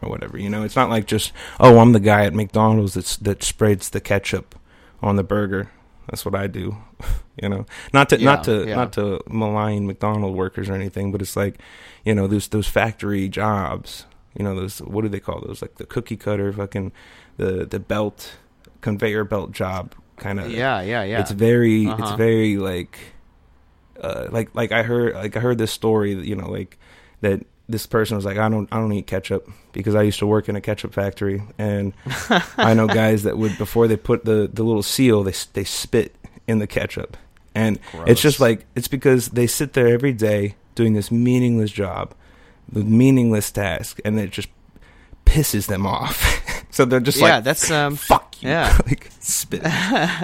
or 0.02 0.10
whatever 0.10 0.38
you 0.38 0.50
know 0.50 0.64
it's 0.64 0.76
not 0.76 0.90
like 0.90 1.06
just 1.06 1.32
oh 1.60 1.80
i'm 1.80 1.92
the 1.94 2.00
guy 2.00 2.26
at 2.26 2.34
mcdonald's 2.34 2.94
that's 2.96 3.18
that 3.18 3.44
spreads 3.44 3.90
the 3.92 4.02
ketchup 4.02 4.56
on 5.02 5.16
the 5.16 5.24
burger 5.24 5.70
that's 6.10 6.26
what 6.26 6.36
i 6.36 6.48
do 6.48 6.76
you 7.42 7.48
know 7.50 7.66
not 7.94 8.10
to 8.10 8.18
not 8.18 8.44
to 8.44 8.66
yeah. 8.68 8.76
not 8.76 8.92
to 8.94 9.22
malign 9.30 9.86
mcdonald 9.88 10.36
workers 10.36 10.70
or 10.70 10.74
anything 10.74 11.12
but 11.12 11.22
it's 11.22 11.36
like 11.36 11.60
you 12.04 12.14
know 12.16 12.28
those 12.28 12.48
those 12.50 12.68
factory 12.68 13.30
jobs 13.30 14.06
you 14.38 14.44
know 14.44 14.56
those 14.56 14.80
what 14.80 15.02
do 15.04 15.10
they 15.10 15.20
call 15.20 15.40
those 15.42 15.62
like 15.62 15.76
the 15.76 15.86
cookie 15.86 16.18
cutter 16.18 16.52
fucking 16.52 16.92
the 17.38 17.66
the 17.66 17.80
belt 17.80 18.38
conveyor 18.82 19.24
belt 19.24 19.52
job 19.52 19.94
kind 20.18 20.40
of 20.40 20.52
Yeah, 20.52 20.82
yeah, 20.82 21.04
yeah. 21.04 21.20
it's 21.22 21.32
very 21.32 21.86
it's 21.86 22.02
Uh-huh. 22.02 22.16
very 22.16 22.58
like 22.58 22.98
uh 24.02 24.28
like 24.32 24.54
like 24.56 24.72
I 24.72 24.84
heard 24.84 25.14
like 25.14 25.38
I 25.38 25.40
heard 25.40 25.58
this 25.58 25.72
story 25.72 26.14
that, 26.16 26.26
you 26.26 26.36
know 26.36 26.50
like 26.50 26.78
that 27.22 27.46
this 27.70 27.86
person 27.86 28.16
was 28.16 28.26
like, 28.26 28.38
I 28.38 28.50
don't 28.50 28.68
I 28.72 28.78
don't 28.78 28.92
eat 28.94 29.08
ketchup 29.08 29.50
because 29.72 29.96
I 29.96 30.04
used 30.04 30.20
to 30.20 30.28
work 30.28 30.50
in 30.50 30.56
a 30.56 30.62
ketchup 30.62 30.94
factory, 30.94 31.44
and 31.58 31.94
I 32.58 32.74
know 32.74 32.88
guys 32.88 33.24
that 33.24 33.38
would 33.38 33.58
before 33.58 33.88
they 33.88 33.98
put 33.98 34.26
the 34.26 34.50
the 34.52 34.64
little 34.64 34.84
seal, 34.84 35.24
they 35.24 35.34
they 35.54 35.64
spit 35.64 36.16
in 36.48 36.60
the 36.60 36.68
ketchup, 36.68 37.18
and 37.56 37.80
it's 38.06 38.22
just 38.22 38.40
like 38.40 38.66
it's 38.76 38.88
because 38.88 39.30
they 39.30 39.48
sit 39.48 39.74
there 39.74 39.88
every 39.88 40.14
day 40.14 40.56
doing 40.76 40.94
this 40.94 41.12
meaningless 41.12 41.72
job, 41.72 42.14
the 42.70 42.84
meaningless 42.84 43.52
task, 43.52 44.00
and 44.04 44.20
it 44.20 44.32
just 44.32 44.50
pisses 45.26 45.68
them 45.68 45.86
off. 45.86 46.66
so 46.72 46.86
they're 46.86 47.00
just 47.00 47.20
yeah, 47.20 47.36
like, 47.36 47.44
that's 47.44 47.72
um, 47.72 47.96
fuck 47.96 48.42
you, 48.42 48.50
yeah. 48.50 48.78
like 48.86 49.10
spit, 49.20 49.64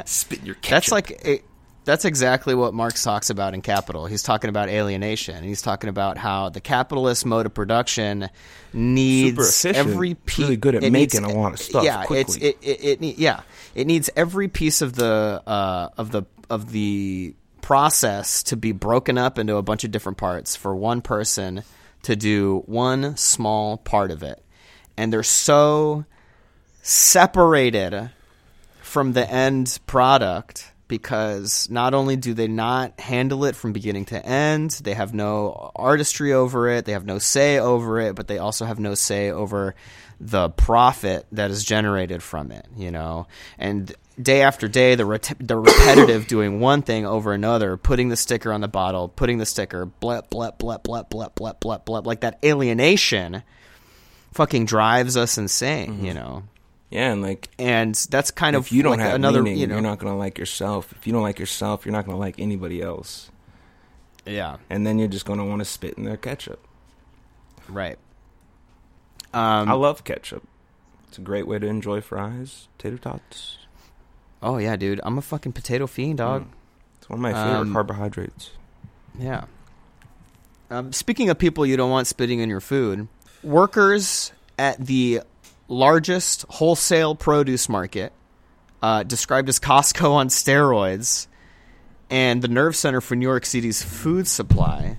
spit 0.06 0.44
your 0.44 0.56
ketchup. 0.56 0.70
That's 0.70 0.92
like 0.92 1.26
a, 1.26 1.42
that's 1.90 2.06
exactly 2.06 2.54
what 2.54 2.76
Marx 2.76 3.04
talks 3.04 3.32
about 3.32 3.56
in 3.56 3.64
Capital. 3.64 4.06
He's 4.06 4.22
talking 4.22 4.50
about 4.50 4.70
alienation. 4.70 5.38
and 5.38 5.46
He's 5.46 5.64
talking 5.64 5.90
about 5.90 6.20
how 6.20 6.50
the 6.50 6.62
capitalist 6.62 7.26
mode 7.26 7.48
of 7.48 7.54
production 7.56 8.30
needs 8.74 9.66
every 9.66 10.14
piece. 10.14 10.38
really 10.38 10.56
good 10.56 10.76
at 10.76 10.92
making 10.92 11.24
a 11.24 11.34
lot 11.34 11.54
of 11.54 11.60
stuff 11.60 11.84
Yeah, 11.84 12.06
it's 12.12 12.36
it, 12.36 12.58
it, 12.62 13.02
it 13.02 13.18
yeah 13.18 13.42
it 13.74 13.88
needs 13.88 14.08
every 14.16 14.48
piece 14.48 14.84
of 14.84 14.94
the 14.94 15.42
uh, 15.48 15.90
of 15.98 16.12
the 16.12 16.24
of 16.48 16.72
the 16.72 17.34
process 17.62 18.44
to 18.44 18.56
be 18.56 18.72
broken 18.72 19.18
up 19.18 19.40
into 19.40 19.56
a 19.56 19.64
bunch 19.64 19.84
of 19.84 19.90
different 19.90 20.20
parts 20.20 20.56
for 20.56 20.76
one 20.76 21.02
person 21.02 21.64
to 22.04 22.16
do 22.16 22.62
one 22.68 23.18
small 23.18 23.78
part 23.78 24.12
of 24.12 24.22
it, 24.22 24.44
and 24.96 25.12
they're 25.12 25.24
so 25.24 26.06
separated 26.84 28.12
from 28.82 29.14
the 29.14 29.28
end 29.28 29.80
product 29.88 30.72
because 30.90 31.70
not 31.70 31.94
only 31.94 32.18
do 32.18 32.34
they 32.34 32.50
not 32.50 33.00
handle 33.00 33.46
it 33.46 33.56
from 33.56 33.72
beginning 33.72 34.06
to 34.06 34.26
end, 34.26 34.72
they 34.84 34.96
have 34.96 35.14
no 35.14 35.72
artistry 35.76 36.34
over 36.34 36.68
it, 36.68 36.84
they 36.84 36.92
have 36.92 37.06
no 37.06 37.20
say 37.20 37.60
over 37.60 38.02
it, 38.02 38.16
but 38.16 38.28
they 38.28 38.40
also 38.40 38.66
have 38.66 38.80
no 38.80 38.96
say 38.96 39.32
over 39.32 39.76
the 40.20 40.50
profit 40.50 41.26
that 41.32 41.52
is 41.52 41.64
generated 41.64 42.22
from 42.22 42.52
it, 42.52 42.66
you 42.76 42.92
know. 42.92 43.28
And 43.58 43.94
day 44.22 44.42
after 44.42 44.68
day, 44.68 44.96
the 44.96 45.06
ret- 45.06 45.38
the 45.40 45.58
repetitive 45.58 46.28
doing 46.28 46.60
one 46.60 46.82
thing 46.82 47.06
over 47.06 47.34
another, 47.34 47.78
putting 47.78 48.10
the 48.10 48.18
sticker 48.18 48.52
on 48.52 48.60
the 48.60 48.68
bottle, 48.68 49.08
putting 49.08 49.38
the 49.38 49.46
sticker, 49.46 49.86
blep 49.86 50.30
blep 50.30 50.58
blep 50.58 50.84
blep 50.84 51.10
blep 51.10 51.36
blep 51.36 51.60
blep 51.62 51.86
blep, 51.86 52.06
like 52.06 52.22
that 52.22 52.40
alienation, 52.44 53.44
fucking 54.34 54.66
drives 54.66 55.16
us 55.16 55.38
insane, 55.38 55.94
mm-hmm. 55.94 56.06
you 56.06 56.14
know 56.16 56.44
yeah, 56.90 57.12
and 57.12 57.22
like 57.22 57.50
and 57.60 57.94
that's 58.10 58.32
kind 58.32 58.56
of 58.56 58.66
if 58.66 58.72
you 58.72 58.82
don't 58.84 58.94
like 58.98 59.00
have 59.02 59.16
another 59.16 59.42
meaning, 59.44 59.60
you 59.60 59.68
know 59.68 59.76
you're 59.76 59.82
not 59.82 60.00
gonna 60.00 60.18
like 60.18 60.38
yourself. 60.38 60.92
If 60.94 61.06
you 61.08 61.14
don't 61.14 61.22
like 61.24 61.40
yourself, 61.40 61.86
you're 61.86 61.94
not 61.94 62.06
gonna 62.06 62.18
like 62.18 62.40
anybody 62.40 62.82
else, 62.82 63.30
yeah 64.26 64.58
and 64.70 64.86
then 64.88 64.98
you're 65.00 65.08
just 65.08 65.26
gonna 65.26 65.46
want 65.46 65.60
to 65.60 65.66
spit 65.66 65.94
in 65.96 66.04
their 66.04 66.18
ketchup. 66.18 66.66
right 67.68 67.98
um 69.34 69.70
I 69.70 69.74
love 69.74 70.04
ketchup. 70.04 70.44
It's 71.08 71.18
a 71.18 71.22
great 71.22 71.48
way 71.48 71.58
to 71.60 71.68
enjoy 71.68 72.02
fries, 72.02 72.68
tater 72.78 72.98
tots. 72.98 73.58
oh 74.42 74.58
yeah 74.58 74.76
dude 74.76 75.00
i'm 75.04 75.18
a 75.18 75.22
fucking 75.22 75.52
potato 75.54 75.86
fiend 75.88 76.18
dog 76.20 76.46
It's 76.98 77.10
one 77.10 77.18
of 77.20 77.22
my 77.22 77.34
favorite 77.34 77.62
Um, 77.62 77.74
carbohydrates. 77.74 78.52
yeah 79.18 79.46
um, 80.72 80.94
speaking 80.94 81.30
of 81.30 81.38
people 81.40 81.66
you 81.66 81.76
don't 81.78 81.90
want 81.90 82.06
spitting 82.08 82.40
in 82.40 82.50
your 82.50 82.60
food 82.62 83.08
workers 83.44 84.32
at 84.60 84.78
the 84.86 85.22
largest 85.70 86.46
wholesale 86.50 87.16
produce 87.16 87.70
market 87.70 88.12
uh, 88.82 89.04
described 89.04 89.48
as 89.48 89.60
costco 89.60 90.12
on 90.12 90.28
steroids 90.28 91.28
and 92.10 92.42
the 92.42 92.48
nerve 92.48 92.76
center 92.76 93.00
for 93.00 93.16
new 93.16 93.26
york 93.26 93.46
city's 93.46 93.82
food 93.82 94.28
supply 94.28 94.98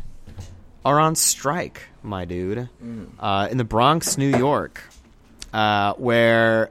are 0.84 0.98
on 0.98 1.14
strike 1.14 1.82
my 2.02 2.24
dude. 2.24 2.68
Uh, 3.18 3.48
in 3.50 3.58
the 3.58 3.64
Bronx, 3.64 4.16
New 4.16 4.36
York, 4.36 4.82
uh, 5.52 5.94
where 5.94 6.70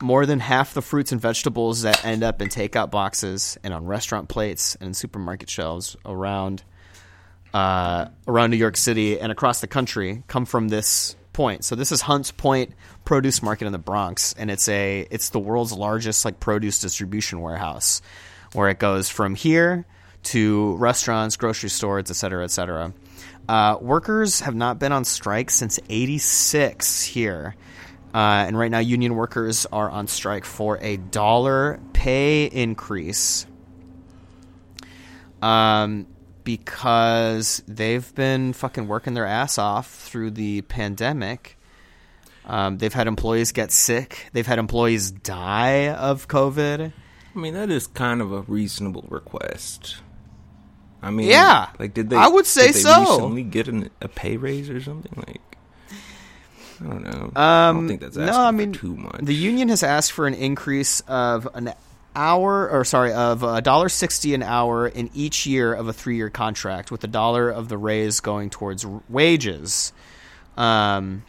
more 0.00 0.26
than 0.26 0.40
half 0.40 0.74
the 0.74 0.82
fruits 0.82 1.12
and 1.12 1.20
vegetables 1.20 1.82
that 1.82 2.04
end 2.04 2.22
up 2.22 2.42
in 2.42 2.48
takeout 2.48 2.90
boxes 2.90 3.56
and 3.62 3.72
on 3.72 3.86
restaurant 3.86 4.28
plates 4.28 4.74
and 4.76 4.88
in 4.88 4.94
supermarket 4.94 5.48
shelves 5.48 5.96
around 6.04 6.62
uh, 7.52 8.06
around 8.26 8.50
New 8.50 8.56
York 8.56 8.76
City 8.76 9.20
and 9.20 9.30
across 9.30 9.60
the 9.60 9.68
country 9.68 10.24
come 10.26 10.44
from 10.44 10.68
this 10.68 11.14
point. 11.34 11.64
So 11.64 11.74
this 11.74 11.92
is 11.92 12.00
Hunts 12.00 12.30
Point 12.30 12.72
Produce 13.04 13.42
Market 13.42 13.66
in 13.66 13.72
the 13.72 13.78
Bronx, 13.78 14.34
and 14.38 14.50
it's 14.50 14.68
a 14.68 15.06
it's 15.10 15.28
the 15.28 15.38
world's 15.38 15.72
largest 15.72 16.24
like 16.24 16.40
produce 16.40 16.78
distribution 16.78 17.42
warehouse, 17.42 18.00
where 18.54 18.70
it 18.70 18.78
goes 18.78 19.10
from 19.10 19.34
here 19.34 19.84
to 20.24 20.76
restaurants, 20.76 21.36
grocery 21.36 21.68
stores, 21.68 22.10
et 22.10 22.14
cetera, 22.14 22.44
et 22.44 22.50
cetera. 22.50 22.94
Uh, 23.46 23.76
workers 23.78 24.40
have 24.40 24.54
not 24.54 24.78
been 24.78 24.92
on 24.92 25.04
strike 25.04 25.50
since 25.50 25.78
'86 25.90 27.02
here. 27.02 27.54
Uh, 28.14 28.46
and 28.46 28.56
right 28.56 28.70
now, 28.70 28.78
union 28.78 29.16
workers 29.16 29.66
are 29.72 29.90
on 29.90 30.06
strike 30.06 30.44
for 30.44 30.78
a 30.80 30.96
dollar 30.96 31.80
pay 31.92 32.44
increase 32.44 33.44
um, 35.44 36.06
because 36.44 37.62
they've 37.66 38.14
been 38.14 38.52
fucking 38.52 38.86
working 38.86 39.14
their 39.14 39.26
ass 39.26 39.58
off 39.58 39.90
through 39.90 40.30
the 40.32 40.62
pandemic. 40.62 41.58
Um, 42.46 42.78
they've 42.78 42.92
had 42.92 43.06
employees 43.06 43.52
get 43.52 43.72
sick. 43.72 44.28
They've 44.32 44.46
had 44.46 44.58
employees 44.58 45.10
die 45.10 45.88
of 45.88 46.28
COVID. 46.28 46.92
I 47.34 47.38
mean, 47.38 47.54
that 47.54 47.70
is 47.70 47.86
kind 47.86 48.20
of 48.20 48.32
a 48.32 48.42
reasonable 48.42 49.04
request. 49.08 49.96
I 51.02 51.10
mean, 51.10 51.28
Yeah, 51.28 51.68
like 51.78 51.94
did 51.94 52.10
they? 52.10 52.16
I 52.16 52.28
would 52.28 52.46
say 52.46 52.72
so. 52.72 53.00
Recently 53.00 53.42
get 53.42 53.68
an, 53.68 53.90
a 54.00 54.08
pay 54.08 54.36
raise 54.36 54.70
or 54.70 54.80
something 54.80 55.12
like. 55.26 55.40
I 56.80 56.84
don't 56.86 57.04
know. 57.04 57.24
Um, 57.24 57.32
I 57.36 57.72
don't 57.72 57.88
think 57.88 58.00
that's 58.00 58.16
no, 58.16 58.24
I 58.26 58.48
for 58.48 58.52
mean, 58.52 58.72
too 58.72 58.96
much. 58.96 59.20
The 59.22 59.34
union 59.34 59.68
has 59.68 59.82
asked 59.82 60.12
for 60.12 60.26
an 60.26 60.34
increase 60.34 61.00
of 61.02 61.48
an 61.54 61.72
hour, 62.14 62.68
or 62.70 62.84
sorry, 62.84 63.12
of 63.12 63.42
a 63.42 63.60
dollar 63.62 63.88
sixty 63.88 64.34
an 64.34 64.42
hour 64.42 64.86
in 64.86 65.10
each 65.14 65.46
year 65.46 65.72
of 65.74 65.88
a 65.88 65.92
three-year 65.92 66.30
contract, 66.30 66.90
with 66.90 67.04
a 67.04 67.08
dollar 67.08 67.50
of 67.50 67.68
the 67.68 67.78
raise 67.78 68.20
going 68.20 68.50
towards 68.50 68.86
wages. 69.08 69.92
Um, 70.56 71.24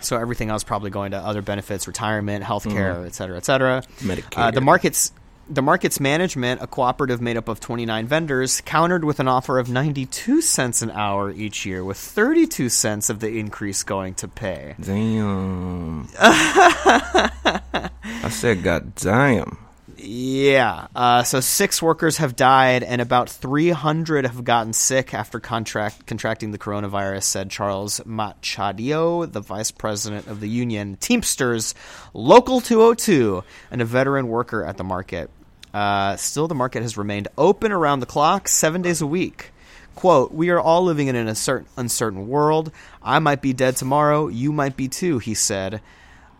so 0.00 0.16
everything 0.18 0.50
else 0.50 0.64
probably 0.64 0.90
going 0.90 1.12
to 1.12 1.18
other 1.18 1.42
benefits, 1.42 1.86
retirement, 1.86 2.44
health 2.44 2.68
care, 2.68 3.04
et 3.06 3.14
cetera, 3.14 3.36
et 3.36 3.44
cetera. 3.44 3.82
Medicare. 3.98 4.38
Uh, 4.38 4.50
the 4.50 4.60
markets. 4.60 5.12
The 5.46 5.60
market's 5.60 6.00
management, 6.00 6.62
a 6.62 6.66
cooperative 6.66 7.20
made 7.20 7.36
up 7.36 7.48
of 7.48 7.60
29 7.60 8.06
vendors, 8.06 8.62
countered 8.62 9.04
with 9.04 9.20
an 9.20 9.28
offer 9.28 9.58
of 9.58 9.68
92 9.68 10.40
cents 10.40 10.80
an 10.80 10.90
hour 10.90 11.30
each 11.30 11.66
year, 11.66 11.84
with 11.84 11.98
32 11.98 12.70
cents 12.70 13.10
of 13.10 13.20
the 13.20 13.28
increase 13.28 13.82
going 13.82 14.14
to 14.14 14.26
pay. 14.26 14.74
Damn. 14.80 16.08
I 16.18 17.90
said, 18.30 18.62
God 18.62 18.94
damn. 18.94 19.58
Yeah. 20.06 20.88
Uh, 20.94 21.22
so 21.22 21.40
six 21.40 21.80
workers 21.80 22.18
have 22.18 22.36
died, 22.36 22.82
and 22.82 23.00
about 23.00 23.30
300 23.30 24.26
have 24.26 24.44
gotten 24.44 24.72
sick 24.72 25.14
after 25.14 25.40
contract 25.40 26.06
contracting 26.06 26.50
the 26.50 26.58
coronavirus. 26.58 27.22
Said 27.22 27.50
Charles 27.50 28.04
Machado, 28.04 29.24
the 29.24 29.40
vice 29.40 29.70
president 29.70 30.26
of 30.26 30.40
the 30.40 30.48
union 30.48 30.96
Teamsters 30.96 31.74
Local 32.12 32.60
202, 32.60 33.42
and 33.70 33.80
a 33.80 33.84
veteran 33.84 34.28
worker 34.28 34.64
at 34.64 34.76
the 34.76 34.84
market. 34.84 35.30
Uh, 35.72 36.16
still, 36.16 36.48
the 36.48 36.54
market 36.54 36.82
has 36.82 36.98
remained 36.98 37.28
open 37.38 37.72
around 37.72 38.00
the 38.00 38.06
clock, 38.06 38.46
seven 38.46 38.82
days 38.82 39.00
a 39.00 39.06
week. 39.06 39.52
Quote, 39.94 40.32
we 40.32 40.50
are 40.50 40.60
all 40.60 40.84
living 40.84 41.06
in 41.06 41.16
an 41.16 41.28
uncertain, 41.28 41.66
uncertain 41.76 42.28
world. 42.28 42.70
I 43.02 43.20
might 43.20 43.40
be 43.40 43.52
dead 43.52 43.76
tomorrow. 43.76 44.28
You 44.28 44.52
might 44.52 44.76
be 44.76 44.88
too, 44.88 45.18
he 45.18 45.34
said. 45.34 45.80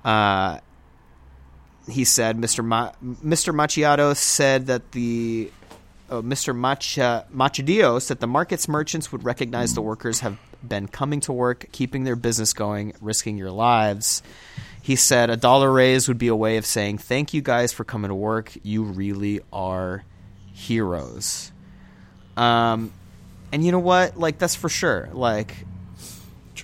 Uh, 0.04 0.58
he 1.88 2.04
said 2.04 2.36
Mr. 2.36 2.64
Ma- 2.64 2.92
Mr. 3.02 3.54
Macchiato 3.54 4.16
said 4.16 4.66
that 4.66 4.92
the 4.92 5.50
oh, 6.10 6.22
Mr. 6.22 6.54
Macha- 6.54 7.26
Machadios 7.34 8.08
that 8.08 8.20
the 8.20 8.26
market's 8.26 8.68
merchants 8.68 9.12
would 9.12 9.24
recognize 9.24 9.74
the 9.74 9.82
workers 9.82 10.20
have 10.20 10.38
been 10.66 10.88
coming 10.88 11.20
to 11.20 11.32
work, 11.32 11.66
keeping 11.72 12.04
their 12.04 12.16
business 12.16 12.52
going, 12.52 12.94
risking 13.00 13.36
your 13.36 13.50
lives. 13.50 14.22
He 14.82 14.96
said 14.96 15.30
a 15.30 15.36
dollar 15.36 15.70
raise 15.70 16.08
would 16.08 16.18
be 16.18 16.28
a 16.28 16.36
way 16.36 16.56
of 16.56 16.66
saying 16.66 16.98
thank 16.98 17.34
you 17.34 17.42
guys 17.42 17.72
for 17.72 17.84
coming 17.84 18.08
to 18.08 18.14
work. 18.14 18.52
You 18.62 18.84
really 18.84 19.40
are 19.52 20.04
heroes. 20.52 21.52
Um, 22.36 22.92
and 23.52 23.64
you 23.64 23.72
know 23.72 23.78
what? 23.78 24.18
Like 24.18 24.38
that's 24.38 24.54
for 24.54 24.68
sure. 24.68 25.08
Like 25.12 25.54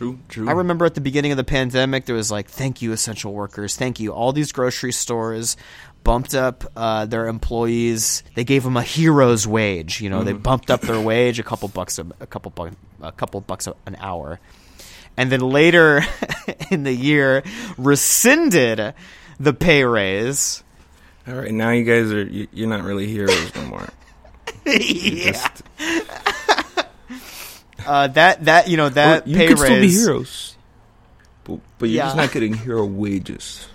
True, 0.00 0.18
true. 0.30 0.48
I 0.48 0.52
remember 0.52 0.86
at 0.86 0.94
the 0.94 1.02
beginning 1.02 1.30
of 1.30 1.36
the 1.36 1.44
pandemic, 1.44 2.06
there 2.06 2.14
was 2.16 2.30
like, 2.30 2.48
"Thank 2.48 2.80
you, 2.80 2.92
essential 2.92 3.34
workers. 3.34 3.76
Thank 3.76 4.00
you." 4.00 4.14
All 4.14 4.32
these 4.32 4.50
grocery 4.50 4.92
stores 4.92 5.58
bumped 6.04 6.34
up 6.34 6.64
uh, 6.74 7.04
their 7.04 7.26
employees. 7.26 8.22
They 8.34 8.44
gave 8.44 8.62
them 8.64 8.78
a 8.78 8.82
hero's 8.82 9.46
wage. 9.46 10.00
You 10.00 10.08
know, 10.08 10.24
they 10.24 10.32
bumped 10.32 10.70
up 10.70 10.80
their 10.80 10.98
wage 10.98 11.38
a 11.38 11.42
couple 11.42 11.68
bucks 11.68 11.98
a, 11.98 12.06
a 12.18 12.26
couple 12.26 12.50
bu- 12.50 12.70
a 13.02 13.12
couple 13.12 13.42
bucks 13.42 13.66
a, 13.66 13.74
an 13.84 13.94
hour, 14.00 14.40
and 15.18 15.30
then 15.30 15.40
later 15.40 16.00
in 16.70 16.84
the 16.84 16.94
year 16.94 17.42
rescinded 17.76 18.94
the 19.38 19.52
pay 19.52 19.84
raise. 19.84 20.64
All 21.28 21.34
right, 21.34 21.52
now 21.52 21.72
you 21.72 21.84
guys 21.84 22.10
are 22.10 22.24
you- 22.24 22.48
you're 22.54 22.70
not 22.70 22.84
really 22.84 23.06
heroes 23.06 23.54
no 23.54 23.66
more. 23.66 23.86
Yeah. 24.64 25.32
just- 25.32 25.62
uh, 27.86 28.08
that 28.08 28.44
that 28.44 28.68
you 28.68 28.76
know 28.76 28.88
that 28.88 29.26
you 29.26 29.36
pay 29.36 29.48
can 29.48 29.56
raise. 29.58 29.64
still 29.64 29.80
be 29.80 29.90
heroes, 29.90 30.56
but, 31.44 31.60
but 31.78 31.88
you're 31.88 32.02
just 32.04 32.16
not 32.16 32.32
getting 32.32 32.54
hero 32.54 32.84
wages. 32.84 33.66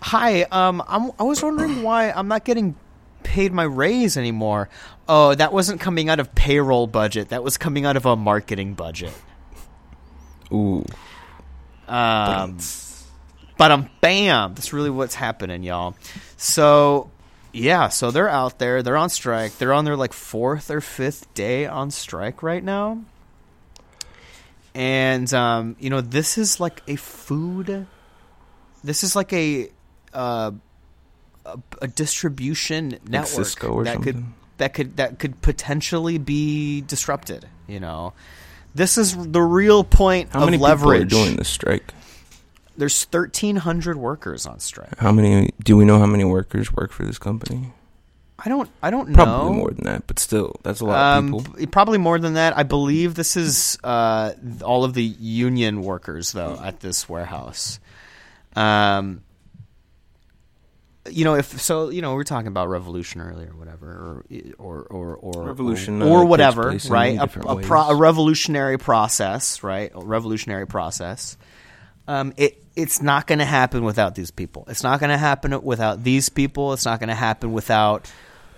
Hi, 0.00 0.42
um, 0.44 0.82
I'm, 0.86 1.10
I 1.18 1.24
was 1.24 1.42
wondering 1.42 1.82
why 1.82 2.10
I'm 2.10 2.28
not 2.28 2.44
getting 2.44 2.76
paid 3.24 3.52
my 3.52 3.64
raise 3.64 4.16
anymore. 4.16 4.68
Oh, 5.08 5.34
that 5.34 5.52
wasn't 5.52 5.80
coming 5.80 6.08
out 6.08 6.20
of 6.20 6.34
payroll 6.34 6.86
budget. 6.86 7.30
That 7.30 7.42
was 7.42 7.58
coming 7.58 7.84
out 7.84 7.96
of 7.96 8.06
a 8.06 8.14
marketing 8.16 8.74
budget. 8.74 9.12
Ooh, 10.52 10.84
Um, 11.88 12.58
but 13.58 13.70
I'm 13.70 13.90
bam! 14.00 14.54
That's 14.54 14.72
really 14.72 14.90
what's 14.90 15.14
happening, 15.14 15.62
y'all. 15.62 15.94
So, 16.36 17.10
yeah, 17.52 17.88
so 17.88 18.10
they're 18.10 18.28
out 18.28 18.58
there. 18.58 18.82
They're 18.82 18.96
on 18.96 19.10
strike. 19.10 19.58
They're 19.58 19.72
on 19.72 19.84
their 19.84 19.96
like 19.96 20.12
fourth 20.12 20.70
or 20.70 20.80
fifth 20.80 21.32
day 21.34 21.66
on 21.66 21.90
strike 21.90 22.42
right 22.42 22.62
now. 22.62 23.02
And 24.74 25.32
um, 25.32 25.76
you 25.78 25.90
know, 25.90 26.00
this 26.00 26.38
is 26.38 26.60
like 26.60 26.82
a 26.86 26.96
food. 26.96 27.86
This 28.84 29.02
is 29.02 29.16
like 29.16 29.32
a 29.32 29.70
uh, 30.12 30.52
a, 31.44 31.58
a 31.82 31.88
distribution 31.88 32.98
network 33.06 33.64
or 33.64 33.84
that 33.84 34.02
could 34.02 34.24
that 34.58 34.74
could 34.74 34.96
that 34.98 35.18
could 35.18 35.40
potentially 35.42 36.18
be 36.18 36.82
disrupted. 36.82 37.48
You 37.66 37.80
know, 37.80 38.12
this 38.74 38.98
is 38.98 39.16
the 39.16 39.42
real 39.42 39.84
point 39.84 40.30
how 40.30 40.40
of 40.40 40.44
many 40.46 40.58
leverage. 40.58 41.08
people 41.08 41.20
are 41.20 41.24
doing 41.24 41.36
this 41.36 41.48
strike? 41.48 41.92
There's 42.78 43.04
1,300 43.04 43.96
workers 43.96 44.46
on 44.46 44.60
strike. 44.60 44.96
How 44.98 45.12
many? 45.12 45.50
Do 45.62 45.76
we 45.76 45.84
know 45.84 45.98
how 45.98 46.06
many 46.06 46.24
workers 46.24 46.72
work 46.72 46.92
for 46.92 47.04
this 47.04 47.18
company? 47.18 47.72
I 48.38 48.48
don't. 48.48 48.70
I 48.80 48.90
don't 48.90 49.12
Probably 49.12 49.32
know. 49.32 49.38
Probably 49.40 49.56
more 49.56 49.70
than 49.72 49.84
that, 49.86 50.06
but 50.06 50.20
still, 50.20 50.54
that's 50.62 50.80
a 50.80 50.84
lot 50.84 51.16
Um, 51.18 51.34
of 51.34 51.44
people. 51.54 51.66
probably 51.66 51.98
more 51.98 52.20
than 52.20 52.34
that. 52.34 52.56
I 52.56 52.62
believe 52.62 53.16
this 53.16 53.36
is 53.36 53.78
uh, 53.82 54.32
all 54.64 54.84
of 54.84 54.94
the 54.94 55.02
union 55.02 55.82
workers 55.82 56.30
though 56.30 56.56
at 56.62 56.78
this 56.78 57.08
warehouse. 57.08 57.80
Um, 58.54 59.22
you 61.10 61.24
know, 61.24 61.34
if 61.34 61.60
so, 61.60 61.88
you 61.88 62.00
know, 62.00 62.10
we 62.10 62.16
we're 62.16 62.24
talking 62.24 62.48
about 62.48 62.68
revolution 62.68 63.20
earlier, 63.20 63.50
or 63.50 63.56
whatever, 63.56 64.24
or 64.58 64.82
or 64.82 64.82
or, 64.82 65.16
or 65.16 65.44
Revolution, 65.46 66.02
or, 66.02 66.04
uh, 66.04 66.08
or 66.10 66.20
takes 66.20 66.28
whatever, 66.30 66.78
right? 66.90 67.18
A, 67.18 67.22
a, 67.24 67.60
pro, 67.62 67.80
a 67.88 67.96
revolutionary 67.96 68.78
process, 68.78 69.62
right? 69.64 69.90
A 69.94 70.04
revolutionary 70.04 70.66
process. 70.66 71.36
Um, 72.06 72.32
it 72.36 72.62
it's 72.78 73.02
not 73.02 73.26
going 73.26 73.40
to 73.40 73.44
happen 73.44 73.82
without 73.82 74.14
these 74.14 74.30
people. 74.30 74.64
It's 74.68 74.84
not 74.84 75.00
going 75.00 75.10
to 75.10 75.18
happen 75.18 75.60
without 75.62 76.04
these 76.04 76.28
people. 76.28 76.72
It's 76.72 76.84
not 76.84 77.00
going 77.00 77.08
to 77.08 77.14
happen 77.16 77.52
without 77.52 78.08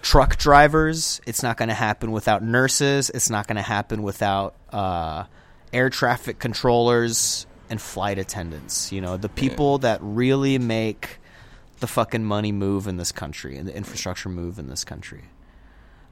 truck 0.02 0.36
drivers. 0.36 1.22
It's 1.26 1.42
not 1.42 1.56
going 1.56 1.70
to 1.70 1.74
happen 1.74 2.12
without 2.12 2.42
nurses. 2.42 3.08
It's 3.08 3.30
not 3.30 3.46
going 3.46 3.56
to 3.56 3.62
happen 3.62 4.02
without 4.02 4.54
uh, 4.74 5.24
air 5.72 5.88
traffic 5.88 6.38
controllers 6.38 7.46
and 7.70 7.80
flight 7.80 8.18
attendants. 8.18 8.92
You 8.92 9.00
know, 9.00 9.16
the 9.16 9.30
people 9.30 9.78
that 9.78 10.00
really 10.02 10.58
make 10.58 11.18
the 11.78 11.86
fucking 11.86 12.22
money 12.22 12.52
move 12.52 12.86
in 12.86 12.98
this 12.98 13.12
country 13.12 13.56
and 13.56 13.66
the 13.66 13.74
infrastructure 13.74 14.28
move 14.28 14.58
in 14.58 14.68
this 14.68 14.84
country. 14.84 15.24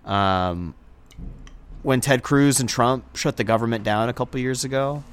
Um, 0.07 0.75
when 1.83 2.01
Ted 2.01 2.23
Cruz 2.23 2.59
and 2.59 2.71
Trump 2.71 3.17
shut 3.17 3.37
the 3.37 3.45
government 3.45 3.85
down 3.85 4.09
a 4.09 4.15
couple 4.15 4.41
years 4.41 4.65
ago, 4.65 5.05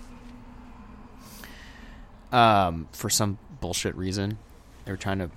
um, 2.31 2.87
for 2.91 3.09
some 3.09 3.37
bullshit 3.61 3.95
reason, 3.95 4.37
they 4.85 4.91
were 4.91 4.97
trying 4.97 5.19
to 5.19 5.29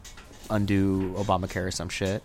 undo 0.50 1.14
Obamacare 1.16 1.66
or 1.66 1.70
some 1.70 1.88
shit. 1.88 2.22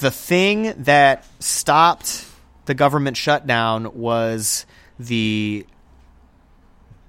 The 0.00 0.10
thing 0.10 0.82
that 0.84 1.26
stopped 1.40 2.26
the 2.64 2.74
government 2.74 3.16
shutdown 3.16 3.94
was 3.94 4.64
the 4.98 5.66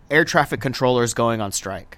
air 0.09 0.25
traffic 0.25 0.61
controllers 0.61 1.13
going 1.13 1.41
on 1.41 1.51
strike 1.51 1.97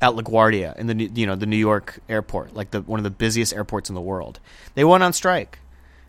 at 0.00 0.12
LaGuardia 0.12 0.76
in 0.76 0.86
the 0.86 1.10
you 1.14 1.26
know 1.26 1.34
the 1.34 1.46
New 1.46 1.56
York 1.56 1.98
airport, 2.08 2.54
like 2.54 2.70
the 2.70 2.82
one 2.82 3.00
of 3.00 3.04
the 3.04 3.10
busiest 3.10 3.54
airports 3.54 3.88
in 3.88 3.94
the 3.94 4.00
world. 4.00 4.40
They 4.74 4.84
went 4.84 5.02
on 5.02 5.12
strike, 5.12 5.58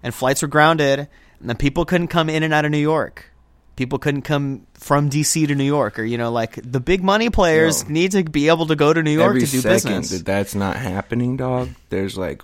and 0.04 0.14
flights 0.14 0.42
were 0.42 0.48
grounded, 0.48 1.08
and 1.40 1.50
the 1.50 1.56
people 1.56 1.86
couldn't 1.86 2.08
come 2.08 2.30
in 2.30 2.44
and 2.44 2.54
out 2.54 2.66
of 2.66 2.72
New 2.72 2.78
York. 2.78 3.32
People 3.76 4.00
couldn't 4.00 4.22
come 4.22 4.66
from 4.76 5.10
DC 5.10 5.48
to 5.48 5.56
New 5.56 5.66
York, 5.66 6.00
or 6.00 6.04
you 6.04 6.18
know, 6.18 6.32
like 6.32 6.58
the 6.64 6.80
big 6.80 7.04
money 7.04 7.30
players 7.30 7.84
Yo. 7.84 7.90
need 7.90 8.12
to 8.12 8.24
be 8.24 8.48
able 8.48 8.68
to 8.68 8.76
go 8.76 8.94
to 8.94 9.04
New 9.04 9.12
York 9.12 9.30
Every 9.30 9.42
to 9.42 9.48
do 9.48 9.62
business. 9.62 10.10
that 10.12 10.26
that's 10.26 10.56
not 10.56 10.78
happening, 10.78 11.36
dog, 11.38 11.70
there's 11.90 12.18
like 12.18 12.42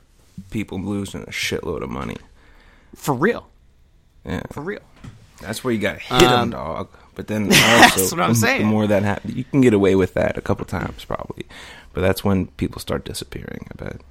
people 0.49 0.79
losing 0.81 1.21
a 1.23 1.27
shitload 1.27 1.83
of 1.83 1.89
money. 1.89 2.17
for 2.95 3.13
real, 3.13 3.47
Yeah, 4.25 4.41
for 4.51 4.61
real. 4.61 4.81
that's 5.39 5.63
where 5.63 5.73
you 5.73 5.79
got 5.79 5.93
to 5.93 5.99
hit 5.99 6.23
Um, 6.23 6.49
dog. 6.49 6.89
But 7.15 7.27
then 7.27 7.43
also, 7.47 7.55
That's 7.59 8.11
what 8.11 8.21
I'm 8.21 8.29
the, 8.29 8.35
saying. 8.35 8.61
the 8.61 8.67
more 8.67 8.87
that 8.87 9.03
happens, 9.03 9.35
you 9.35 9.43
can 9.43 9.61
get 9.61 9.73
away 9.73 9.95
with 9.95 10.13
that 10.15 10.37
a 10.37 10.41
couple 10.41 10.65
times 10.65 11.03
probably. 11.05 11.45
But 11.93 12.01
that's 12.01 12.23
when 12.23 12.47
people 12.47 12.79
start 12.79 13.03
disappearing. 13.05 13.67
I 13.71 13.83
bet. 13.83 14.01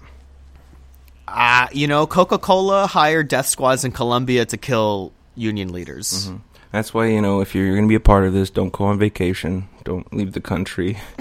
Uh, 1.29 1.69
you 1.73 1.87
know, 1.87 2.07
Coca 2.07 2.39
Cola 2.39 2.87
hired 2.87 3.29
death 3.29 3.47
squads 3.47 3.85
in 3.85 3.93
Colombia 3.93 4.45
to 4.47 4.57
kill 4.57 5.13
union 5.35 5.73
leaders. 5.73 6.29
Mm-hmm. 6.29 6.37
That's 6.73 6.95
why 6.95 7.07
you 7.07 7.21
know 7.21 7.41
if 7.41 7.55
you're 7.55 7.71
going 7.75 7.85
to 7.85 7.89
be 7.89 7.95
a 7.97 8.01
part 8.01 8.25
of 8.25 8.33
this, 8.33 8.51
don't 8.51 8.73
go 8.73 8.85
on 8.85 8.99
vacation. 8.99 9.69
Don't 9.85 10.13
leave 10.15 10.33
the 10.33 10.41
country. 10.41 10.99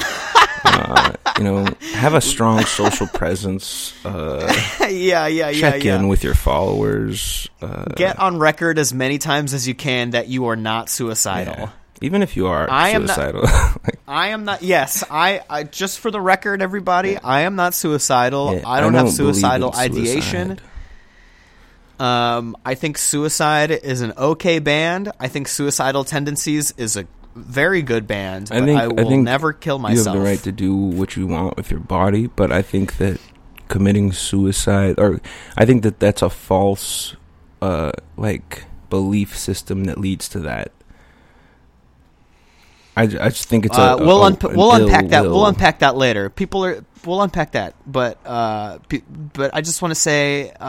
uh, 0.64 1.14
you 1.38 1.44
know, 1.44 1.66
have 1.94 2.14
a 2.14 2.22
strong 2.22 2.64
social 2.66 3.08
presence. 3.08 3.94
Uh, 4.06 4.54
yeah, 4.82 5.26
yeah, 5.28 5.28
yeah, 5.28 5.52
check 5.54 5.84
yeah. 5.84 5.96
in 5.98 6.08
with 6.08 6.24
your 6.24 6.36
followers. 6.36 7.48
Uh, 7.62 7.86
Get 7.96 8.20
on 8.20 8.38
record 8.38 8.78
as 8.78 8.94
many 8.94 9.18
times 9.18 9.54
as 9.54 9.68
you 9.68 9.74
can 9.74 10.12
that 10.12 10.28
you 10.28 10.48
are 10.48 10.56
not 10.56 10.90
suicidal. 10.90 11.56
yeah. 11.58 11.70
Even 12.02 12.22
if 12.22 12.38
you 12.38 12.48
are 12.48 12.70
I 12.70 12.90
am 12.90 13.06
not- 13.06 13.16
suicidal, 13.16 13.42
like, 13.84 14.00
I 14.08 14.28
am 14.30 14.46
not. 14.46 14.62
Yes, 14.62 15.04
I, 15.10 15.42
I. 15.50 15.64
Just 15.64 16.00
for 16.00 16.12
the 16.12 16.22
record, 16.22 16.62
everybody, 16.62 17.18
I 17.18 17.42
am 17.42 17.56
not 17.56 17.74
suicidal. 17.74 18.54
yeah, 18.56 18.62
I 18.70 18.80
don't 18.80 18.94
have 18.94 19.06
believe 19.06 19.20
in 19.20 19.34
suicidal 19.34 19.74
ideation. 19.76 20.48
suicide. 20.58 20.62
Um, 22.00 22.56
I 22.66 22.76
think 22.76 22.98
suicide 22.98 23.72
is 23.72 24.02
an 24.02 24.14
okay 24.18 24.60
band. 24.60 25.12
I 25.20 25.28
think 25.28 25.48
suicidal 25.48 26.06
tendencies 26.06 26.74
is 26.78 26.96
a 26.96 27.06
very 27.36 27.82
good 27.82 28.08
band. 28.08 28.50
I 28.52 28.60
but 28.60 28.66
think 28.66 28.80
I 28.80 28.84
I 28.84 28.88
will 28.88 29.10
think 29.10 29.24
never 29.24 29.54
kill 29.54 29.80
myself. 29.80 30.06
You 30.06 30.12
have 30.12 30.20
the 30.20 30.26
right 30.26 30.44
to 30.44 30.52
do 30.52 30.76
what 30.76 31.16
you 31.16 31.28
want 31.28 31.58
with 31.58 31.72
your 31.72 31.80
body, 31.82 32.28
but 32.28 32.52
I 32.52 32.62
think 32.62 32.98
that 32.98 33.20
committing 33.68 34.12
suicide, 34.12 34.96
or 34.98 35.20
I 35.58 35.66
think 35.66 35.84
that 35.84 36.00
that's 36.00 36.22
a 36.22 36.30
false, 36.30 37.16
uh, 37.62 37.92
like 38.18 38.66
belief 38.90 39.38
system 39.38 39.84
that 39.86 39.98
leads 39.98 40.28
to 40.30 40.40
that. 40.40 40.72
I, 43.00 43.04
I 43.04 43.30
just 43.30 43.48
think 43.48 43.66
it's 43.66 43.78
uh, 43.78 43.98
a, 44.00 44.06
we'll 44.06 44.26
a, 44.26 44.32
unpa- 44.32 44.50
an 44.52 44.58
we'll 44.58 44.72
unpack 44.74 45.08
that. 45.10 45.24
We'll 45.24 45.46
unpack 45.46 45.80
that 45.80 45.96
later. 45.96 46.30
People 46.30 46.66
are. 46.66 46.84
We'll 47.06 47.22
unpack 47.22 47.54
that. 47.54 47.76
But 47.88 48.20
uh, 48.26 48.80
pe- 48.90 49.04
but 49.08 49.56
I 49.56 49.62
just 49.62 49.82
want 49.82 49.94
to 49.94 50.00
say 50.00 50.52
uh, 50.60 50.66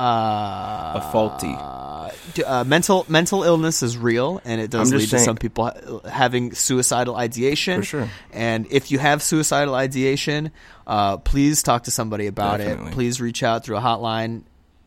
A 1.00 1.08
faulty. 1.10 1.52
Uh, 1.56 2.10
d- 2.34 2.44
uh, 2.44 2.62
mental 2.64 3.04
mental 3.08 3.42
illness 3.42 3.82
is 3.82 3.98
real, 3.98 4.40
and 4.44 4.60
it 4.60 4.70
does 4.70 4.92
lead 4.92 5.00
just 5.00 5.10
to 5.10 5.18
some 5.18 5.36
people 5.36 5.64
ha- 5.64 6.08
having 6.08 6.52
suicidal 6.54 7.16
ideation. 7.16 7.80
For 7.80 7.84
sure. 7.84 8.08
And 8.32 8.66
if 8.70 8.92
you 8.92 8.98
have 9.00 9.22
suicidal 9.24 9.74
ideation, 9.74 10.52
uh, 10.86 11.16
please 11.16 11.64
talk 11.64 11.84
to 11.84 11.90
somebody 11.90 12.28
about 12.28 12.58
Definitely. 12.58 12.90
it. 12.92 12.94
Please 12.94 13.20
reach 13.20 13.42
out 13.42 13.64
through 13.64 13.78
a 13.78 13.80
hotline. 13.80 14.42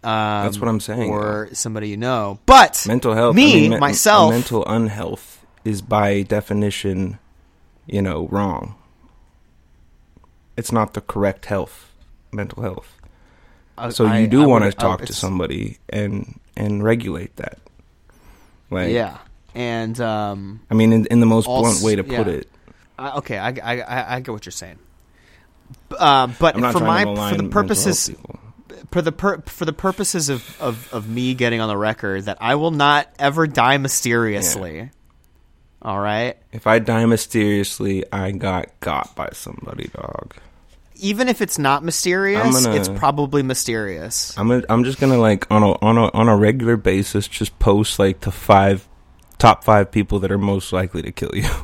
Um, 0.06 0.44
That's 0.46 0.60
what 0.60 0.68
I'm 0.70 0.80
saying, 0.82 1.10
Or 1.12 1.50
somebody 1.54 1.90
you 1.90 1.98
know. 1.98 2.40
But 2.46 2.86
mental 2.88 3.14
health. 3.16 3.36
me 3.36 3.52
I 3.52 3.56
mean, 3.56 3.72
me- 3.72 3.80
myself, 3.80 4.32
mental 4.32 4.66
unhealth 4.66 5.46
is 5.66 5.82
by 5.82 6.24
definition, 6.24 7.20
you 7.88 8.02
know, 8.02 8.28
wrong. 8.28 8.76
It's 10.56 10.72
not 10.72 10.94
the 10.94 11.02
correct 11.02 11.46
health, 11.46 11.92
mental 12.32 12.62
health. 12.64 12.96
uh, 13.78 13.90
So 13.90 14.06
I- 14.06 14.20
you 14.20 14.28
do 14.28 14.48
want 14.48 14.64
to 14.66 14.72
talk 14.72 15.06
to 15.06 15.14
somebody 15.14 15.80
and 15.90 16.40
and 16.56 16.84
regulate 16.84 17.36
that. 17.38 17.58
Like, 18.70 18.92
Yeah, 18.92 19.18
and 19.56 20.00
um, 20.00 20.62
I 20.70 20.76
mean, 20.76 20.94
in, 20.94 21.06
in 21.08 21.20
the 21.20 21.26
most 21.26 21.46
blunt 21.46 21.82
way 21.82 21.96
to 21.96 22.04
put 22.04 22.28
yeah. 22.28 22.34
it. 22.34 22.50
I, 23.00 23.18
okay, 23.18 23.38
I, 23.40 23.50
I, 23.50 23.80
I, 23.82 24.16
I 24.16 24.20
get 24.20 24.32
what 24.32 24.46
you're 24.46 24.52
saying. 24.52 24.78
Uh, 25.98 26.28
but 26.40 26.54
for 26.56 26.80
my 26.80 27.04
for 27.32 27.36
the 27.36 27.50
purposes 27.50 28.12
for 28.92 29.02
the 29.02 29.12
pur- 29.12 29.42
for 29.48 29.66
the 29.66 29.74
purposes 29.74 30.30
of, 30.30 30.62
of, 30.62 30.94
of 30.94 31.10
me 31.10 31.34
getting 31.34 31.60
on 31.62 31.68
the 31.68 31.78
record 31.78 32.26
that 32.26 32.38
I 32.42 32.56
will 32.56 32.72
not 32.72 33.10
ever 33.18 33.48
die 33.48 33.78
mysteriously. 33.78 34.92
All 35.84 36.00
right, 36.00 36.38
If 36.54 36.66
I 36.66 36.80
die 36.80 37.06
mysteriously, 37.06 38.06
I 38.12 38.32
got 38.32 38.68
got 38.80 39.14
by 39.16 39.30
somebody, 39.34 39.90
dog. 39.94 40.34
even 40.96 41.28
if 41.28 41.42
it's 41.42 41.60
not 41.60 41.84
mysterious, 41.84 42.64
gonna- 42.64 42.76
it's 42.78 42.88
probably 42.88 43.44
mysterious. 43.44 44.34
I'm 44.38 44.50
I'm 44.70 44.86
just 44.86 45.00
gonna 45.00 45.18
like 45.18 45.46
on 45.52 45.62
a 45.62 45.72
on 45.84 45.98
a 45.98 46.10
on 46.14 46.30
a 46.30 46.38
regular 46.38 46.78
basis 46.78 47.28
just 47.28 47.60
post 47.60 48.00
like 48.00 48.22
the 48.22 48.32
five 48.32 48.88
top 49.38 49.66
five 49.66 49.92
people 49.92 50.20
that 50.20 50.32
are 50.32 50.38
most 50.38 50.72
likely 50.72 51.02
to 51.02 51.12
kill 51.12 51.32
you. 51.34 51.50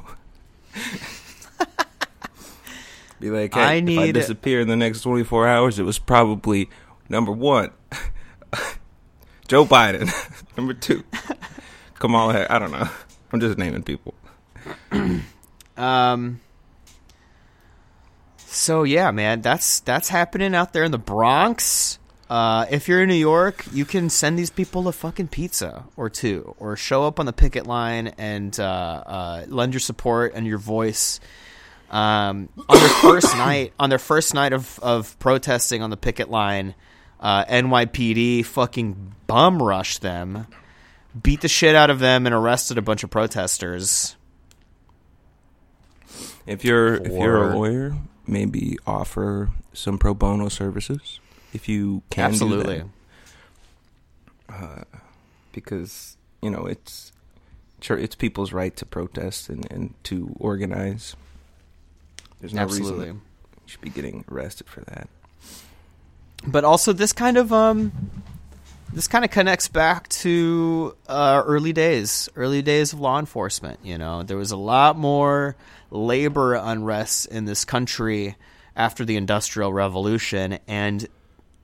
Be 3.21 3.29
like, 3.29 3.53
hey, 3.53 3.59
I 3.61 3.73
if 3.75 3.99
I 3.99 4.11
disappear 4.11 4.61
in 4.61 4.67
the 4.69 4.77
next 4.77 5.01
24 5.01 5.45
hours, 5.47 5.77
it 5.77 5.83
was 5.83 5.99
probably 5.99 6.69
number 7.09 7.33
one, 7.33 7.71
Joe 9.49 9.65
Biden, 9.65 10.09
number 10.57 10.73
two, 10.73 11.03
Kamala 11.95 12.31
Harris. 12.33 12.47
I 12.49 12.59
don't 12.59 12.71
know. 12.71 12.87
I'm 13.31 13.39
just 13.39 13.57
naming 13.57 13.83
people. 13.83 14.13
Um. 15.77 16.41
So 18.37 18.83
yeah, 18.83 19.11
man, 19.11 19.39
that's 19.41 19.79
that's 19.79 20.09
happening 20.09 20.53
out 20.53 20.73
there 20.73 20.83
in 20.83 20.91
the 20.91 20.97
Bronx. 20.97 21.99
Uh, 22.29 22.65
if 22.69 22.87
you're 22.87 23.01
in 23.01 23.09
New 23.09 23.15
York, 23.15 23.65
you 23.71 23.85
can 23.85 24.09
send 24.09 24.37
these 24.37 24.49
people 24.49 24.87
a 24.87 24.91
fucking 24.91 25.29
pizza 25.29 25.85
or 25.95 26.09
two, 26.09 26.53
or 26.59 26.75
show 26.75 27.05
up 27.05 27.19
on 27.19 27.25
the 27.25 27.33
picket 27.33 27.65
line 27.65 28.07
and 28.19 28.59
uh, 28.59 28.63
uh, 28.63 29.45
lend 29.47 29.73
your 29.73 29.79
support 29.79 30.33
and 30.35 30.45
your 30.45 30.59
voice. 30.59 31.19
Um, 31.89 32.49
on 32.67 32.77
their 32.77 32.89
first 33.01 33.35
night, 33.35 33.73
on 33.79 33.89
their 33.89 33.97
first 33.99 34.35
night 34.35 34.53
of, 34.53 34.79
of 34.79 35.17
protesting 35.17 35.81
on 35.81 35.89
the 35.89 35.97
picket 35.97 36.29
line, 36.29 36.75
uh, 37.19 37.45
NYPD 37.45 38.45
fucking 38.45 39.15
bum 39.25 39.61
rushed 39.61 40.01
them, 40.01 40.45
beat 41.21 41.41
the 41.41 41.47
shit 41.47 41.75
out 41.75 41.89
of 41.89 41.99
them, 41.99 42.25
and 42.25 42.33
arrested 42.35 42.77
a 42.77 42.81
bunch 42.81 43.03
of 43.03 43.09
protesters. 43.09 44.15
If 46.45 46.63
you're 46.65 46.95
if 46.95 47.11
you're 47.11 47.51
a 47.51 47.55
lawyer, 47.55 47.95
maybe 48.25 48.77
offer 48.87 49.49
some 49.73 49.97
pro 49.97 50.13
bono 50.13 50.49
services 50.49 51.19
if 51.53 51.69
you 51.69 52.01
can. 52.09 52.31
do 52.31 52.37
that. 52.39 52.85
Absolutely. 54.49 54.83
because 55.51 56.17
you 56.41 56.49
know 56.49 56.65
it's 56.65 57.11
it's 57.81 58.15
people's 58.15 58.51
right 58.51 58.75
to 58.75 58.85
protest 58.85 59.49
and, 59.49 59.69
and 59.71 59.93
to 60.05 60.35
organize. 60.39 61.15
There's 62.39 62.53
no 62.53 62.61
Absolutely. 62.63 62.91
reason 62.99 63.21
that 63.51 63.61
you 63.61 63.67
should 63.67 63.81
be 63.81 63.89
getting 63.89 64.25
arrested 64.31 64.67
for 64.67 64.81
that. 64.81 65.07
but 66.47 66.63
also 66.63 66.93
this 66.93 67.13
kind 67.13 67.37
of 67.37 67.51
um 67.53 67.91
this 68.93 69.07
kind 69.07 69.23
of 69.23 69.31
connects 69.31 69.67
back 69.67 70.07
to 70.09 70.95
uh, 71.07 71.41
early 71.45 71.73
days 71.73 72.29
early 72.35 72.61
days 72.61 72.93
of 72.93 72.99
law 72.99 73.19
enforcement 73.19 73.79
you 73.83 73.97
know? 73.97 74.23
There 74.23 74.37
was 74.37 74.51
a 74.51 74.57
lot 74.57 74.97
more 74.97 75.55
labor 75.91 76.55
unrest 76.55 77.27
in 77.27 77.45
this 77.45 77.65
country 77.65 78.35
after 78.75 79.05
the 79.05 79.15
industrial 79.17 79.73
revolution 79.73 80.59
and 80.67 81.07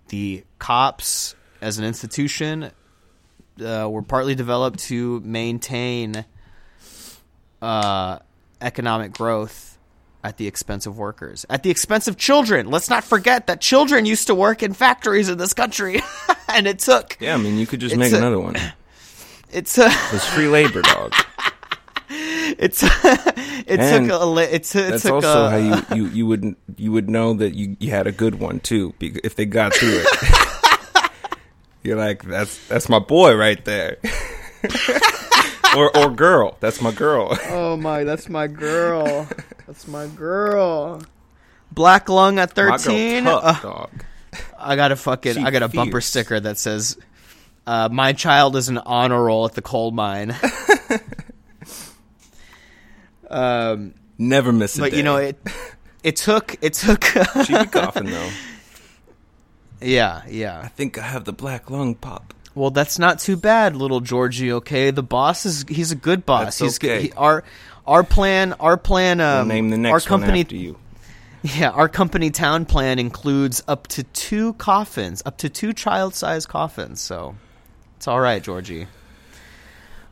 the 0.10 0.44
cops 0.60 1.36
as 1.62 1.78
an 1.80 1.86
institution 1.86 2.72
uh, 3.64 3.88
were 3.90 4.02
partly 4.02 4.36
developed 4.36 4.80
to 4.80 5.20
maintain 5.22 6.26
uh, 7.62 8.20
economic 8.62 9.14
growth 9.14 9.78
at 10.24 10.38
the 10.38 10.48
expense 10.48 10.86
of 10.88 10.98
workers, 10.98 11.46
at 11.50 11.64
the 11.64 11.70
expense 11.70 12.08
of 12.08 12.18
children. 12.18 12.70
Let's 12.70 12.90
not 12.90 13.04
forget 13.04 13.48
that 13.48 13.62
children 13.62 14.06
used 14.06 14.28
to 14.28 14.36
work 14.36 14.64
in 14.64 14.74
factories 14.74 15.30
in 15.30 15.38
this 15.38 15.54
country, 15.54 16.02
and 16.58 16.68
it 16.68 16.80
took 16.80 17.18
Yeah, 17.20 17.36
I 17.36 17.38
mean 17.38 17.58
you 17.58 17.68
could 17.68 17.80
just 17.80 17.96
make 17.96 18.12
a- 18.14 18.18
another 18.18 18.40
one. 18.40 18.56
it's 19.52 19.78
a 19.78 19.88
It's 20.14 20.28
free 20.28 20.48
labor, 20.48 20.82
dog. 20.82 21.14
it's 22.10 22.84
it 23.68 23.80
And 23.80 24.08
took 24.10 24.22
a 24.22 24.26
li- 24.26 24.44
it, 24.44 24.64
t- 24.64 24.80
it 24.80 24.90
That's 24.92 25.04
took 25.04 25.14
also 25.24 25.46
a, 25.46 25.50
how 25.50 25.58
you, 25.58 26.04
you, 26.04 26.10
you 26.12 26.26
would 26.28 26.56
you 26.78 26.92
would 26.92 27.10
know 27.10 27.34
that 27.34 27.56
you, 27.56 27.76
you 27.80 27.90
had 27.92 28.06
a 28.08 28.12
good 28.12 28.36
one 28.40 28.60
too 28.60 28.94
if 29.00 29.36
they 29.36 29.46
got 29.46 29.74
through 29.74 30.04
it. 30.06 31.10
You're 31.84 31.98
like 31.98 32.24
that's 32.24 32.68
that's 32.68 32.90
my 32.90 32.98
boy 33.00 33.36
right 33.36 33.64
there, 33.66 33.98
or 35.78 35.96
or 35.96 36.10
girl. 36.10 36.58
That's 36.60 36.82
my 36.82 36.92
girl. 36.92 37.38
Oh 37.50 37.78
my, 37.78 38.04
that's 38.04 38.28
my 38.30 38.48
girl. 38.48 39.28
That's 39.68 39.88
my 39.88 40.08
girl. 40.08 41.02
Black 41.72 42.10
lung 42.10 42.40
at 42.40 42.56
My 42.58 42.64
girl 42.64 42.78
thirteen. 42.78 43.24
tough, 43.26 43.44
Uh, 43.44 43.62
dog. 43.62 43.90
I 44.58 44.76
got 44.76 44.92
a 44.92 44.96
fucking 44.96 45.34
She 45.36 45.42
I 45.42 45.52
got 45.52 45.64
a 45.64 45.68
bumper 45.68 46.02
sticker 46.02 46.40
that 46.40 46.58
says 46.58 46.98
uh, 47.68 47.90
my 47.92 48.14
child 48.14 48.56
is 48.56 48.70
an 48.70 48.78
honor 48.78 49.24
roll 49.24 49.46
at 49.46 49.54
the 49.54 49.62
coal 49.62 49.92
mine. 49.92 50.36
um, 53.30 53.94
Never 54.18 54.52
miss 54.54 54.78
a 54.78 54.82
but 54.82 54.92
day. 54.92 54.98
you 54.98 55.04
know 55.04 55.18
it. 55.18 55.38
It 56.04 56.16
took. 56.18 56.56
It 56.62 56.74
took. 56.74 57.04
she 57.46 57.58
be 57.58 57.66
coughing 57.66 58.06
though. 58.06 58.30
yeah, 59.82 60.22
yeah. 60.30 60.62
I 60.64 60.68
think 60.70 60.98
I 60.98 61.02
have 61.04 61.26
the 61.26 61.34
black 61.34 61.70
lung 61.70 61.96
pop. 61.96 62.34
Well, 62.54 62.70
that's 62.70 62.98
not 62.98 63.20
too 63.20 63.36
bad, 63.36 63.76
little 63.76 64.00
Georgie. 64.00 64.54
Okay, 64.54 64.92
the 64.92 65.04
boss 65.04 65.46
is. 65.46 65.66
He's 65.68 65.92
a 65.92 65.96
good 65.96 66.26
boss. 66.26 66.46
That's 66.46 66.60
he's 66.60 66.78
good. 66.78 66.92
okay. 66.92 67.02
He, 67.08 67.12
our 67.14 67.44
our 67.86 68.04
plan. 68.04 68.54
Our 68.54 68.78
plan. 68.78 69.18
We'll 69.18 69.28
Um, 69.42 69.48
name 69.50 69.70
the 69.70 69.78
next 69.78 70.06
our 70.06 70.08
company. 70.08 70.32
one 70.34 70.40
after 70.46 70.56
you. 70.56 70.78
Yeah, 71.54 71.70
our 71.70 71.88
company 71.88 72.32
town 72.32 72.66
plan 72.66 72.98
includes 72.98 73.62
up 73.68 73.86
to 73.90 74.04
two 74.04 74.54
coffins, 74.54 75.22
up 75.26 75.38
to 75.40 75.50
two 75.50 75.74
child-sized 75.74 76.50
coffins. 76.50 77.02
So 77.02 77.36
it's 77.98 78.08
all 78.08 78.20
right, 78.20 78.42
Georgie. 78.42 78.88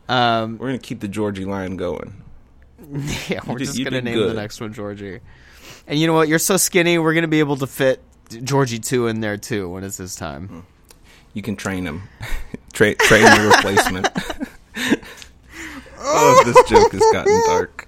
Um, 0.08 0.60
We're 0.60 0.68
gonna 0.68 0.78
keep 0.80 1.00
the 1.00 1.08
Georgie 1.08 1.46
line 1.46 1.76
going. 1.76 2.22
yeah, 3.30 3.40
we're 3.48 3.58
did- 3.58 3.66
just 3.66 3.84
gonna 3.84 4.02
name 4.02 4.20
the 4.20 4.34
next 4.36 4.62
one 4.62 4.74
Georgie. 4.74 5.22
And 5.88 5.98
you 5.98 6.06
know 6.08 6.14
what? 6.14 6.28
You're 6.28 6.40
so 6.40 6.58
skinny. 6.58 7.00
We're 7.00 7.14
gonna 7.16 7.28
be 7.28 7.40
able 7.40 7.58
to 7.58 7.68
fit 7.68 8.02
Georgie 8.44 8.80
two 8.80 9.08
in 9.08 9.22
there 9.22 9.38
too 9.38 9.70
when 9.70 9.84
it's 9.84 9.98
this 9.98 10.16
time. 10.16 10.66
You 11.34 11.42
can 11.42 11.56
train 11.56 11.88
him. 11.88 12.04
Tra- 12.74 12.96
train 12.96 13.24
the 13.24 13.54
replacement. 13.56 14.08
oh, 16.00 16.44
this 16.46 16.70
joke 16.70 16.92
has 16.92 17.02
gotten 17.12 17.42
dark. 17.48 17.88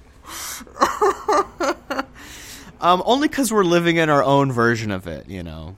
Um, 2.82 3.04
only 3.06 3.28
because 3.28 3.52
we're 3.52 3.64
living 3.64 3.98
in 3.98 4.10
our 4.10 4.24
own 4.24 4.52
version 4.52 4.92
of 4.92 5.08
it, 5.08 5.30
you 5.30 5.44
know. 5.44 5.76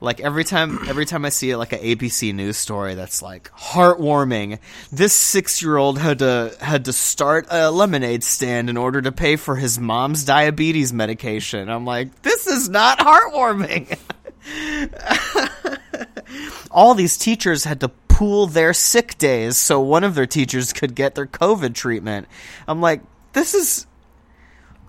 Like 0.00 0.20
every 0.20 0.42
time, 0.42 0.80
every 0.88 1.06
time 1.06 1.24
I 1.24 1.28
see 1.28 1.54
like 1.54 1.72
an 1.72 1.78
ABC 1.78 2.34
news 2.34 2.56
story 2.56 2.96
that's 2.96 3.22
like 3.22 3.52
heartwarming, 3.52 4.58
this 4.90 5.12
six-year-old 5.12 5.96
had 5.96 6.18
to 6.18 6.56
had 6.60 6.86
to 6.86 6.92
start 6.92 7.46
a 7.50 7.70
lemonade 7.70 8.24
stand 8.24 8.68
in 8.68 8.76
order 8.76 9.00
to 9.00 9.12
pay 9.12 9.36
for 9.36 9.54
his 9.54 9.78
mom's 9.78 10.24
diabetes 10.24 10.92
medication. 10.92 11.68
I'm 11.68 11.84
like, 11.84 12.22
this 12.22 12.48
is 12.48 12.68
not 12.68 12.98
heartwarming. 12.98 13.96
All 16.72 16.94
these 16.94 17.16
teachers 17.16 17.62
had 17.62 17.78
to 17.80 17.88
pool 18.08 18.48
their 18.48 18.74
sick 18.74 19.16
days 19.18 19.56
so 19.56 19.80
one 19.80 20.02
of 20.02 20.16
their 20.16 20.26
teachers 20.26 20.72
could 20.72 20.96
get 20.96 21.14
their 21.14 21.26
COVID 21.26 21.74
treatment. 21.74 22.26
I'm 22.66 22.80
like, 22.80 23.02
this 23.34 23.54
is 23.54 23.86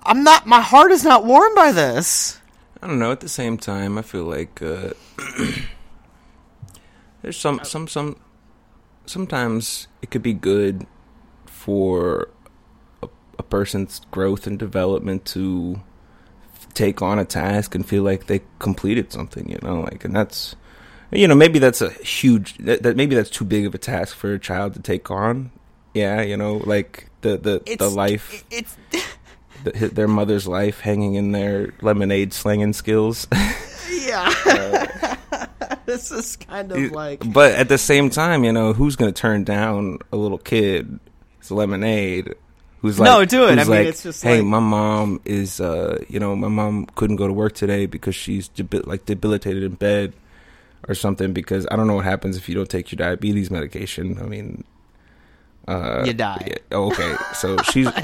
I'm 0.06 0.24
not. 0.24 0.46
My 0.46 0.62
heart 0.62 0.92
is 0.92 1.04
not 1.04 1.26
warmed 1.26 1.56
by 1.56 1.72
this. 1.72 2.40
I 2.82 2.88
don't 2.88 3.00
know. 3.00 3.12
At 3.12 3.22
the 3.22 3.30
same 3.30 3.58
time, 3.58 3.98
I 3.98 4.02
feel 4.02 4.26
like 4.26 4.62
uh, 4.62 4.92
there's 7.22 7.38
some 7.38 7.62
some 7.64 7.88
some. 7.88 8.18
Sometimes 9.06 9.88
it 10.02 10.12
could 10.12 10.24
be 10.24 10.34
good 10.34 10.86
for 11.46 12.30
a, 13.02 13.10
a 13.38 13.44
person's 13.44 14.02
growth 14.12 14.48
and 14.48 14.58
development 14.58 15.26
to 15.26 15.82
take 16.74 17.02
on 17.02 17.20
a 17.20 17.26
task 17.26 17.76
and 17.76 17.86
feel 17.86 18.04
like 18.04 18.28
they 18.28 18.42
completed 18.60 19.12
something. 19.12 19.50
You 19.50 19.60
know, 19.62 19.82
like, 19.82 20.04
and 20.04 20.16
that's 20.16 20.56
you 21.12 21.28
know 21.28 21.36
maybe 21.36 21.60
that's 21.60 21.82
a 21.82 21.90
huge 21.90 22.58
that, 22.58 22.84
that 22.84 22.98
maybe 22.98 23.16
that's 23.16 23.30
too 23.30 23.46
big 23.46 23.66
of 23.66 23.74
a 23.74 23.78
task 23.78 24.16
for 24.16 24.34
a 24.34 24.40
child 24.40 24.74
to 24.74 24.82
take 24.82 25.10
on. 25.10 25.52
Yeah, 25.94 26.22
you 26.22 26.36
know, 26.36 26.58
like 26.58 27.10
the 27.22 27.38
the 27.38 27.78
the 27.78 27.90
life 27.90 28.44
It's 28.52 28.76
the, 29.64 29.72
their 29.90 30.08
mother's 30.08 30.48
life 30.48 30.80
hanging 30.80 31.16
in 31.16 31.32
their 31.32 31.74
lemonade 31.82 32.34
slinging 32.34 32.74
skills. 32.74 33.28
yeah. 33.92 35.18
this 35.86 36.12
is 36.12 36.36
kind 36.38 36.72
of 36.72 36.92
like 36.92 37.22
but 37.32 37.54
at 37.54 37.70
the 37.70 37.78
same 37.78 38.10
time, 38.10 38.44
you 38.44 38.52
know, 38.52 38.74
who's 38.74 38.96
going 38.96 39.14
to 39.14 39.20
turn 39.20 39.44
down 39.44 40.00
a 40.12 40.18
little 40.18 40.38
kid? 40.38 41.00
It's 41.40 41.52
lemonade. 41.52 42.36
Who's 42.82 43.00
like, 43.00 43.08
No, 43.08 43.24
do 43.24 43.48
it. 43.48 43.54
I 43.54 43.56
mean, 43.56 43.68
like, 43.70 43.88
it's 43.88 44.04
just 44.04 44.24
hey, 44.24 44.38
like- 44.38 44.46
my 44.46 44.60
mom 44.60 45.22
is, 45.26 45.62
uh, 45.62 46.04
you 46.10 46.20
know, 46.20 46.36
my 46.36 46.50
mom 46.50 46.86
couldn't 46.96 47.16
go 47.16 47.28
to 47.28 47.34
work 47.34 47.54
today 47.54 47.86
because 47.86 48.16
she's 48.16 48.50
debi- 48.50 48.86
like 48.86 49.06
debilitated 49.06 49.64
in 49.64 49.76
bed 49.76 50.14
or 50.88 50.96
something. 50.96 51.32
Because 51.34 51.66
I 51.72 51.76
don't 51.78 51.88
know 51.88 51.96
what 51.96 52.06
happens 52.06 52.36
if 52.38 52.50
you 52.50 52.56
don't 52.56 52.70
take 52.70 52.92
your 52.92 52.98
diabetes 52.98 53.50
medication. 53.50 54.20
I 54.20 54.24
mean, 54.24 54.66
uh, 55.68 56.04
You 56.06 56.14
die. 56.14 56.44
yeah, 56.48 56.58
oh, 56.72 56.92
okay, 56.92 57.16
so 57.34 57.58
she's 57.72 57.86
like, 57.86 57.96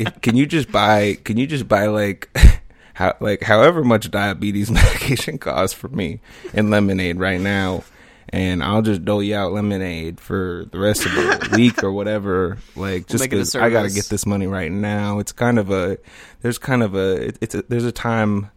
if- 0.00 0.20
can 0.20 0.36
you 0.36 0.46
just 0.46 0.70
buy? 0.72 1.18
Can 1.24 1.36
you 1.36 1.46
just 1.46 1.68
buy 1.68 1.86
like, 1.86 2.28
how 2.94 3.14
like 3.20 3.42
however 3.42 3.82
much 3.84 4.10
diabetes 4.10 4.70
medication 4.70 5.38
costs 5.38 5.74
for 5.76 5.88
me 5.88 6.20
in 6.52 6.70
lemonade 6.70 7.18
right 7.18 7.40
now, 7.40 7.84
and 8.28 8.62
I'll 8.62 8.82
just 8.82 9.04
dole 9.04 9.22
you 9.22 9.34
out 9.36 9.52
lemonade 9.52 10.20
for 10.20 10.64
the 10.72 10.78
rest 10.78 11.06
of 11.06 11.12
the 11.12 11.54
week 11.56 11.82
or 11.84 11.92
whatever. 11.92 12.58
Like, 12.76 13.06
just 13.06 13.22
make 13.22 13.32
it 13.32 13.36
a 13.36 13.38
'cause 13.40 13.56
I 13.56 13.70
got 13.70 13.82
to 13.82 13.90
get 13.90 14.06
this 14.06 14.26
money 14.26 14.46
right 14.46 14.70
now. 14.72 15.18
It's 15.18 15.32
kind 15.32 15.58
of 15.58 15.70
a 15.70 15.98
there's 16.42 16.58
kind 16.58 16.82
of 16.82 16.94
a 16.94 17.28
it, 17.28 17.38
it's 17.40 17.54
a, 17.54 17.62
there's 17.62 17.84
a 17.84 17.92
time 17.92 18.50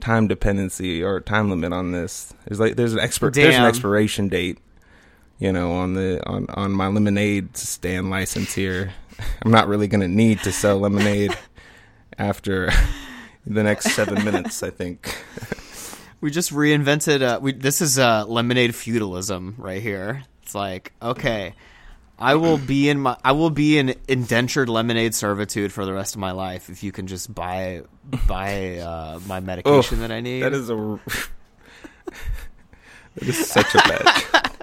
time 0.00 0.28
dependency 0.28 1.02
or 1.02 1.20
time 1.20 1.48
limit 1.50 1.72
on 1.72 1.92
this. 1.92 2.34
There's 2.46 2.60
like 2.60 2.76
there's 2.76 2.92
an 2.92 3.00
expert 3.00 3.34
there's 3.34 3.54
an 3.54 3.68
expiration 3.68 4.28
date 4.28 4.58
you 5.38 5.52
know, 5.52 5.72
on 5.72 5.94
the 5.94 6.26
on 6.26 6.46
on 6.50 6.72
my 6.72 6.88
lemonade 6.88 7.56
stand 7.56 8.10
license 8.10 8.54
here. 8.54 8.92
I'm 9.42 9.50
not 9.50 9.68
really 9.68 9.88
gonna 9.88 10.08
need 10.08 10.40
to 10.40 10.52
sell 10.52 10.78
lemonade 10.78 11.36
after 12.18 12.70
the 13.46 13.62
next 13.62 13.92
seven 13.92 14.24
minutes. 14.24 14.62
I 14.62 14.70
think. 14.70 15.14
we 16.20 16.30
just 16.30 16.52
reinvented. 16.52 17.22
Uh, 17.22 17.38
we 17.40 17.52
this 17.52 17.80
is 17.80 17.98
uh, 17.98 18.24
lemonade 18.26 18.74
feudalism 18.74 19.54
right 19.58 19.82
here. 19.82 20.24
It's 20.42 20.54
like 20.54 20.92
okay, 21.02 21.54
I 22.18 22.36
will 22.36 22.58
be 22.58 22.88
in 22.88 23.00
my 23.00 23.16
I 23.22 23.32
will 23.32 23.50
be 23.50 23.78
in 23.78 23.94
indentured 24.08 24.68
lemonade 24.68 25.14
servitude 25.14 25.72
for 25.72 25.84
the 25.84 25.92
rest 25.92 26.14
of 26.14 26.20
my 26.20 26.32
life 26.32 26.70
if 26.70 26.82
you 26.82 26.92
can 26.92 27.06
just 27.06 27.34
buy 27.34 27.82
buy 28.26 28.78
uh, 28.78 29.20
my 29.26 29.40
medication 29.40 30.00
that 30.00 30.10
I 30.10 30.20
need. 30.20 30.40
That 30.40 30.54
is 30.54 30.70
a. 30.70 30.76
that 33.16 33.28
is 33.28 33.46
such 33.46 33.74
a 33.74 33.78
bad. 33.78 34.52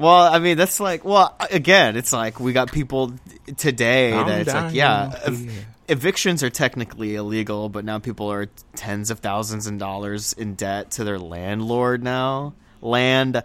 well, 0.00 0.32
I 0.32 0.38
mean 0.38 0.56
that's 0.56 0.80
like 0.80 1.04
well 1.04 1.36
again, 1.50 1.96
it's 1.96 2.12
like 2.12 2.40
we 2.40 2.52
got 2.52 2.72
people 2.72 3.12
today 3.56 4.12
I'm 4.12 4.26
that 4.26 4.40
it's 4.40 4.54
like 4.54 4.74
yeah, 4.74 5.18
ev- 5.24 5.66
evictions 5.88 6.42
are 6.42 6.50
technically 6.50 7.16
illegal, 7.16 7.68
but 7.68 7.84
now 7.84 7.98
people 7.98 8.32
are 8.32 8.46
tens 8.74 9.10
of 9.10 9.18
thousands 9.20 9.66
of 9.66 9.78
dollars 9.78 10.32
in 10.32 10.54
debt 10.54 10.92
to 10.92 11.04
their 11.04 11.18
landlord 11.18 12.02
now. 12.02 12.54
Land 12.80 13.42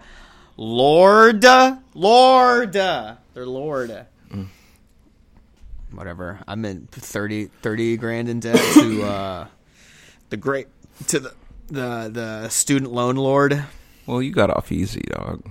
lord 0.58 1.44
lord 1.94 2.74
their 2.74 3.46
lord. 3.46 4.06
Mm. 4.32 4.48
Whatever. 5.92 6.40
I'm 6.48 6.64
in 6.66 6.88
30, 6.88 7.46
30 7.62 7.98
grand 7.98 8.30
in 8.30 8.40
debt 8.40 8.60
to 8.76 9.04
uh 9.04 9.48
the 10.30 10.38
great 10.38 10.68
to 11.08 11.20
the 11.20 11.34
the 11.68 12.10
the 12.12 12.50
student 12.50 12.92
loan 12.92 13.16
lord. 13.16 13.64
Well, 14.06 14.22
you 14.22 14.32
got 14.32 14.50
off 14.50 14.72
easy, 14.72 15.02
dog. 15.10 15.44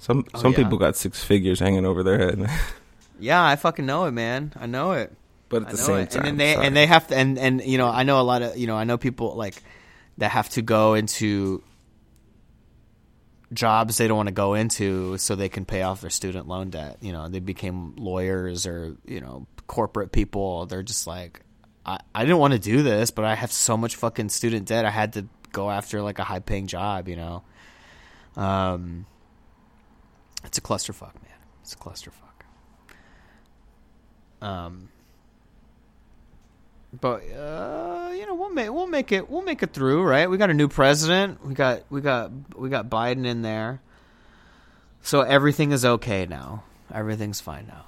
Some 0.00 0.24
Oh, 0.34 0.40
some 0.40 0.52
yeah. 0.52 0.58
people 0.58 0.78
got 0.78 0.96
six 0.96 1.22
figures 1.22 1.60
hanging 1.60 1.84
over 1.86 2.02
their 2.02 2.18
head, 2.18 2.48
Yeah, 3.20 3.44
I 3.44 3.56
fucking 3.56 3.84
know 3.86 4.06
it, 4.06 4.12
man. 4.12 4.52
I 4.58 4.66
know 4.66 4.92
it. 4.92 5.12
but 5.50 5.62
at 5.64 5.68
the 5.70 5.76
same 5.76 5.96
it. 5.98 6.10
time, 6.10 6.24
and 6.24 6.26
then 6.26 6.36
they 6.38 6.54
sorry. 6.54 6.66
and 6.66 6.76
they 6.76 6.86
have 6.86 7.06
to 7.08 7.16
and 7.16 7.38
and 7.38 7.60
you 7.64 7.76
know 7.78 7.88
I 7.88 8.02
know 8.02 8.18
a 8.20 8.22
lot 8.24 8.40
of 8.42 8.56
you 8.56 8.66
know 8.66 8.76
I 8.76 8.84
know 8.84 8.96
people 8.98 9.34
like 9.36 9.62
that 10.18 10.30
have 10.30 10.48
to 10.50 10.62
go 10.62 10.94
into 10.94 11.62
jobs 13.52 13.96
they 13.98 14.06
don't 14.06 14.16
want 14.16 14.28
to 14.28 14.32
go 14.34 14.54
into 14.54 15.18
so 15.18 15.34
they 15.34 15.48
can 15.48 15.64
pay 15.64 15.82
off 15.82 16.00
their 16.00 16.10
student 16.10 16.46
loan 16.48 16.70
debt. 16.70 16.96
You 17.00 17.12
know, 17.12 17.28
they 17.28 17.40
became 17.40 17.94
lawyers 17.96 18.66
or 18.66 18.96
you 19.04 19.20
know 19.20 19.46
corporate 19.66 20.12
people. 20.12 20.66
They're 20.66 20.82
just 20.82 21.06
like, 21.06 21.40
I 21.84 21.98
I 22.14 22.22
didn't 22.24 22.38
want 22.38 22.52
to 22.54 22.58
do 22.60 22.82
this, 22.82 23.10
but 23.10 23.24
I 23.24 23.34
have 23.34 23.52
so 23.52 23.76
much 23.76 23.96
fucking 23.96 24.28
student 24.30 24.66
debt. 24.68 24.84
I 24.84 24.90
had 24.90 25.12
to 25.14 25.26
go 25.52 25.70
after 25.70 26.00
like 26.00 26.18
a 26.18 26.24
high 26.24 26.40
paying 26.40 26.68
job. 26.68 27.08
You 27.08 27.16
know, 27.16 27.42
um, 28.36 29.04
it's 30.44 30.58
a 30.58 30.60
clusterfuck, 30.60 31.14
man. 31.22 31.38
It's 31.62 31.74
a 31.74 31.76
clusterfuck. 31.76 32.14
Um, 34.42 34.88
but 36.98 37.22
uh, 37.32 38.10
you 38.14 38.26
know 38.26 38.34
we'll 38.34 38.50
make 38.50 38.70
we'll 38.72 38.86
make 38.86 39.12
it 39.12 39.28
we'll 39.30 39.42
make 39.42 39.62
it 39.62 39.72
through, 39.72 40.02
right? 40.02 40.28
We 40.30 40.38
got 40.38 40.50
a 40.50 40.54
new 40.54 40.68
president. 40.68 41.44
We 41.46 41.54
got 41.54 41.82
we 41.90 42.00
got 42.00 42.30
we 42.56 42.68
got 42.68 42.88
Biden 42.90 43.26
in 43.26 43.42
there, 43.42 43.80
so 45.02 45.20
everything 45.20 45.72
is 45.72 45.84
okay 45.84 46.26
now. 46.26 46.64
Everything's 46.92 47.40
fine 47.40 47.66
now, 47.68 47.84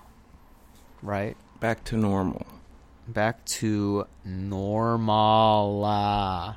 right? 1.03 1.37
back 1.59 1.83
to 1.85 1.97
normal. 1.97 2.45
Back 3.09 3.45
to 3.47 4.07
normal. 4.25 5.85
Uh, 5.85 6.55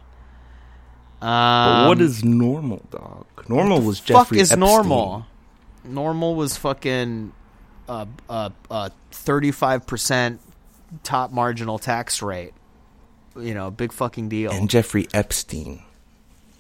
But 1.22 1.28
um, 1.28 1.88
what 1.88 2.02
is 2.02 2.24
normal, 2.24 2.82
dog? 2.92 3.26
Normal 3.48 3.82
was 3.82 4.00
fuck 4.00 4.08
Jeffrey 4.28 4.40
is 4.40 4.52
Epstein. 4.52 4.60
normal? 4.60 5.26
Normal 5.88 6.36
was 6.36 6.58
fucking 6.58 7.32
uh 7.88 8.06
uh 8.30 8.50
uh 8.72 8.90
thirty 9.12 9.52
five 9.52 9.86
percent 9.88 10.42
top 11.04 11.32
marginal 11.32 11.78
tax 11.80 12.22
rate. 12.22 12.54
You 13.38 13.54
know, 13.54 13.70
big 13.72 13.92
fucking 13.92 14.30
deal. 14.30 14.52
and 14.52 14.70
Jeffrey 14.70 15.08
Epstein. 15.14 15.84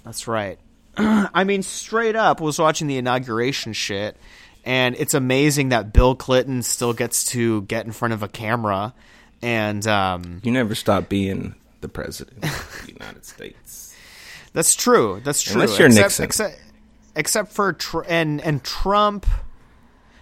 That's 0.04 0.28
right. 0.28 0.60
I 0.98 1.44
mean, 1.46 1.64
straight 1.64 2.16
up, 2.16 2.40
was 2.42 2.60
watching 2.60 2.88
the 2.88 2.98
inauguration 2.98 3.74
shit, 3.74 4.18
and 4.66 4.96
it's 4.98 5.14
amazing 5.14 5.70
that 5.70 5.94
Bill 5.94 6.16
Clinton 6.16 6.64
still 6.64 6.94
gets 6.94 7.26
to 7.32 7.62
get 7.64 7.86
in 7.86 7.92
front 7.92 8.14
of 8.14 8.24
a 8.24 8.28
camera, 8.28 8.94
and 9.42 9.86
um, 9.88 10.42
You 10.44 10.52
never 10.52 10.76
stop 10.76 11.08
being 11.10 11.56
the 11.82 11.88
president 11.90 12.44
of 12.44 12.82
the 12.86 12.92
United 13.00 13.26
States. 13.26 13.96
That's 14.54 14.76
true. 14.76 15.22
That's 15.24 15.42
true. 15.42 15.62
Unless 15.62 15.80
you're 15.80 15.88
except, 15.88 16.20
Nixon. 16.20 16.26
except, 16.26 16.62
except 17.16 17.52
for 17.52 17.74
tr- 17.74 18.04
and 18.08 18.42
and 18.42 18.64
Trump. 18.64 19.26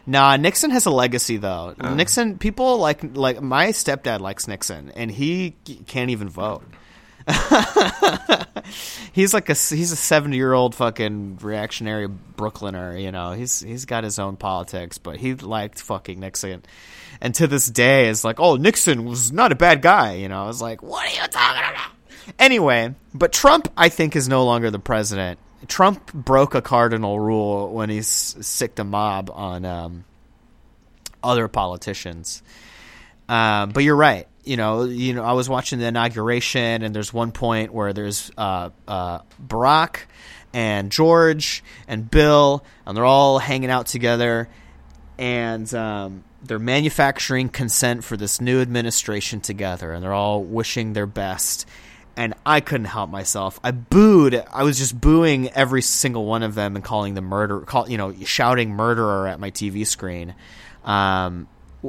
Nah, 0.06 0.36
Nixon 0.36 0.72
has 0.72 0.86
a 0.86 0.91
legacy 0.91 1.38
though. 1.38 1.76
Oh. 1.80 1.94
Nixon, 1.94 2.38
people 2.38 2.78
like 2.78 3.16
like 3.16 3.41
my 3.41 3.68
stepdad 3.70 4.20
likes 4.20 4.48
Nixon, 4.48 4.91
and 4.96 5.10
he 5.10 5.52
can't 5.88 6.10
even 6.10 6.30
vote. 6.30 6.64
he's 9.14 9.34
like 9.34 9.48
a 9.50 9.54
he's 9.54 9.94
a 9.94 9.96
seventy 9.96 10.36
year 10.36 10.52
old 10.52 10.76
fucking 10.76 11.38
reactionary 11.41 12.08
Brooklyner. 12.08 13.02
You 13.02 13.12
know, 13.14 13.32
he's 13.32 13.62
he's 13.62 13.86
got 13.86 14.04
his 14.04 14.20
own 14.20 14.36
politics, 14.36 14.98
but 14.98 15.18
he 15.18 15.34
liked 15.36 15.82
fucking 15.82 16.20
Nixon. 16.20 16.64
And 17.22 17.34
to 17.36 17.48
this 17.48 17.68
day, 17.68 18.10
is 18.10 18.26
like, 18.26 18.41
oh, 18.41 18.58
Nixon 18.58 19.06
was 19.06 19.32
not 19.32 19.54
a 19.54 19.56
bad 19.56 19.82
guy. 19.82 20.16
You 20.16 20.28
know, 20.28 20.44
I 20.44 20.48
was 20.48 20.62
like, 20.62 20.84
what 20.84 21.06
are 21.06 21.22
you 21.22 21.28
talking 21.30 21.64
about? 21.72 21.91
Anyway, 22.38 22.94
but 23.14 23.32
Trump, 23.32 23.72
I 23.78 23.88
think, 23.89 24.16
is 24.18 24.28
no 24.28 24.46
longer 24.46 24.72
the 24.72 24.80
president. 24.80 25.39
Trump 25.68 26.14
broke 26.14 26.55
a 26.55 26.61
cardinal 26.61 27.20
rule 27.20 27.72
when 27.74 27.89
he 27.89 28.01
sicked 28.01 28.80
a 28.80 28.84
mob 28.84 29.30
on 29.34 29.66
um, 29.66 30.05
other 31.24 31.47
politicians. 31.47 32.43
Um, 33.30 33.72
but 33.72 33.84
you're 33.84 33.95
right. 33.95 34.28
You 34.43 34.57
know, 34.57 34.84
you 34.84 35.14
know, 35.14 35.24
I 35.24 35.34
was 35.34 35.47
watching 35.47 35.80
the 35.80 35.86
inauguration, 35.86 36.84
and 36.84 36.93
there's 36.93 37.14
one 37.14 37.32
point 37.32 37.74
where 37.74 37.93
there's 37.93 38.30
uh, 38.38 38.72
uh, 38.88 39.20
Barack 39.41 40.01
and 40.53 40.91
George 40.91 41.64
and 41.88 42.09
Bill, 42.09 42.64
and 42.86 42.95
they're 42.95 43.05
all 43.05 43.39
hanging 43.39 43.70
out 43.70 43.88
together, 43.88 44.49
and 45.18 45.74
um, 45.74 46.26
they're 46.43 46.59
manufacturing 46.59 47.47
consent 47.47 48.03
for 48.03 48.18
this 48.18 48.41
new 48.41 48.61
administration 48.61 49.39
together, 49.39 49.93
and 49.93 50.03
they're 50.03 50.14
all 50.14 50.43
wishing 50.43 50.91
their 50.93 51.07
best. 51.07 51.66
And 52.16 52.36
I 52.45 52.59
couldn't 52.59 52.86
help 52.86 53.09
myself. 53.09 53.59
I 53.64 53.72
booed. 53.72 54.43
I 54.51 54.64
was 54.64 54.78
just 54.78 54.99
booing 54.99 55.49
every 55.49 55.82
single 55.82 56.26
one 56.26 56.43
of 56.43 56.53
them 56.53 56.76
and 56.76 56.86
calling 56.86 57.16
them 57.16 57.26
murder. 57.26 57.61
Call 57.61 57.89
you 57.89 57.97
know, 57.97 58.14
shouting 58.24 58.72
murderer 58.72 59.28
at 59.28 59.39
my 59.39 59.49
TV 59.49 59.86
screen. 59.88 60.36
Um, 60.84 61.47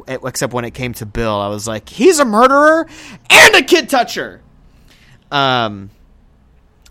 except 0.08 0.52
when 0.52 0.64
it 0.64 0.72
came 0.72 0.94
to 0.94 1.06
Bill, 1.06 1.40
I 1.40 1.48
was 1.48 1.68
like, 1.68 1.88
he's 1.88 2.18
a 2.18 2.24
murderer 2.24 2.86
and 3.30 3.54
a 3.54 3.62
kid 3.62 3.88
toucher. 3.88 4.40
Um, 5.30 5.90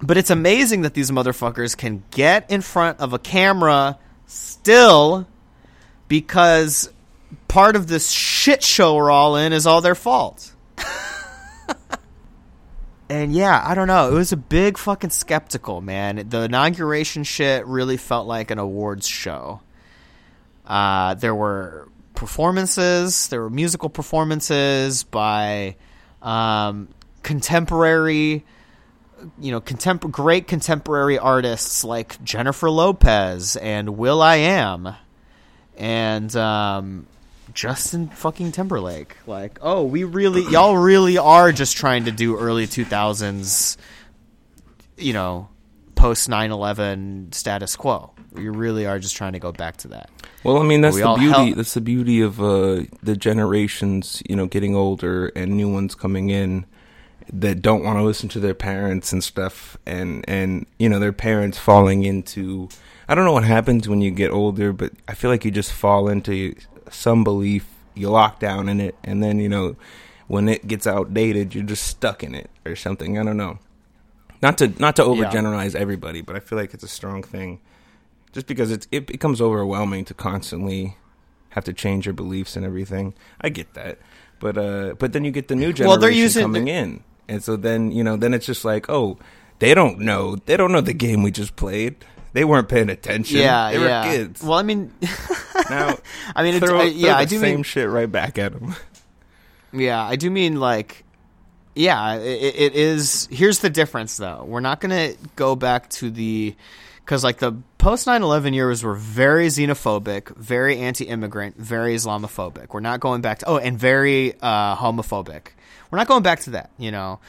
but 0.01 0.17
it's 0.17 0.29
amazing 0.29 0.81
that 0.81 0.93
these 0.93 1.11
motherfuckers 1.11 1.77
can 1.77 2.03
get 2.11 2.49
in 2.51 2.61
front 2.61 2.99
of 2.99 3.13
a 3.13 3.19
camera 3.19 3.97
still 4.27 5.27
because 6.07 6.89
part 7.47 7.75
of 7.75 7.87
this 7.87 8.09
shit 8.09 8.63
show 8.63 8.95
we're 8.95 9.11
all 9.11 9.35
in 9.35 9.53
is 9.53 9.65
all 9.65 9.81
their 9.81 9.95
fault. 9.95 10.52
And 13.09 13.33
yeah, 13.33 13.61
I 13.63 13.75
don't 13.75 13.87
know. 13.87 14.09
It 14.09 14.13
was 14.13 14.31
a 14.31 14.37
big 14.37 14.77
fucking 14.77 15.09
skeptical, 15.11 15.81
man. 15.81 16.27
The 16.29 16.43
inauguration 16.43 17.23
shit 17.23 17.65
really 17.67 17.97
felt 17.97 18.27
like 18.27 18.49
an 18.49 18.59
awards 18.59 19.07
show. 19.07 19.61
Uh, 20.65 21.13
there 21.15 21.35
were 21.35 21.89
performances, 22.15 23.27
there 23.27 23.41
were 23.41 23.49
musical 23.49 23.89
performances 23.89 25.03
by 25.03 25.75
um, 26.21 26.87
contemporary 27.21 28.45
you 29.39 29.51
know, 29.51 29.61
contem- 29.61 30.11
great 30.11 30.47
contemporary 30.47 31.17
artists 31.17 31.83
like 31.83 32.21
Jennifer 32.23 32.69
Lopez 32.69 33.55
and 33.55 33.97
will.i.am 33.97 34.95
and 35.77 36.35
um, 36.35 37.07
Justin 37.53 38.09
fucking 38.09 38.51
Timberlake. 38.51 39.17
Like, 39.27 39.59
oh, 39.61 39.83
we 39.83 40.03
really, 40.03 40.43
y'all 40.51 40.77
really 40.77 41.17
are 41.17 41.51
just 41.51 41.77
trying 41.77 42.05
to 42.05 42.11
do 42.11 42.37
early 42.37 42.67
2000s, 42.67 43.77
you 44.97 45.13
know, 45.13 45.49
post 45.95 46.29
9 46.29 46.51
11 46.51 47.31
status 47.31 47.75
quo. 47.75 48.11
You 48.37 48.51
really 48.51 48.85
are 48.85 48.99
just 48.99 49.15
trying 49.15 49.33
to 49.33 49.39
go 49.39 49.51
back 49.51 49.77
to 49.77 49.89
that. 49.89 50.09
Well, 50.43 50.57
I 50.57 50.63
mean 50.63 50.81
that's 50.81 50.95
We 50.95 51.01
the 51.03 51.13
beauty. 51.15 51.29
hel- 51.33 51.55
that's 51.55 51.73
the 51.73 51.81
beauty 51.81 52.21
of 52.21 52.41
uh, 52.41 52.81
the 53.01 53.15
generations, 53.15 54.21
you 54.27 54.35
know, 54.35 54.47
getting 54.47 54.75
older 54.75 55.27
and 55.35 55.55
new 55.55 55.71
ones 55.71 55.95
coming 55.95 56.29
in 56.29 56.65
that 57.31 57.61
don't 57.61 57.83
want 57.83 57.97
to 57.97 58.03
listen 58.03 58.27
to 58.29 58.39
their 58.39 58.53
parents 58.53 59.13
and 59.13 59.23
stuff, 59.23 59.77
and 59.85 60.25
and 60.27 60.65
you 60.77 60.89
know 60.89 60.99
their 60.99 61.13
parents 61.13 61.57
falling 61.57 62.03
into. 62.03 62.67
I 63.07 63.15
don't 63.15 63.23
know 63.23 63.31
what 63.33 63.45
happens 63.45 63.87
when 63.87 64.01
you 64.01 64.11
get 64.11 64.31
older, 64.31 64.73
but 64.73 64.91
I 65.07 65.13
feel 65.13 65.29
like 65.29 65.45
you 65.45 65.51
just 65.51 65.71
fall 65.71 66.09
into 66.09 66.53
some 66.93 67.23
belief. 67.23 67.67
You 67.95 68.09
lock 68.09 68.39
down 68.39 68.69
in 68.69 68.79
it, 68.79 68.95
and 69.03 69.21
then 69.21 69.39
you 69.39 69.49
know 69.49 69.75
when 70.27 70.49
it 70.49 70.67
gets 70.67 70.87
outdated, 70.87 71.53
you're 71.53 71.63
just 71.63 71.83
stuck 71.85 72.23
in 72.23 72.33
it 72.33 72.49
or 72.65 72.75
something. 72.75 73.19
I 73.19 73.23
don't 73.23 73.37
know. 73.37 73.59
Not 74.41 74.57
to 74.59 74.67
not 74.79 74.95
to 74.97 75.03
Yeah. 75.03 75.07
overgeneralize 75.09 75.75
everybody, 75.75 76.21
but 76.21 76.35
I 76.35 76.39
feel 76.39 76.57
like 76.57 76.73
it's 76.73 76.83
a 76.83 76.87
strong 76.87 77.21
thing 77.23 77.59
just 78.31 78.47
because 78.47 78.71
it's 78.71 78.87
it 78.91 79.05
becomes 79.05 79.41
overwhelming 79.41 80.05
to 80.05 80.13
constantly 80.13 80.97
have 81.49 81.63
to 81.65 81.73
change 81.73 82.05
your 82.07 82.13
beliefs 82.13 82.55
and 82.55 82.65
everything. 82.65 83.13
I 83.41 83.49
get 83.49 83.73
that, 83.75 83.99
but 84.39 84.57
uh, 84.57 84.95
but 84.97 85.13
then 85.13 85.23
you 85.23 85.29
get 85.31 85.47
the 85.49 85.55
new 85.55 85.71
generation 85.71 85.87
Well, 85.87 85.97
they're 85.99 86.09
using- 86.09 86.41
coming 86.43 86.67
in, 86.67 87.03
and 87.29 87.43
so 87.43 87.55
then 87.55 87.91
you 87.91 88.03
know 88.03 88.17
then 88.17 88.33
it's 88.33 88.45
just 88.47 88.65
like 88.65 88.89
oh 88.89 89.19
they 89.59 89.75
don't 89.75 89.99
know 89.99 90.35
they 90.47 90.57
don't 90.57 90.71
know 90.71 90.81
the 90.81 90.93
game 90.93 91.21
we 91.21 91.29
just 91.31 91.55
played. 91.55 91.95
They 92.33 92.43
weren't 92.43 92.67
paying 92.67 92.89
attention. 92.89 93.39
Yeah, 93.39 93.71
they 93.71 93.79
were 93.79 93.87
yeah. 93.87 94.03
kids. 94.03 94.43
Well, 94.43 94.57
I 94.57 94.63
mean, 94.63 94.91
now, 95.69 95.97
I 96.35 96.43
mean, 96.43 96.59
throw, 96.59 96.81
uh, 96.81 96.83
yeah, 96.83 97.15
I 97.15 97.25
do 97.25 97.39
same 97.39 97.55
mean, 97.55 97.63
shit 97.63 97.89
right 97.89 98.11
back 98.11 98.37
at 98.37 98.53
them. 98.53 98.75
yeah, 99.73 100.03
I 100.03 100.15
do 100.15 100.29
mean 100.29 100.59
like, 100.59 101.03
yeah, 101.75 102.15
it, 102.15 102.55
it 102.55 102.75
is. 102.75 103.27
Here's 103.31 103.59
the 103.59 103.69
difference, 103.69 104.17
though. 104.17 104.43
We're 104.45 104.59
not 104.59 104.81
gonna 104.81 105.13
go 105.35 105.55
back 105.55 105.89
to 105.91 106.09
the 106.09 106.55
because 107.05 107.23
like 107.23 107.37
the 107.37 107.53
post 107.77 108.07
9-11 108.07 108.53
years 108.53 108.83
were 108.83 108.95
very 108.95 109.47
xenophobic, 109.47 110.35
very 110.37 110.77
anti-immigrant, 110.79 111.57
very 111.57 111.95
Islamophobic. 111.95 112.73
We're 112.73 112.79
not 112.79 112.99
going 113.01 113.21
back 113.21 113.39
to 113.39 113.45
oh, 113.47 113.57
and 113.57 113.77
very 113.77 114.33
uh, 114.41 114.75
homophobic. 114.77 115.47
We're 115.91 115.97
not 115.97 116.07
going 116.07 116.23
back 116.23 116.39
to 116.41 116.51
that, 116.51 116.71
you 116.77 116.91
know. 116.91 117.19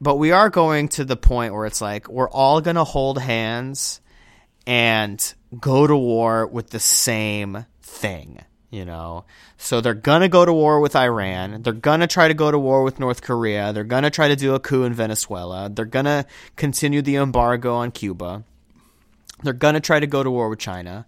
But 0.00 0.16
we 0.16 0.30
are 0.30 0.48
going 0.50 0.88
to 0.90 1.04
the 1.04 1.16
point 1.16 1.54
where 1.54 1.66
it's 1.66 1.80
like 1.80 2.08
we're 2.08 2.30
all 2.30 2.60
gonna 2.60 2.84
hold 2.84 3.18
hands 3.18 4.00
and 4.66 5.34
go 5.58 5.86
to 5.86 5.96
war 5.96 6.46
with 6.46 6.70
the 6.70 6.78
same 6.78 7.66
thing, 7.82 8.38
you 8.70 8.84
know. 8.84 9.24
So 9.56 9.80
they're 9.80 9.94
gonna 9.94 10.28
go 10.28 10.44
to 10.44 10.52
war 10.52 10.78
with 10.80 10.94
Iran. 10.94 11.62
They're 11.62 11.72
gonna 11.72 12.06
try 12.06 12.28
to 12.28 12.34
go 12.34 12.50
to 12.50 12.58
war 12.58 12.84
with 12.84 13.00
North 13.00 13.22
Korea. 13.22 13.72
They're 13.72 13.84
gonna 13.84 14.10
try 14.10 14.28
to 14.28 14.36
do 14.36 14.54
a 14.54 14.60
coup 14.60 14.84
in 14.84 14.94
Venezuela. 14.94 15.68
They're 15.68 15.84
gonna 15.84 16.26
continue 16.54 17.02
the 17.02 17.16
embargo 17.16 17.74
on 17.74 17.90
Cuba. 17.90 18.44
They're 19.42 19.52
gonna 19.52 19.80
try 19.80 19.98
to 20.00 20.06
go 20.06 20.22
to 20.22 20.30
war 20.30 20.48
with 20.48 20.58
China. 20.58 21.06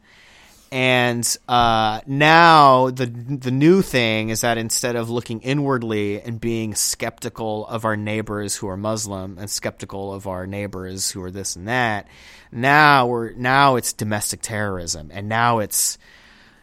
And 0.72 1.26
uh, 1.48 2.00
now 2.06 2.90
the 2.90 3.06
the 3.06 3.50
new 3.50 3.82
thing 3.82 4.28
is 4.28 4.42
that 4.42 4.56
instead 4.56 4.94
of 4.94 5.10
looking 5.10 5.40
inwardly 5.40 6.20
and 6.22 6.40
being 6.40 6.76
skeptical 6.76 7.66
of 7.66 7.84
our 7.84 7.96
neighbors 7.96 8.54
who 8.54 8.68
are 8.68 8.76
Muslim 8.76 9.36
and 9.38 9.50
skeptical 9.50 10.12
of 10.14 10.28
our 10.28 10.46
neighbors 10.46 11.10
who 11.10 11.22
are 11.24 11.30
this 11.32 11.56
and 11.56 11.66
that, 11.66 12.06
now 12.52 13.08
we're 13.08 13.32
now 13.32 13.74
it's 13.76 13.92
domestic 13.92 14.42
terrorism, 14.42 15.10
and 15.12 15.28
now 15.28 15.58
it's 15.58 15.98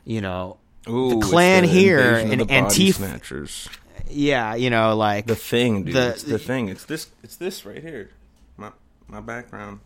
you 0.05 0.21
know 0.21 0.55
Ooh, 0.87 1.17
it's 1.19 1.27
Klan 1.29 1.63
the 1.63 1.67
here 1.69 2.13
and 2.15 2.39
the 2.39 2.45
Antifa- 2.45 2.93
snatchers. 2.93 3.67
yeah 4.09 4.55
you 4.55 4.69
know 4.69 4.95
like 4.95 5.25
The 5.27 5.35
thing, 5.35 5.83
dude. 5.83 5.95
The- 5.95 6.09
it's 6.11 6.23
the 6.23 6.39
thing. 6.39 6.69
It's 6.69 6.85
this. 6.85 7.09
It's 7.23 7.35
this 7.35 7.65
right 7.65 7.81
here. 7.83 8.09
My 8.55 8.71
my 9.09 9.19
background. 9.19 9.81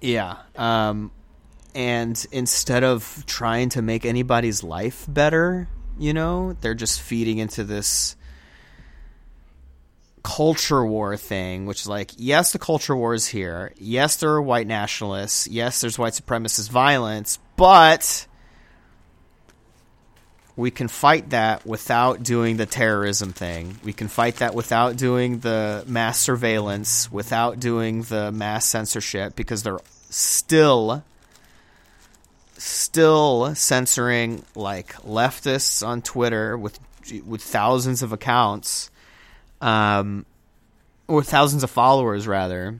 Yeah. 0.00 0.36
Um, 0.56 1.10
and 1.74 2.24
instead 2.32 2.84
of 2.84 3.24
trying 3.26 3.70
to 3.70 3.82
make 3.82 4.04
anybody's 4.04 4.62
life 4.62 5.04
better, 5.08 5.68
you 5.98 6.14
know, 6.14 6.54
they're 6.60 6.74
just 6.74 7.00
feeding 7.00 7.38
into 7.38 7.64
this 7.64 8.16
culture 10.22 10.84
war 10.84 11.16
thing, 11.16 11.66
which 11.66 11.82
is 11.82 11.88
like, 11.88 12.12
yes, 12.16 12.52
the 12.52 12.58
culture 12.58 12.94
war 12.94 13.14
is 13.14 13.26
here. 13.26 13.72
Yes, 13.78 14.16
there 14.16 14.30
are 14.30 14.42
white 14.42 14.66
nationalists. 14.66 15.48
Yes, 15.48 15.80
there's 15.80 15.98
white 15.98 16.12
supremacist 16.12 16.70
violence, 16.70 17.38
but 17.56 18.26
we 20.56 20.70
can 20.70 20.88
fight 20.88 21.30
that 21.30 21.64
without 21.64 22.22
doing 22.22 22.56
the 22.58 22.66
terrorism 22.66 23.32
thing. 23.32 23.78
We 23.82 23.92
can 23.92 24.08
fight 24.08 24.36
that 24.36 24.54
without 24.54 24.96
doing 24.96 25.40
the 25.40 25.84
mass 25.86 26.18
surveillance, 26.18 27.10
without 27.10 27.58
doing 27.60 28.02
the 28.02 28.30
mass 28.30 28.66
censorship, 28.66 29.36
because 29.36 29.62
they're 29.62 29.80
still 30.10 31.02
still 32.60 33.54
censoring 33.54 34.44
like 34.54 34.92
leftists 34.96 35.86
on 35.86 36.02
Twitter 36.02 36.56
with 36.56 36.78
with 37.24 37.42
thousands 37.42 38.02
of 38.02 38.12
accounts, 38.12 38.90
um, 39.60 40.26
or 41.08 41.22
thousands 41.22 41.64
of 41.64 41.70
followers 41.70 42.28
rather, 42.28 42.78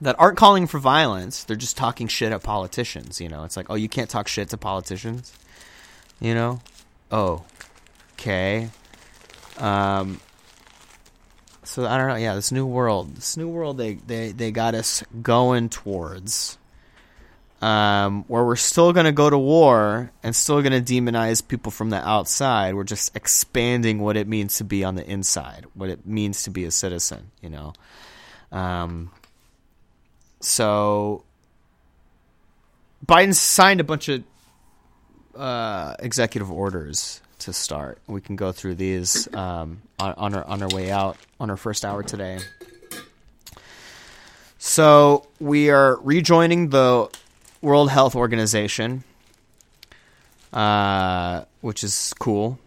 that 0.00 0.16
aren't 0.18 0.38
calling 0.38 0.66
for 0.66 0.78
violence. 0.78 1.44
They're 1.44 1.56
just 1.56 1.76
talking 1.76 2.08
shit 2.08 2.32
at 2.32 2.42
politicians. 2.42 3.20
You 3.20 3.28
know, 3.28 3.44
it's 3.44 3.56
like, 3.56 3.66
oh, 3.68 3.74
you 3.74 3.88
can't 3.88 4.08
talk 4.08 4.28
shit 4.28 4.48
to 4.50 4.56
politicians. 4.56 5.32
You 6.20 6.34
know, 6.34 6.60
oh, 7.10 7.44
okay. 8.14 8.70
Um, 9.58 10.20
so 11.62 11.86
I 11.86 11.98
don't 11.98 12.08
know. 12.08 12.16
Yeah, 12.16 12.34
this 12.34 12.50
new 12.50 12.66
world, 12.66 13.16
this 13.16 13.36
new 13.36 13.48
world, 13.48 13.76
they 13.76 13.94
they 13.94 14.32
they 14.32 14.50
got 14.50 14.74
us 14.74 15.02
going 15.22 15.68
towards. 15.68 16.58
Um, 17.64 18.24
where 18.28 18.44
we're 18.44 18.56
still 18.56 18.92
going 18.92 19.06
to 19.06 19.12
go 19.12 19.30
to 19.30 19.38
war 19.38 20.12
and 20.22 20.36
still 20.36 20.60
going 20.60 20.84
to 20.84 20.92
demonize 20.92 21.40
people 21.46 21.72
from 21.72 21.88
the 21.88 21.96
outside. 21.96 22.74
We're 22.74 22.84
just 22.84 23.16
expanding 23.16 24.00
what 24.00 24.18
it 24.18 24.28
means 24.28 24.58
to 24.58 24.64
be 24.64 24.84
on 24.84 24.96
the 24.96 25.10
inside, 25.10 25.64
what 25.72 25.88
it 25.88 26.04
means 26.04 26.42
to 26.42 26.50
be 26.50 26.66
a 26.66 26.70
citizen, 26.70 27.30
you 27.40 27.48
know. 27.48 27.72
Um, 28.52 29.10
so 30.40 31.24
Biden 33.06 33.34
signed 33.34 33.80
a 33.80 33.84
bunch 33.84 34.10
of 34.10 34.24
uh, 35.34 35.94
executive 36.00 36.50
orders 36.50 37.22
to 37.38 37.54
start. 37.54 37.98
We 38.06 38.20
can 38.20 38.36
go 38.36 38.52
through 38.52 38.74
these 38.74 39.32
um, 39.34 39.80
on, 39.98 40.12
on 40.18 40.34
our 40.34 40.44
on 40.44 40.62
our 40.62 40.68
way 40.68 40.90
out 40.90 41.16
on 41.40 41.48
our 41.48 41.56
first 41.56 41.82
hour 41.86 42.02
today. 42.02 42.40
So 44.58 45.26
we 45.40 45.70
are 45.70 45.96
rejoining 46.02 46.68
the 46.68 47.08
World 47.64 47.90
Health 47.90 48.14
Organization, 48.14 49.02
uh, 50.52 51.44
which 51.62 51.82
is 51.82 52.14
cool. 52.20 52.58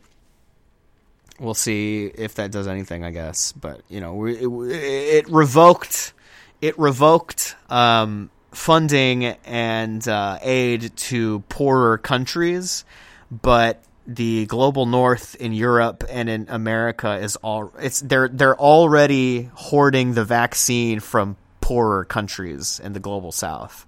We'll 1.39 1.53
see 1.53 2.05
if 2.07 2.35
that 2.35 2.51
does 2.51 2.67
anything, 2.67 3.05
I 3.05 3.11
guess. 3.11 3.51
But 3.51 3.81
you 3.89 4.01
know, 4.01 4.25
it, 4.25 4.41
it 4.41 5.29
revoked 5.29 6.13
it 6.61 6.77
revoked 6.79 7.55
um, 7.69 8.31
funding 8.51 9.25
and 9.25 10.05
uh, 10.07 10.39
aid 10.41 10.95
to 10.97 11.41
poorer 11.47 11.99
countries, 11.99 12.83
but 13.29 13.83
the 14.07 14.47
global 14.47 14.85
north 14.87 15.35
in 15.35 15.53
Europe 15.53 16.03
and 16.09 16.29
in 16.29 16.47
America 16.49 17.17
is 17.17 17.35
all 17.37 17.71
it's 17.77 17.99
they're 17.99 18.29
they're 18.29 18.59
already 18.59 19.49
hoarding 19.53 20.13
the 20.13 20.23
vaccine 20.25 21.01
from 21.01 21.35
poorer 21.61 22.05
countries 22.05 22.79
in 22.83 22.93
the 22.93 22.99
global 22.99 23.31
south. 23.31 23.85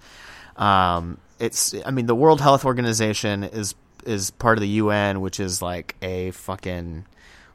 Um, 0.60 1.18
it's 1.40 1.74
I 1.86 1.92
mean 1.92 2.06
the 2.06 2.16
World 2.16 2.42
Health 2.42 2.66
Organization 2.66 3.44
is 3.44 3.74
is 4.06 4.30
part 4.32 4.58
of 4.58 4.62
the 4.62 4.68
UN, 4.68 5.22
which 5.22 5.40
is 5.40 5.62
like 5.62 5.96
a 6.02 6.32
fucking 6.32 7.06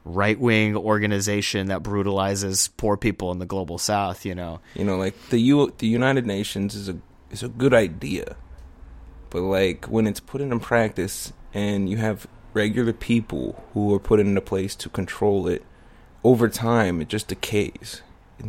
right 0.03 0.39
wing 0.39 0.75
organization 0.75 1.67
that 1.67 1.81
brutalizes 1.83 2.67
poor 2.77 2.97
people 2.97 3.31
in 3.31 3.39
the 3.39 3.45
global 3.45 3.77
south. 3.77 4.25
You 4.25 4.35
know, 4.35 4.59
You 4.73 4.83
know, 4.83 4.97
like 4.97 5.15
the 5.29 5.39
U, 5.39 5.73
the 5.77 5.87
United 5.87 6.25
Nations 6.25 6.75
is 6.75 6.89
a 6.89 6.97
is 7.29 7.43
a 7.43 7.47
good 7.47 7.73
idea, 7.73 8.35
but 9.29 9.41
like 9.41 9.85
when 9.85 10.07
it's 10.07 10.19
put 10.19 10.41
into 10.41 10.59
practice 10.59 11.31
and 11.53 11.87
you 11.87 11.97
have 11.97 12.27
regular 12.53 12.93
people 12.93 13.63
who 13.73 13.93
are 13.93 13.99
put 13.99 14.19
into 14.19 14.41
place 14.41 14.75
to 14.77 14.89
control 14.89 15.47
it, 15.47 15.63
over 16.23 16.49
time 16.49 17.01
it 17.01 17.07
just 17.07 17.27
decays 17.27 18.01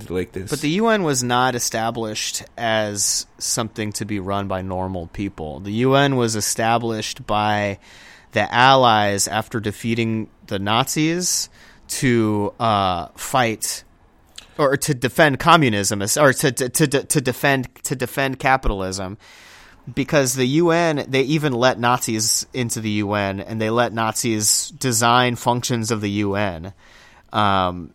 like 0.09 0.33
this. 0.33 0.51
But 0.51 0.61
the 0.61 0.71
UN 0.71 1.03
was 1.03 1.23
not 1.23 1.55
established 1.55 2.45
as 2.57 3.27
something 3.39 3.93
to 3.93 4.05
be 4.05 4.21
run 4.21 4.49
by 4.49 4.63
normal 4.63 5.07
people. 5.09 5.61
The 5.61 5.73
UN 5.73 6.17
was 6.17 6.37
established 6.37 7.27
by 7.27 7.79
the 8.33 8.53
Allies 8.53 9.29
after 9.29 9.61
defeating 9.61 10.29
the 10.47 10.59
Nazis 10.59 11.49
to 11.89 12.53
uh, 12.59 13.09
fight 13.17 13.85
or 14.59 14.77
to 14.77 14.95
defend 14.95 15.39
communism, 15.39 16.03
or 16.03 16.33
to 16.33 16.53
to 16.53 16.69
to, 16.69 16.87
to 17.05 17.21
defend 17.21 17.69
to 17.85 17.97
defend 17.97 18.39
capitalism. 18.39 19.19
Because 19.95 20.35
the 20.35 20.47
UN, 20.47 21.05
they 21.07 21.23
even 21.23 21.53
let 21.53 21.79
Nazis 21.79 22.45
into 22.53 22.81
the 22.81 22.91
UN, 22.91 23.39
and 23.39 23.61
they 23.61 23.71
let 23.71 23.93
Nazis 23.93 24.71
design 24.71 25.37
functions 25.37 25.93
of 25.93 26.01
the 26.01 26.11
UN. 26.11 26.73
Um, 27.33 27.93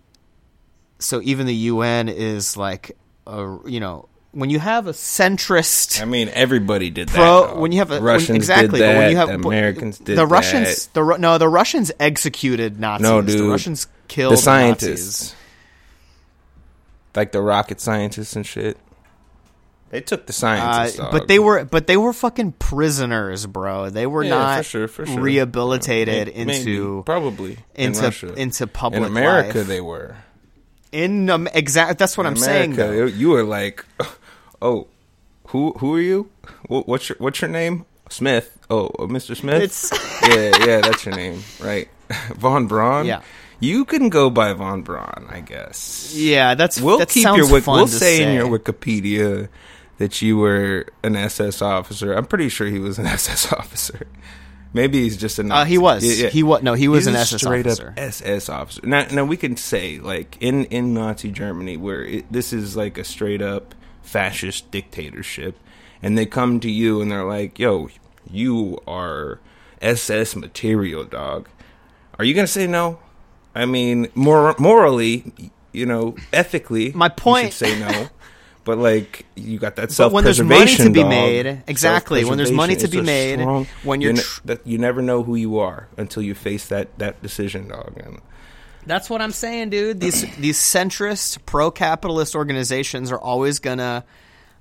so 1.02 1.20
even 1.24 1.46
the 1.48 1.56
UN 1.56 2.08
is 2.10 2.56
like 2.56 2.96
a 3.28 3.58
you 3.66 3.80
know 3.82 4.08
when 4.34 4.50
you 4.50 4.60
have 4.60 4.88
a 4.88 4.94
centrist 4.94 6.02
I 6.02 6.06
mean, 6.06 6.30
everybody 6.34 6.90
did 6.90 7.10
that. 7.10 7.16
pro 7.16 7.60
when 7.60 7.74
you 7.74 7.80
have 7.80 7.92
a 7.92 8.00
Russians 8.00 8.30
when, 8.30 8.36
exactly 8.38 8.80
did 8.80 8.88
that, 8.88 8.98
when 8.98 9.12
you 9.12 9.18
have 9.18 9.28
the 9.28 9.36
Americans 9.36 9.98
did 9.98 10.16
the 10.18 10.22
that. 10.22 10.28
Russians 10.28 10.88
the 10.94 11.04
Ru- 11.04 11.18
no 11.18 11.38
the 11.38 11.50
Russians 11.50 11.92
executed 12.00 12.80
Nazis 12.80 13.04
No, 13.10 13.22
dude, 13.22 13.40
the. 13.40 13.44
Russians 13.50 13.88
killed 14.08 14.32
the 14.32 14.36
Nazis. 14.36 14.44
scientists, 14.44 15.36
like 17.16 17.32
the 17.32 17.42
rocket 17.42 17.82
scientists 17.82 18.36
and 18.36 18.46
shit. 18.46 18.78
They 19.90 20.00
took 20.00 20.26
the 20.26 20.32
Uh, 20.32 20.34
scientists, 20.34 20.98
dog. 20.98 21.12
but 21.12 21.28
they 21.28 21.38
were 21.40 21.66
but 21.66 21.88
they 21.88 21.98
were 21.98 22.14
fucking 22.14 22.54
prisoners, 22.54 23.46
bro. 23.46 23.90
They 23.90 24.08
were 24.08 24.24
Yeah, 24.24 24.30
not 24.30 24.58
for 24.60 24.64
sure, 24.64 24.88
for 24.88 25.06
sure. 25.06 25.20
rehabilitated 25.20 26.28
May- 26.34 26.46
maybe, 26.46 26.72
into 26.72 27.04
probably 27.06 27.58
into 27.76 28.02
Russia. 28.02 28.34
into 28.36 28.68
public 28.68 29.02
in 29.02 29.08
America. 29.08 29.58
life. 29.60 29.68
They 29.68 29.82
were 29.82 30.16
in 30.92 31.30
um, 31.30 31.48
exact. 31.54 32.00
That's 32.00 32.18
what 32.18 32.26
in 32.26 32.34
I'm 32.34 32.38
saying. 32.38 32.76
Though. 32.76 33.06
You 33.06 33.30
were 33.30 33.44
like, 33.44 33.86
oh, 34.62 34.88
who 35.48 35.74
who 35.74 35.96
are 35.96 36.02
you? 36.02 36.30
What's 36.68 37.10
your 37.10 37.18
what's 37.20 37.42
your 37.42 37.50
name? 37.50 37.86
Smith. 38.10 38.58
Oh, 38.70 38.88
uh, 39.00 39.04
Mr. 39.04 39.36
Smith. 39.36 39.62
It's 39.64 39.92
yeah, 40.24 40.66
yeah, 40.66 40.82
that's 40.82 41.06
your 41.06 41.16
name, 41.16 41.44
right? 41.62 41.90
Von 42.36 42.68
Braun. 42.68 43.06
Yeah. 43.06 43.22
you 43.60 43.86
can 43.86 44.10
go 44.10 44.30
by 44.30 44.54
Von 44.54 44.82
Braun, 44.82 45.28
I 45.30 45.40
guess. 45.40 46.14
yeah. 46.16 46.56
That's 46.56 46.80
We'll 46.80 47.00
that 47.00 47.10
keep 47.10 47.24
your 47.24 47.50
we'll 47.50 47.62
to 47.62 47.88
say, 47.88 48.24
in 48.24 48.34
your 48.34 48.48
Wikipedia 48.48 49.50
that 49.98 50.22
you 50.22 50.38
were 50.38 50.88
an 51.04 51.16
SS 51.16 51.62
officer. 51.62 52.14
I'm 52.14 52.26
pretty 52.26 52.50
sure 52.50 52.68
he 52.68 52.80
was 52.80 52.98
an 53.00 53.06
SS 53.06 53.54
officer. 53.54 54.08
Maybe 54.74 55.02
he's 55.02 55.18
just 55.18 55.38
a 55.38 55.44
Nazi. 55.44 55.62
Uh, 55.62 55.66
he 55.66 55.78
was. 55.78 56.04
Yeah, 56.04 56.26
yeah. 56.26 56.30
He 56.30 56.44
was. 56.44 56.64
No, 56.64 56.74
he 56.76 56.88
was 56.88 57.00
He's 57.06 57.08
an 57.08 57.16
SS 57.16 57.42
straight 57.42 57.68
officer. 57.68 57.90
up 57.90 57.94
SS 58.00 58.48
officer. 58.50 58.82
Now, 58.86 59.06
now 59.12 59.26
we 59.26 59.36
can 59.38 59.58
say 59.58 60.00
like 60.00 60.38
in 60.40 60.66
in 60.66 60.94
Nazi 60.94 61.30
Germany, 61.32 61.76
where 61.78 62.04
it, 62.06 62.32
this 62.32 62.54
is 62.54 62.78
like 62.78 62.98
a 62.98 63.04
straight 63.04 63.42
up 63.42 63.76
fascist 64.02 64.72
dictatorship, 64.72 65.58
and 66.02 66.18
they 66.18 66.26
come 66.26 66.60
to 66.62 66.72
you 66.72 67.02
and 67.02 67.12
they're 67.12 67.26
like, 67.26 67.60
"Yo, 67.60 67.90
you 68.30 68.80
are 68.88 69.40
SS 69.82 70.36
material, 70.38 71.04
dog." 71.04 71.50
Are 72.18 72.24
you 72.26 72.34
gonna 72.34 72.48
say 72.48 72.66
no? 72.68 73.00
I 73.54 73.66
mean, 73.66 74.08
mor- 74.16 74.56
morally, 74.58 75.34
you 75.74 75.86
know, 75.86 76.16
ethically, 76.32 76.92
My 76.94 77.08
you 77.08 77.12
point- 77.12 77.54
should 77.54 77.68
say 77.68 77.80
no. 77.80 78.08
But 78.64 78.78
like 78.78 79.26
you 79.36 79.58
got 79.58 79.76
that 79.78 79.92
self 79.92 80.14
when 80.14 80.24
there's 80.24 80.42
money 80.42 80.76
to 80.76 80.90
be 80.92 81.04
made, 81.04 81.44
dog. 81.44 81.58
exactly, 81.68 82.24
when 82.24 82.38
there's 82.38 82.52
money 82.52 82.76
to 82.76 82.88
be 82.88 83.02
made, 83.02 83.40
strong- 83.40 83.66
when 83.84 84.02
you're 84.02 84.12
you 84.12 84.18
ne- 84.18 84.22
tr- 84.24 84.62
you 84.66 84.78
never 84.78 85.02
know 85.02 85.24
who 85.24 85.36
you 85.36 85.58
are 85.58 85.88
until 85.98 86.22
you 86.22 86.36
face 86.36 86.68
that 86.68 86.98
that 87.00 87.22
decision, 87.24 87.68
dog. 87.70 87.94
And 88.04 88.20
That's 88.86 89.10
what 89.10 89.20
I'm 89.22 89.32
saying, 89.32 89.72
dude. 89.72 90.00
These 90.00 90.36
these 90.40 90.60
centrist, 90.60 91.40
pro-capitalist 91.46 92.36
organizations 92.36 93.12
are 93.12 93.20
always 93.20 93.58
gonna 93.58 94.06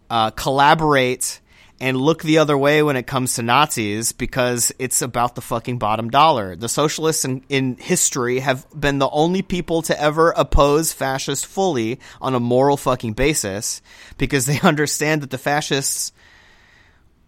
uh, 0.09 0.31
collaborate 0.31 1.41
and 1.81 1.97
look 1.97 2.23
the 2.23 2.39
other 2.39 2.57
way 2.57 2.83
when 2.83 2.97
it 2.97 3.07
comes 3.07 3.35
to 3.35 3.43
Nazis 3.43 4.13
because 4.13 4.71
it's 4.79 5.01
about 5.01 5.35
the 5.35 5.41
fucking 5.41 5.79
bottom 5.79 6.11
dollar. 6.11 6.55
The 6.55 6.69
socialists 6.69 7.25
in, 7.25 7.43
in 7.49 7.77
history 7.79 8.41
have 8.41 8.67
been 8.79 8.99
the 8.99 9.09
only 9.09 9.41
people 9.41 9.81
to 9.83 10.01
ever 10.01 10.33
oppose 10.37 10.93
fascists 10.93 11.45
fully 11.45 11.99
on 12.21 12.35
a 12.35 12.41
moral 12.41 12.77
fucking 12.77 13.15
basis 13.15 13.81
because 14.19 14.47
they 14.47 14.61
understand 14.63 15.23
that 15.23 15.31
the 15.31 15.39
fascists 15.39 16.13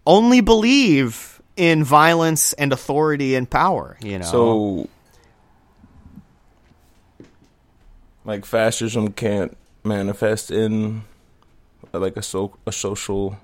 only 0.07 0.43
believe 0.43 1.41
in 1.57 1.83
violence 1.85 2.53
and 2.55 2.73
authority 2.73 3.35
and 3.35 3.49
power. 3.49 3.97
You 4.03 4.19
know, 4.19 4.25
so, 4.25 4.89
like 8.25 8.45
fascism 8.45 9.13
can't 9.13 9.57
manifest 9.85 10.51
in 10.51 11.05
like 11.93 12.17
a 12.17 12.23
so 12.23 12.57
a 12.67 12.73
social 12.73 13.39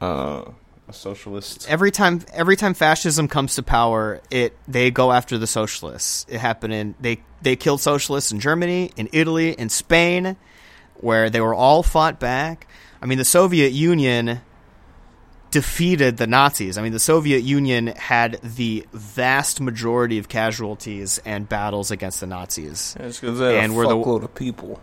uh 0.00 0.44
a 0.86 0.92
socialist. 0.92 1.66
every 1.68 1.90
time 1.90 2.20
every 2.32 2.56
time 2.56 2.74
fascism 2.74 3.26
comes 3.26 3.54
to 3.54 3.62
power, 3.62 4.20
it 4.30 4.56
they 4.68 4.90
go 4.90 5.12
after 5.12 5.38
the 5.38 5.46
socialists. 5.46 6.26
It 6.28 6.38
happened 6.40 6.74
in 6.74 6.94
they 7.00 7.22
they 7.40 7.56
killed 7.56 7.80
socialists 7.80 8.32
in 8.32 8.40
Germany, 8.40 8.90
in 8.96 9.08
Italy, 9.12 9.52
in 9.52 9.70
Spain, 9.70 10.36
where 10.96 11.30
they 11.30 11.40
were 11.40 11.54
all 11.54 11.82
fought 11.82 12.20
back. 12.20 12.66
I 13.00 13.06
mean, 13.06 13.18
the 13.18 13.24
Soviet 13.24 13.72
Union 13.72 14.40
defeated 15.50 16.16
the 16.16 16.26
Nazis. 16.26 16.76
I 16.76 16.82
mean, 16.82 16.92
the 16.92 16.98
Soviet 16.98 17.40
Union 17.44 17.86
had 17.86 18.40
the 18.42 18.86
vast 18.92 19.60
majority 19.60 20.18
of 20.18 20.28
casualties 20.28 21.18
and 21.24 21.48
battles 21.48 21.90
against 21.90 22.20
the 22.20 22.26
Nazis. 22.26 22.96
It's 22.98 23.20
because 23.20 23.38
they 23.38 23.54
had 23.54 23.64
And 23.64 23.76
we're 23.76 23.86
the- 23.86 24.28
people. 24.28 24.80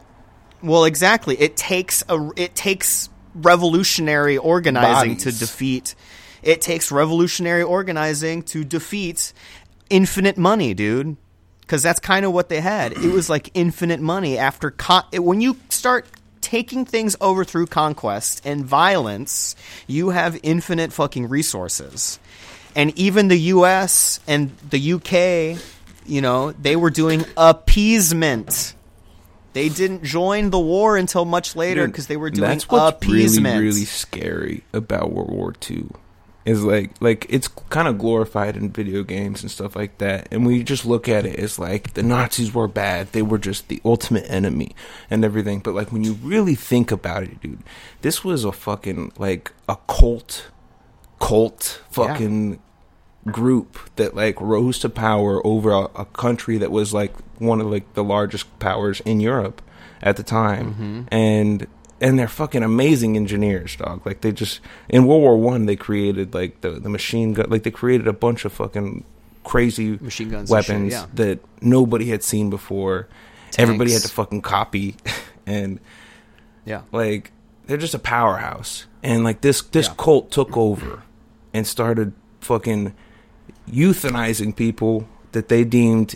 Well, 0.63 0.85
exactly. 0.85 1.35
It 1.39 1.57
takes 1.57 2.03
a 2.07 2.29
it 2.35 2.55
takes 2.55 3.09
revolutionary 3.35 4.37
organizing 4.37 5.17
to 5.17 5.31
defeat. 5.31 5.95
It 6.43 6.61
takes 6.61 6.91
revolutionary 6.91 7.63
organizing 7.63 8.43
to 8.43 8.63
defeat 8.63 9.33
infinite 9.89 10.37
money, 10.37 10.73
dude. 10.73 11.17
Because 11.61 11.83
that's 11.83 12.01
kind 12.01 12.25
of 12.25 12.33
what 12.33 12.49
they 12.49 12.59
had. 12.59 12.91
It 12.91 13.13
was 13.13 13.29
like 13.29 13.49
infinite 13.53 14.01
money 14.01 14.37
after 14.37 14.71
con- 14.71 15.05
when 15.13 15.39
you 15.39 15.55
start 15.69 16.05
taking 16.41 16.83
things 16.83 17.15
over 17.21 17.45
through 17.45 17.67
conquest 17.67 18.41
and 18.43 18.65
violence, 18.65 19.55
you 19.87 20.09
have 20.09 20.37
infinite 20.43 20.91
fucking 20.91 21.29
resources. 21.29 22.19
And 22.75 22.97
even 22.97 23.29
the 23.29 23.37
U.S. 23.37 24.19
and 24.27 24.51
the 24.69 24.93
UK, 24.93 25.61
you 26.05 26.21
know, 26.21 26.51
they 26.51 26.75
were 26.75 26.89
doing 26.89 27.25
appeasement. 27.37 28.73
They 29.53 29.69
didn't 29.69 30.03
join 30.03 30.49
the 30.49 30.59
war 30.59 30.97
until 30.97 31.25
much 31.25 31.55
later 31.55 31.87
because 31.87 32.07
they 32.07 32.17
were 32.17 32.29
doing 32.29 32.49
that's 32.49 32.69
what's 32.69 32.97
appeasement. 32.97 33.55
really 33.55 33.67
really 33.67 33.85
scary 33.85 34.63
about 34.73 35.11
World 35.11 35.31
War 35.31 35.53
II. 35.69 35.87
Is 36.43 36.63
like 36.63 36.91
like 36.99 37.27
it's 37.29 37.47
kind 37.47 37.87
of 37.87 37.99
glorified 37.99 38.57
in 38.57 38.71
video 38.71 39.03
games 39.03 39.43
and 39.43 39.51
stuff 39.51 39.75
like 39.75 39.99
that, 39.99 40.27
and 40.31 40.43
we 40.43 40.63
just 40.63 40.87
look 40.87 41.07
at 41.07 41.23
it 41.23 41.37
as 41.37 41.59
like 41.59 41.93
the 41.93 42.01
Nazis 42.01 42.51
were 42.51 42.67
bad, 42.67 43.11
they 43.11 43.21
were 43.21 43.37
just 43.37 43.67
the 43.67 43.79
ultimate 43.85 44.25
enemy 44.27 44.75
and 45.11 45.23
everything. 45.23 45.59
But 45.59 45.75
like 45.75 45.91
when 45.91 46.03
you 46.03 46.13
really 46.13 46.55
think 46.55 46.91
about 46.91 47.23
it, 47.23 47.41
dude, 47.41 47.61
this 48.01 48.23
was 48.23 48.43
a 48.43 48.51
fucking 48.51 49.11
like 49.19 49.51
a 49.69 49.77
cult, 49.87 50.49
cult 51.19 51.83
fucking 51.91 52.59
group 53.29 53.77
that 53.97 54.15
like 54.15 54.39
rose 54.41 54.79
to 54.79 54.89
power 54.89 55.45
over 55.45 55.71
a, 55.71 55.83
a 55.95 56.05
country 56.05 56.57
that 56.57 56.71
was 56.71 56.93
like 56.93 57.13
one 57.39 57.61
of 57.61 57.67
like 57.67 57.93
the 57.93 58.03
largest 58.03 58.59
powers 58.59 59.01
in 59.01 59.19
Europe 59.19 59.61
at 60.01 60.17
the 60.17 60.23
time, 60.23 60.73
mm-hmm. 60.73 61.01
and 61.11 61.67
and 61.99 62.17
they're 62.17 62.27
fucking 62.27 62.63
amazing 62.63 63.15
engineers, 63.15 63.75
dog. 63.75 64.05
Like 64.05 64.21
they 64.21 64.31
just 64.31 64.59
in 64.89 65.05
World 65.05 65.21
War 65.21 65.37
One 65.37 65.65
they 65.65 65.75
created 65.75 66.33
like 66.33 66.61
the 66.61 66.71
the 66.71 66.89
machine 66.89 67.33
gun, 67.33 67.49
like 67.49 67.63
they 67.63 67.71
created 67.71 68.07
a 68.07 68.13
bunch 68.13 68.45
of 68.45 68.53
fucking 68.53 69.03
crazy 69.43 69.97
Machine 69.97 70.29
guns 70.29 70.51
and 70.51 70.65
shit, 70.65 70.73
weapons 70.73 70.93
yeah. 70.93 71.05
that 71.13 71.39
nobody 71.61 72.09
had 72.09 72.23
seen 72.23 72.49
before. 72.49 73.07
Everybody 73.57 73.91
had 73.91 74.01
to 74.03 74.09
fucking 74.09 74.41
copy, 74.41 74.95
and 75.45 75.79
yeah. 76.65 76.81
like 76.91 77.31
they're 77.67 77.77
just 77.77 77.93
a 77.93 77.99
powerhouse 77.99 78.85
and 79.03 79.23
like 79.23 79.41
this 79.41 79.61
this 79.61 79.87
Yeah. 79.87 79.93
cult 79.97 80.31
took 80.31 80.55
over 80.57 81.03
and 81.53 81.67
started 81.67 82.13
fucking 82.39 82.93
euthanizing 83.71 84.55
people 84.55 85.07
that 85.31 85.47
they 85.49 85.63
deemed 85.63 86.15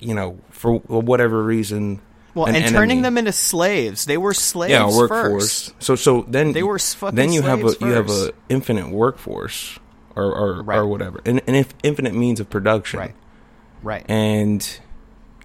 you 0.00 0.14
know 0.14 0.38
for 0.50 0.74
whatever 0.78 1.42
reason 1.42 2.00
Well, 2.34 2.46
an 2.46 2.56
and 2.56 2.68
turning 2.74 3.02
them 3.02 3.16
into 3.16 3.32
slaves. 3.32 4.04
They 4.06 4.18
were 4.18 4.34
slaves 4.34 4.72
yeah 4.72 4.86
workforce 4.86 5.68
first. 5.70 5.82
so 5.82 5.94
so 5.96 6.24
then 6.28 6.52
They 6.52 6.62
were 6.62 6.78
fucking 6.78 7.14
then 7.16 7.32
you 7.32 7.42
have 7.42 7.60
a 7.64 7.70
slaves 7.70 7.80
you 7.80 7.90
have 7.92 8.10
a 8.10 8.32
infinite 8.48 8.90
workforce 8.90 9.78
or 10.16 10.24
or, 10.34 10.62
Right. 10.62 10.76
or 10.78 10.86
whatever 10.86 11.20
and, 11.24 11.40
an 11.46 11.54
inf- 11.54 11.74
infinite 11.82 12.14
means 12.14 12.40
of 12.40 12.50
production 12.50 13.00
Right. 13.00 13.14
Right. 13.82 14.04
and 14.08 14.78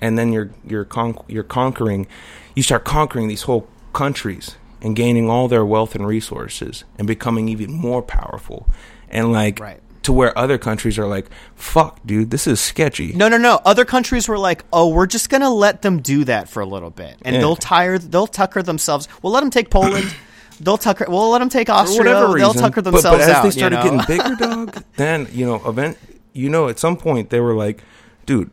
and 0.02 0.18
then 0.18 0.32
you're 0.34 0.50
you're 0.68 0.86
con- 0.86 1.24
you're 1.28 1.44
conquering 1.44 2.08
you 2.56 2.64
start 2.64 2.86
conquering 2.86 3.28
these 3.28 3.44
whole 3.44 3.68
countries 3.94 4.56
and 4.82 4.96
gaining 4.96 5.30
all 5.30 5.48
their 5.48 5.66
wealth 5.66 5.94
and 5.96 6.08
resources 6.08 6.84
and 6.98 7.06
becoming 7.08 7.50
even 7.50 7.72
more 7.72 8.02
powerful 8.02 8.68
and 9.10 9.32
like 9.32 9.60
Right. 9.60 9.82
To 10.10 10.14
where 10.14 10.36
other 10.36 10.57
countries 10.57 10.97
are 10.97 11.05
like 11.05 11.28
fuck 11.55 11.99
dude 12.03 12.32
this 12.32 12.47
is 12.47 12.60
sketchy 12.60 13.14
No, 13.14 13.28
no, 13.30 13.38
no. 13.38 13.62
Other 13.64 13.86
countries 13.86 14.28
were 14.28 14.39
like, 14.39 14.66
"Oh, 14.74 14.88
we're 14.89 15.05
just 15.05 15.30
gonna 15.30 15.51
let 15.53 15.84
them 15.84 16.01
do 16.01 16.24
that 16.26 16.49
for 16.49 16.62
a 16.62 16.66
little 16.66 16.89
bit, 16.89 17.18
and 17.22 17.36
Yeah. 17.36 17.41
they'll 17.41 17.55
tire, 17.55 17.99
they'll 17.99 18.26
tucker 18.28 18.64
themselves. 18.64 19.07
We'll 19.22 19.34
let 19.34 19.41
them 19.41 19.51
take 19.51 19.70
Poland. 19.70 20.12
they'll 20.60 20.78
tucker. 20.80 21.05
We'll 21.07 21.30
let 21.30 21.39
them 21.39 21.49
take 21.49 21.70
Austria. 21.70 21.99
whatever 21.99 22.38
they'll 22.39 22.49
reason 22.53 22.62
tucker 22.62 22.82
but, 22.82 22.91
themselves 22.91 23.20
but 23.20 23.30
as 23.30 23.36
out. 23.36 23.43
they 23.43 23.51
started 23.51 23.84
you 23.84 23.91
know? 23.91 23.97
getting 24.03 24.18
bigger 24.18 24.36
dog 24.36 24.84
then 24.97 25.28
you 25.32 25.45
know 25.45 25.55
event 25.68 25.97
you 26.34 26.49
know 26.49 26.68
at 26.68 26.80
some 26.80 26.97
point 26.97 27.30
they 27.30 27.39
were 27.39 27.53
like 27.53 27.84
dude 28.26 28.49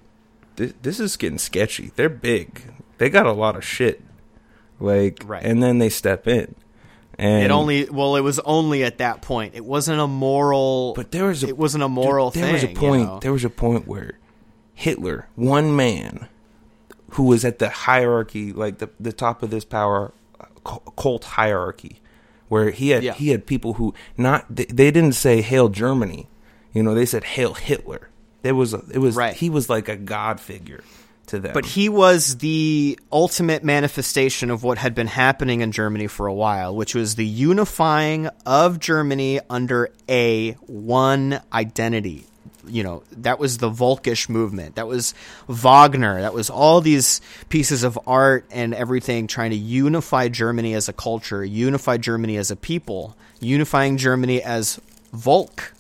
this, 0.57 0.72
this 0.82 1.00
is 1.00 1.16
getting 1.16 1.38
sketchy 1.38 1.90
they're 1.96 2.09
big 2.11 2.62
they 2.98 3.09
got 3.09 3.24
a 3.26 3.32
lot 3.32 3.57
of 3.57 3.64
shit 3.64 4.02
like 4.78 5.18
Right. 5.24 5.42
and 5.44 5.62
then 5.62 5.78
they 5.78 5.88
step 5.88 6.28
in 6.28 6.54
and 7.18 7.44
it 7.44 7.50
only 7.50 7.84
well, 7.90 8.16
it 8.16 8.20
was 8.20 8.38
only 8.40 8.84
at 8.84 8.98
that 8.98 9.22
point. 9.22 9.54
It 9.54 9.64
wasn't 9.64 10.00
a 10.00 10.06
moral. 10.06 10.92
But 10.94 11.10
there 11.12 11.24
was 11.26 11.42
a, 11.44 11.48
it 11.48 11.56
wasn't 11.58 11.84
a 11.84 11.88
moral 11.88 12.30
dude, 12.30 12.42
there 12.44 12.52
was 12.52 12.62
a 12.62 12.66
thing, 12.66 12.74
you 12.76 12.80
point. 12.80 13.02
know? 13.04 13.18
There 13.20 13.32
was 13.32 13.44
a 13.44 13.50
point 13.50 13.86
where 13.86 14.18
Hitler, 14.74 15.28
one 15.36 15.74
man, 15.74 16.28
who 17.10 17.24
was 17.24 17.44
at 17.44 17.58
the 17.58 17.70
hierarchy, 17.70 18.52
like 18.52 18.78
the 18.78 18.90
the 19.00 19.12
top 19.12 19.42
of 19.42 19.50
this 19.50 19.64
power 19.64 20.12
cult 20.96 21.24
hierarchy, 21.24 22.00
where 22.48 22.70
he 22.70 22.90
had 22.90 23.02
Yeah. 23.04 23.14
he 23.14 23.28
had 23.30 23.46
people 23.46 23.74
who 23.74 23.94
not 24.16 24.44
they, 24.54 24.64
they 24.66 24.90
didn't 24.90 25.12
say 25.14 25.40
hail 25.42 25.68
Germany, 25.68 26.28
you 26.72 26.82
know, 26.82 26.94
they 26.94 27.06
said 27.06 27.24
hail 27.24 27.54
Hitler. 27.54 28.08
There 28.42 28.54
was 28.54 28.74
a, 28.74 28.82
it 28.92 28.98
was 28.98 29.16
Right. 29.16 29.34
he 29.34 29.48
was 29.50 29.68
like 29.70 29.88
a 29.88 29.96
god 29.96 30.38
figure 30.40 30.82
to 31.29 31.39
them. 31.39 31.53
But 31.53 31.66
he 31.66 31.89
was 31.89 32.39
the 32.39 32.99
ultimate 33.12 33.64
manifestation 33.64 34.51
of 34.51 34.62
what 34.62 34.79
had 34.79 34.95
been 34.95 35.07
happening 35.07 35.61
in 35.61 35.72
Germany 35.72 36.07
for 36.07 36.27
a 36.27 36.35
while, 36.35 36.74
which 36.74 36.95
was 36.95 37.14
the 37.14 37.27
unifying 37.27 38.29
of 38.45 38.79
Germany 38.79 39.41
under 39.51 39.91
a 40.09 40.53
one 40.66 41.41
identity. 41.53 42.27
You 42.68 42.83
know, 42.83 43.03
that 43.18 43.39
was 43.39 43.59
the 43.59 43.70
Volkisch 43.70 44.29
movement. 44.29 44.74
That 44.74 44.89
was 44.89 45.14
Wagner. 45.49 46.20
That 46.20 46.35
was 46.35 46.51
all 46.51 46.81
these 46.81 47.20
pieces 47.49 47.85
of 47.85 47.99
art 48.07 48.45
and 48.51 48.74
everything 48.74 49.29
trying 49.29 49.51
to 49.51 49.57
unify 49.57 50.29
Germany 50.29 50.74
as 50.74 50.89
a 50.89 50.93
culture, 50.93 51.45
unify 51.45 51.97
Germany 51.97 52.37
as 52.37 52.51
a 52.51 52.57
people, 52.57 53.16
unifying 53.41 53.99
Germany 53.99 54.43
as 54.43 54.81
Volk 55.12 55.72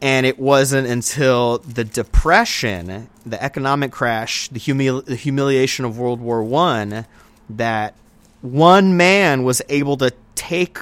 and 0.00 0.24
it 0.24 0.38
wasn't 0.38 0.86
until 0.88 1.58
the 1.58 1.84
depression, 1.84 3.08
the 3.26 3.42
economic 3.42 3.92
crash, 3.92 4.48
the, 4.48 4.58
humil- 4.58 5.04
the 5.04 5.16
humiliation 5.16 5.84
of 5.84 5.98
World 5.98 6.20
War 6.20 6.42
One, 6.42 7.06
that 7.50 7.94
one 8.40 8.96
man 8.96 9.44
was 9.44 9.60
able 9.68 9.96
to 9.98 10.12
take 10.34 10.78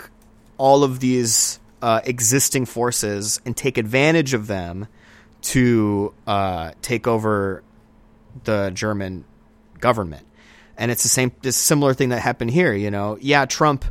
all 0.57 0.85
of 0.85 1.01
these 1.01 1.59
uh, 1.83 2.01
existing 2.05 2.67
forces 2.67 3.41
and 3.45 3.57
take 3.57 3.79
advantage 3.79 4.35
of 4.35 4.47
them 4.47 4.87
to 5.41 6.13
uh, 6.27 6.73
take 6.83 7.07
over 7.07 7.63
the 8.45 8.71
German 8.75 9.25
government. 9.81 10.27
And 10.77 10.91
it's 10.91 11.03
the 11.03 11.09
same, 11.09 11.33
this 11.43 11.57
similar 11.57 11.95
thing 11.95 12.11
that 12.11 12.21
happened 12.21 12.51
here. 12.51 12.73
You 12.73 12.91
know, 12.91 13.19
yeah, 13.21 13.47
Trump 13.47 13.85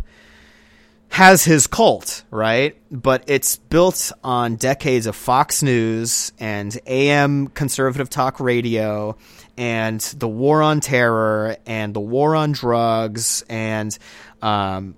has 1.09 1.43
his 1.43 1.67
cult, 1.67 2.23
right? 2.29 2.75
But 2.91 3.23
it's 3.27 3.57
built 3.57 4.11
on 4.23 4.55
decades 4.55 5.07
of 5.07 5.15
Fox 5.15 5.63
News 5.63 6.31
and 6.39 6.77
AM 6.85 7.47
conservative 7.47 8.09
talk 8.09 8.39
radio 8.39 9.17
and 9.57 9.99
the 9.99 10.27
war 10.27 10.61
on 10.61 10.79
terror 10.79 11.57
and 11.65 11.93
the 11.93 11.99
war 11.99 12.35
on 12.35 12.51
drugs 12.51 13.43
and 13.49 13.97
um, 14.41 14.95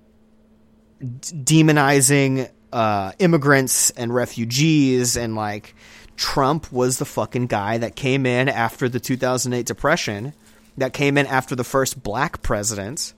d- 0.99 1.63
demonizing 1.63 2.49
uh, 2.73 3.13
immigrants 3.19 3.89
and 3.91 4.13
refugees 4.13 5.15
and 5.15 5.35
like 5.35 5.73
Trump 6.17 6.71
was 6.71 6.97
the 6.97 7.05
fucking 7.05 7.47
guy 7.47 7.77
that 7.77 7.95
came 7.95 8.25
in 8.25 8.49
after 8.49 8.89
the 8.89 8.99
2008 8.99 9.65
depression 9.65 10.33
that 10.77 10.93
came 10.93 11.17
in 11.17 11.25
after 11.25 11.55
the 11.55 11.63
first 11.63 12.01
black 12.03 12.41
president 12.41 13.13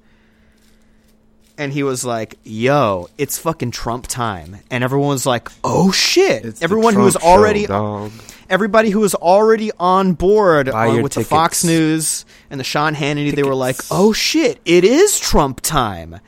and 1.61 1.71
he 1.71 1.83
was 1.83 2.03
like, 2.03 2.39
"Yo, 2.43 3.07
it's 3.19 3.37
fucking 3.37 3.69
Trump 3.69 4.07
time," 4.07 4.57
and 4.71 4.83
everyone 4.83 5.09
was 5.09 5.27
like, 5.27 5.47
"Oh 5.63 5.91
shit!" 5.91 6.43
It's 6.43 6.61
everyone 6.63 6.95
who 6.95 7.03
was 7.03 7.13
show, 7.13 7.27
already 7.27 7.67
dog. 7.67 8.11
everybody 8.49 8.89
who 8.89 8.99
was 8.99 9.13
already 9.13 9.71
on 9.79 10.13
board 10.13 10.69
uh, 10.69 10.85
your 10.85 11.03
with 11.03 11.13
the 11.13 11.23
Fox. 11.23 11.63
News 11.63 12.25
and 12.49 12.59
the 12.59 12.63
Sean 12.63 12.95
Hannity, 12.95 13.35
they 13.35 13.43
were 13.43 13.53
like, 13.53 13.77
"Oh 13.91 14.11
shit, 14.11 14.59
it 14.65 14.83
is 14.83 15.19
Trump 15.19 15.61
time," 15.61 16.19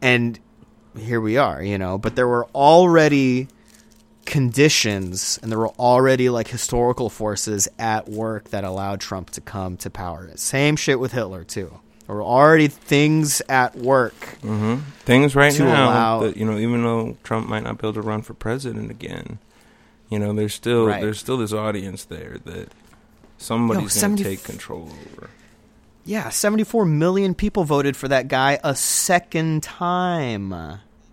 and 0.00 0.40
here 0.98 1.20
we 1.20 1.36
are, 1.36 1.62
you 1.62 1.76
know. 1.76 1.98
But 1.98 2.16
there 2.16 2.26
were 2.26 2.46
already 2.54 3.48
conditions, 4.24 5.38
and 5.42 5.52
there 5.52 5.58
were 5.58 5.74
already 5.78 6.30
like 6.30 6.48
historical 6.48 7.10
forces 7.10 7.68
at 7.78 8.08
work 8.08 8.48
that 8.48 8.64
allowed 8.64 9.02
Trump 9.02 9.28
to 9.32 9.42
come 9.42 9.76
to 9.76 9.90
power. 9.90 10.30
Same 10.36 10.74
shit 10.76 10.98
with 10.98 11.12
Hitler 11.12 11.44
too. 11.44 11.80
Were 12.10 12.22
already 12.22 12.68
things 12.68 13.40
at 13.48 13.76
work. 13.76 14.14
things 15.04 15.34
right 15.36 15.56
now 15.58 15.84
allow- 15.90 16.20
that 16.22 16.36
you 16.36 16.44
know 16.44 16.58
even 16.58 16.82
though 16.82 17.16
Trump 17.22 17.48
might 17.48 17.62
not 17.62 17.78
be 17.78 17.86
able 17.86 17.94
to 17.94 18.02
run 18.02 18.22
for 18.22 18.34
president 18.34 18.90
again 18.90 19.38
you 20.08 20.18
know 20.18 20.32
there's 20.32 20.54
still 20.54 20.86
Right. 20.86 21.00
there's 21.00 21.18
still 21.20 21.36
this 21.38 21.52
audience 21.52 22.04
there 22.04 22.38
that 22.44 22.68
somebody's 23.38 23.80
going 23.82 24.16
70 24.16 24.22
to 24.24 24.28
take 24.30 24.42
control 24.44 24.90
over 25.12 25.30
Yeah, 26.04 26.30
74 26.30 26.84
million 26.84 27.34
people 27.34 27.62
voted 27.64 27.96
for 27.96 28.08
that 28.08 28.26
guy 28.28 28.58
a 28.64 28.74
second 28.74 29.62
time. 29.62 30.52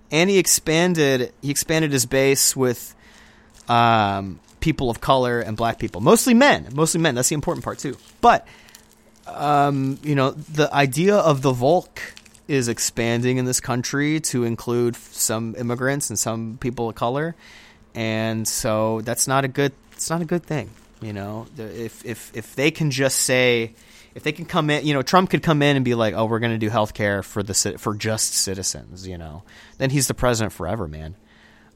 And 0.10 0.30
he 0.30 0.38
expanded 0.40 1.32
he 1.42 1.52
expanded 1.52 1.92
his 1.92 2.06
base 2.08 2.56
with 2.56 2.96
um, 3.68 4.40
people 4.62 4.90
of 4.90 5.02
color 5.02 5.40
and 5.42 5.56
black 5.58 5.78
people. 5.80 6.02
Mostly 6.02 6.34
men, 6.34 6.70
mostly 6.74 7.02
men. 7.02 7.16
That's 7.16 7.30
the 7.30 7.36
important 7.36 7.64
part 7.64 7.80
too. 7.80 7.98
But 8.22 8.48
um, 9.28 10.00
you 10.04 10.16
know, 10.16 10.32
the 10.32 10.74
idea 10.74 11.16
of 11.16 11.42
the 11.42 11.52
Volk 11.52 12.02
is 12.48 12.68
expanding 12.68 13.38
in 13.38 13.46
this 13.46 13.60
country 13.60 14.20
to 14.22 14.44
include 14.44 14.96
some 14.96 15.56
immigrants 15.58 16.10
and 16.10 16.18
some 16.18 16.58
people 16.60 16.90
of 16.90 16.96
color. 16.96 17.36
And 17.94 18.48
so 18.48 19.02
that's 19.02 19.28
not 19.28 19.44
a 19.44 19.48
good 19.48 19.74
it's 19.92 20.10
not 20.10 20.22
a 20.22 20.26
good 20.26 20.44
thing, 20.44 20.70
you 21.02 21.14
know. 21.14 21.48
If 21.58 22.06
if 22.06 22.32
if 22.36 22.56
they 22.56 22.72
can 22.72 22.92
just 22.92 23.20
say 23.20 23.74
if 24.14 24.24
they 24.24 24.32
can 24.32 24.46
come 24.46 24.70
in, 24.70 24.86
you 24.86 24.94
know, 24.94 25.02
Trump 25.02 25.30
could 25.30 25.44
come 25.44 25.62
in 25.62 25.76
and 25.76 25.86
be 25.86 25.96
like, 25.96 26.14
"Oh, 26.14 26.26
we're 26.26 26.40
going 26.40 26.52
to 26.54 26.58
do 26.58 26.70
health 26.70 26.94
care 26.94 27.22
for 27.24 27.44
the 27.44 27.54
for 27.78 27.96
just 27.96 28.34
citizens," 28.34 29.08
you 29.08 29.18
know. 29.18 29.44
Then 29.78 29.90
he's 29.90 30.08
the 30.08 30.14
president 30.14 30.54
forever, 30.54 30.88
man. 30.88 31.16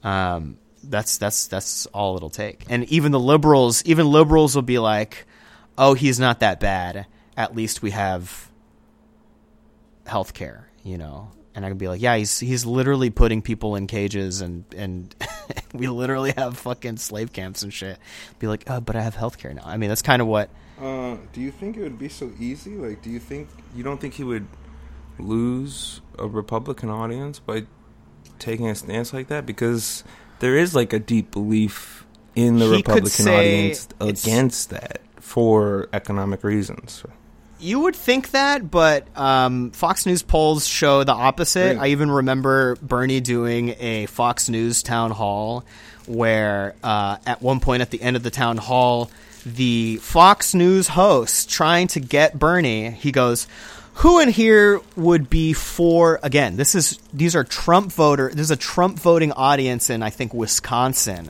Um, 0.03 0.57
that's 0.83 1.17
that's 1.17 1.47
that's 1.47 1.85
all 1.87 2.15
it'll 2.15 2.29
take. 2.29 2.65
And 2.69 2.85
even 2.85 3.11
the 3.11 3.19
liberals, 3.19 3.83
even 3.85 4.07
liberals 4.07 4.55
will 4.55 4.63
be 4.63 4.79
like, 4.79 5.27
"Oh, 5.77 5.93
he's 5.93 6.19
not 6.19 6.39
that 6.39 6.59
bad. 6.59 7.05
At 7.37 7.55
least 7.55 7.81
we 7.81 7.91
have 7.91 8.49
health 10.05 10.33
care," 10.33 10.67
you 10.83 10.97
know. 10.97 11.31
And 11.53 11.65
I 11.65 11.69
can 11.69 11.77
be 11.77 11.87
like, 11.87 12.01
"Yeah, 12.01 12.15
he's 12.15 12.39
he's 12.39 12.65
literally 12.65 13.09
putting 13.09 13.41
people 13.41 13.75
in 13.75 13.87
cages 13.87 14.41
and 14.41 14.63
and 14.75 15.13
we 15.73 15.87
literally 15.87 16.33
have 16.37 16.57
fucking 16.57 16.97
slave 16.97 17.33
camps 17.33 17.61
and 17.63 17.73
shit." 17.73 17.99
Be 18.39 18.47
like, 18.47 18.69
"Uh, 18.69 18.79
but 18.79 18.95
I 18.95 19.01
have 19.01 19.15
health 19.15 19.37
care 19.37 19.53
now." 19.53 19.63
I 19.65 19.77
mean, 19.77 19.89
that's 19.89 20.01
kind 20.01 20.21
of 20.21 20.27
what 20.27 20.49
uh, 20.81 21.15
do 21.31 21.41
you 21.41 21.51
think 21.51 21.77
it 21.77 21.83
would 21.83 21.99
be 21.99 22.09
so 22.09 22.31
easy 22.39 22.75
like 22.75 23.01
do 23.01 23.09
you 23.09 23.19
think 23.19 23.47
you 23.75 23.83
don't 23.83 24.01
think 24.01 24.15
he 24.15 24.23
would 24.23 24.47
lose 25.19 26.01
a 26.17 26.27
republican 26.27 26.89
audience 26.89 27.37
by 27.37 27.63
taking 28.39 28.67
a 28.67 28.73
stance 28.73 29.13
like 29.13 29.27
that 29.27 29.45
because 29.45 30.03
there 30.39 30.57
is 30.57 30.73
like 30.73 30.91
a 30.91 30.99
deep 30.99 31.29
belief 31.31 32.05
in 32.35 32.57
the 32.57 32.65
He 32.65 32.77
republican 32.77 33.27
audience 33.27 33.87
against 33.99 34.71
that 34.71 35.01
for 35.19 35.87
economic 35.93 36.43
reasons 36.43 37.03
You 37.61 37.81
would 37.81 37.95
think 37.95 38.31
that, 38.31 38.71
but 38.71 39.05
um, 39.15 39.69
Fox 39.71 40.07
News 40.07 40.23
polls 40.23 40.67
show 40.67 41.03
the 41.03 41.13
opposite. 41.13 41.75
Really? 41.75 41.77
I 41.77 41.87
even 41.87 42.09
remember 42.09 42.75
Bernie 42.77 43.21
doing 43.21 43.75
a 43.79 44.07
Fox 44.07 44.49
News 44.49 44.81
town 44.81 45.11
hall 45.11 45.63
where, 46.07 46.73
uh, 46.83 47.17
at 47.25 47.41
one 47.41 47.59
point 47.59 47.83
at 47.83 47.91
the 47.91 48.01
end 48.01 48.15
of 48.15 48.23
the 48.23 48.31
town 48.31 48.57
hall, 48.57 49.11
the 49.45 49.97
Fox 49.97 50.55
News 50.55 50.87
host 50.87 51.51
trying 51.51 51.87
to 51.89 51.99
get 51.99 52.37
Bernie, 52.37 52.89
he 52.89 53.11
goes, 53.11 53.47
"Who 53.95 54.19
in 54.19 54.29
here 54.29 54.81
would 54.95 55.29
be 55.29 55.53
for?" 55.53 56.19
Again, 56.23 56.57
this 56.57 56.73
is 56.73 56.99
these 57.13 57.35
are 57.35 57.43
Trump 57.43 57.91
voter. 57.91 58.31
There's 58.33 58.51
a 58.51 58.55
Trump 58.55 58.99
voting 58.99 59.31
audience 59.33 59.89
in 59.89 60.01
I 60.01 60.09
think 60.09 60.33
Wisconsin. 60.33 61.29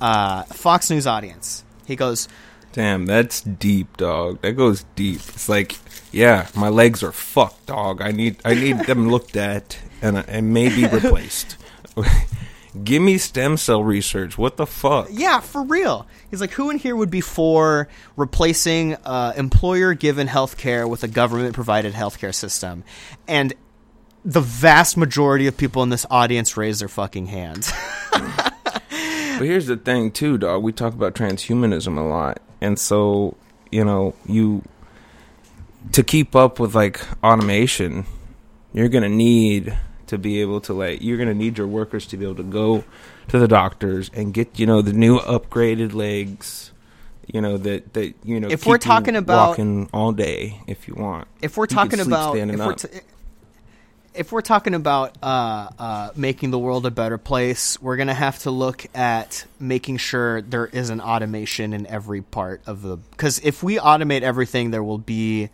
Uh, 0.00 0.42
Fox 0.44 0.90
News 0.90 1.06
audience. 1.06 1.62
He 1.84 1.94
goes, 1.94 2.28
Damn, 2.72 3.06
that's 3.06 3.40
deep, 3.40 3.96
dog. 3.96 4.42
That 4.42 4.52
goes 4.52 4.84
deep. 4.94 5.20
It's 5.28 5.48
like, 5.48 5.76
yeah, 6.12 6.46
my 6.54 6.68
legs 6.68 7.02
are 7.02 7.12
fucked, 7.12 7.66
dog. 7.66 8.00
I 8.00 8.12
need, 8.12 8.36
I 8.44 8.54
need 8.54 8.78
them 8.86 9.08
looked 9.10 9.36
at 9.36 9.78
and 10.02 10.18
and 10.18 10.54
maybe 10.54 10.86
replaced. 10.86 11.56
Give 12.84 13.02
me 13.02 13.18
stem 13.18 13.56
cell 13.56 13.82
research. 13.82 14.38
What 14.38 14.56
the 14.56 14.66
fuck? 14.66 15.08
Yeah, 15.10 15.40
for 15.40 15.64
real. 15.64 16.06
He's 16.30 16.40
like, 16.40 16.52
who 16.52 16.70
in 16.70 16.78
here 16.78 16.94
would 16.94 17.10
be 17.10 17.20
for 17.20 17.88
replacing 18.16 18.94
uh, 18.94 19.32
employer 19.36 19.94
given 19.94 20.28
health 20.28 20.56
care 20.56 20.86
with 20.86 21.02
a 21.02 21.08
government 21.08 21.54
provided 21.54 21.94
healthcare 21.94 22.32
system? 22.32 22.84
And 23.26 23.54
the 24.24 24.40
vast 24.40 24.96
majority 24.96 25.48
of 25.48 25.56
people 25.56 25.82
in 25.82 25.88
this 25.88 26.06
audience 26.10 26.56
raise 26.56 26.78
their 26.78 26.88
fucking 26.88 27.26
hands. 27.26 27.72
But 29.40 29.46
here's 29.46 29.68
the 29.68 29.78
thing, 29.78 30.10
too, 30.10 30.36
dog. 30.36 30.62
We 30.62 30.70
talk 30.70 30.92
about 30.92 31.14
transhumanism 31.14 31.96
a 31.96 32.02
lot, 32.02 32.42
and 32.60 32.78
so 32.78 33.36
you 33.70 33.84
know, 33.84 34.14
you 34.26 34.62
to 35.92 36.02
keep 36.02 36.34
up 36.36 36.58
with 36.58 36.74
like 36.74 37.00
automation, 37.22 38.04
you're 38.72 38.88
gonna 38.88 39.08
need 39.08 39.76
to 40.06 40.18
be 40.18 40.40
able 40.40 40.60
to 40.62 40.74
like 40.74 41.00
you're 41.02 41.18
gonna 41.18 41.34
need 41.34 41.56
your 41.58 41.66
workers 41.66 42.06
to 42.06 42.16
be 42.16 42.24
able 42.24 42.34
to 42.36 42.42
go 42.42 42.84
to 43.28 43.38
the 43.38 43.46
doctors 43.48 44.10
and 44.12 44.34
get 44.34 44.58
you 44.58 44.66
know 44.66 44.82
the 44.82 44.92
new 44.92 45.18
upgraded 45.20 45.94
legs. 45.94 46.72
You 47.32 47.40
know 47.40 47.58
that 47.58 47.92
that 47.94 48.14
you 48.24 48.40
know. 48.40 48.48
If 48.50 48.66
we're 48.66 48.78
talking 48.78 49.14
about- 49.14 49.50
walking 49.50 49.88
all 49.92 50.10
day, 50.12 50.60
if 50.66 50.88
you 50.88 50.94
want, 50.94 51.28
if 51.40 51.56
we're 51.56 51.66
talking 51.66 52.00
about 52.00 52.36
if 52.36 52.58
we're, 52.58 52.74
t- 52.74 52.88
if 54.14 54.32
we're 54.32 54.40
talking 54.40 54.74
about 54.74 55.16
uh, 55.22 55.68
uh, 55.78 56.10
making 56.16 56.50
the 56.50 56.58
world 56.58 56.86
a 56.86 56.90
better 56.90 57.18
place, 57.18 57.80
we're 57.80 57.96
gonna 57.96 58.14
have 58.14 58.38
to 58.40 58.50
look 58.50 58.86
at 58.94 59.44
making 59.58 59.98
sure 59.98 60.42
there 60.42 60.66
is 60.66 60.90
an 60.90 61.00
automation 61.00 61.72
in 61.72 61.86
every 61.86 62.22
part 62.22 62.62
of 62.66 62.82
the. 62.82 62.96
Because 62.96 63.38
if 63.40 63.62
we 63.62 63.76
automate 63.78 64.22
everything, 64.22 64.70
there 64.70 64.82
will 64.82 64.98
be 64.98 65.50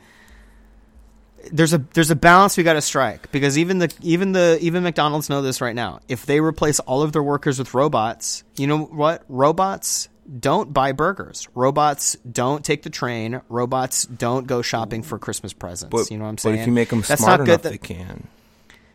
there's 1.52 1.72
a 1.72 1.78
there's 1.94 2.10
a 2.10 2.16
balance 2.16 2.56
we 2.56 2.64
got 2.64 2.74
to 2.74 2.80
strike 2.80 3.30
because 3.30 3.58
even 3.58 3.78
the 3.78 3.92
even 4.02 4.32
the 4.32 4.58
even 4.60 4.82
McDonald's 4.82 5.28
know 5.28 5.42
this 5.42 5.60
right 5.60 5.74
now. 5.74 6.00
If 6.08 6.26
they 6.26 6.40
replace 6.40 6.80
all 6.80 7.02
of 7.02 7.12
their 7.12 7.22
workers 7.22 7.58
with 7.58 7.74
robots, 7.74 8.44
you 8.56 8.66
know 8.66 8.78
what? 8.78 9.22
Robots 9.28 10.08
don't 10.40 10.72
buy 10.72 10.92
burgers. 10.92 11.48
Robots 11.54 12.16
don't 12.30 12.64
take 12.64 12.82
the 12.82 12.90
train. 12.90 13.40
Robots 13.48 14.06
don't 14.06 14.46
go 14.46 14.62
shopping 14.62 15.02
for 15.02 15.18
Christmas 15.18 15.52
presents. 15.52 15.92
but 15.92 16.10
you 16.10 16.18
know 16.18 16.24
what 16.24 16.30
I'm 16.30 16.38
saying? 16.38 16.56
But 16.56 16.60
if 16.62 16.66
you 16.66 16.72
make 16.72 16.88
them 16.88 17.02
That's 17.02 17.22
smart 17.22 17.40
enough, 17.40 17.62
good. 17.62 17.72
they 17.72 17.78
can. 17.78 18.26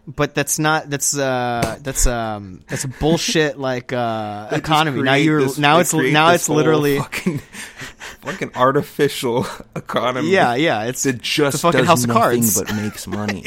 But 0.08 0.34
that's 0.34 0.58
not 0.60 0.90
that's 0.90 1.16
uh 1.18 1.78
that's 1.82 2.08
um 2.08 2.62
that's 2.68 2.84
a 2.84 2.88
bullshit 2.88 3.58
like 3.70 3.94
uh 3.94 4.48
economy. 4.52 5.02
Now 5.04 5.14
you're 5.16 5.42
this- 5.42 5.58
now 5.58 5.80
it's 5.80 5.94
now 5.94 6.32
it's 6.32 6.50
literally 6.50 6.98
fucking, 7.00 7.38
fucking 8.22 8.52
artificial 8.56 9.46
economy. 9.76 10.30
yeah 10.30 10.56
yeah 10.56 10.84
it's 10.84 11.04
that 11.04 11.22
just 11.22 11.56
it's 11.56 11.64
a 11.64 11.72
fucking 11.72 11.86
house 11.86 12.04
of 12.04 12.10
cards. 12.10 12.62
but 12.62 12.74
makes 12.76 13.06
money. 13.08 13.44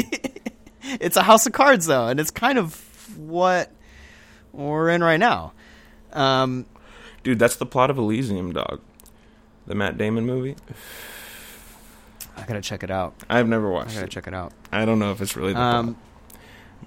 it's 1.00 1.16
a 1.16 1.22
house 1.22 1.46
of 1.46 1.52
cards 1.52 1.86
though, 1.86 2.06
and 2.08 2.20
it's 2.20 2.30
kind 2.30 2.58
of 2.58 2.74
what 3.18 3.70
we're 4.52 4.88
in 4.90 5.02
right 5.02 5.18
now. 5.20 5.52
Um, 6.12 6.66
Dude, 7.24 7.38
that's 7.40 7.56
the 7.56 7.66
plot 7.66 7.90
of 7.90 7.98
Elysium, 7.98 8.52
dog. 8.52 8.80
The 9.66 9.74
Matt 9.74 9.96
Damon 9.98 10.26
movie. 10.26 10.54
I 12.36 12.44
gotta 12.44 12.60
check 12.60 12.82
it 12.82 12.90
out. 12.90 13.14
I've 13.30 13.48
never 13.48 13.70
watched. 13.70 13.92
I 13.92 13.94
gotta 13.94 14.06
it. 14.06 14.10
check 14.10 14.26
it 14.28 14.34
out. 14.34 14.52
I 14.70 14.84
don't 14.84 14.98
know 14.98 15.10
if 15.12 15.20
it's 15.22 15.36
really 15.36 15.52
the 15.54 15.60
Um, 15.60 15.94
plot. 15.94 15.96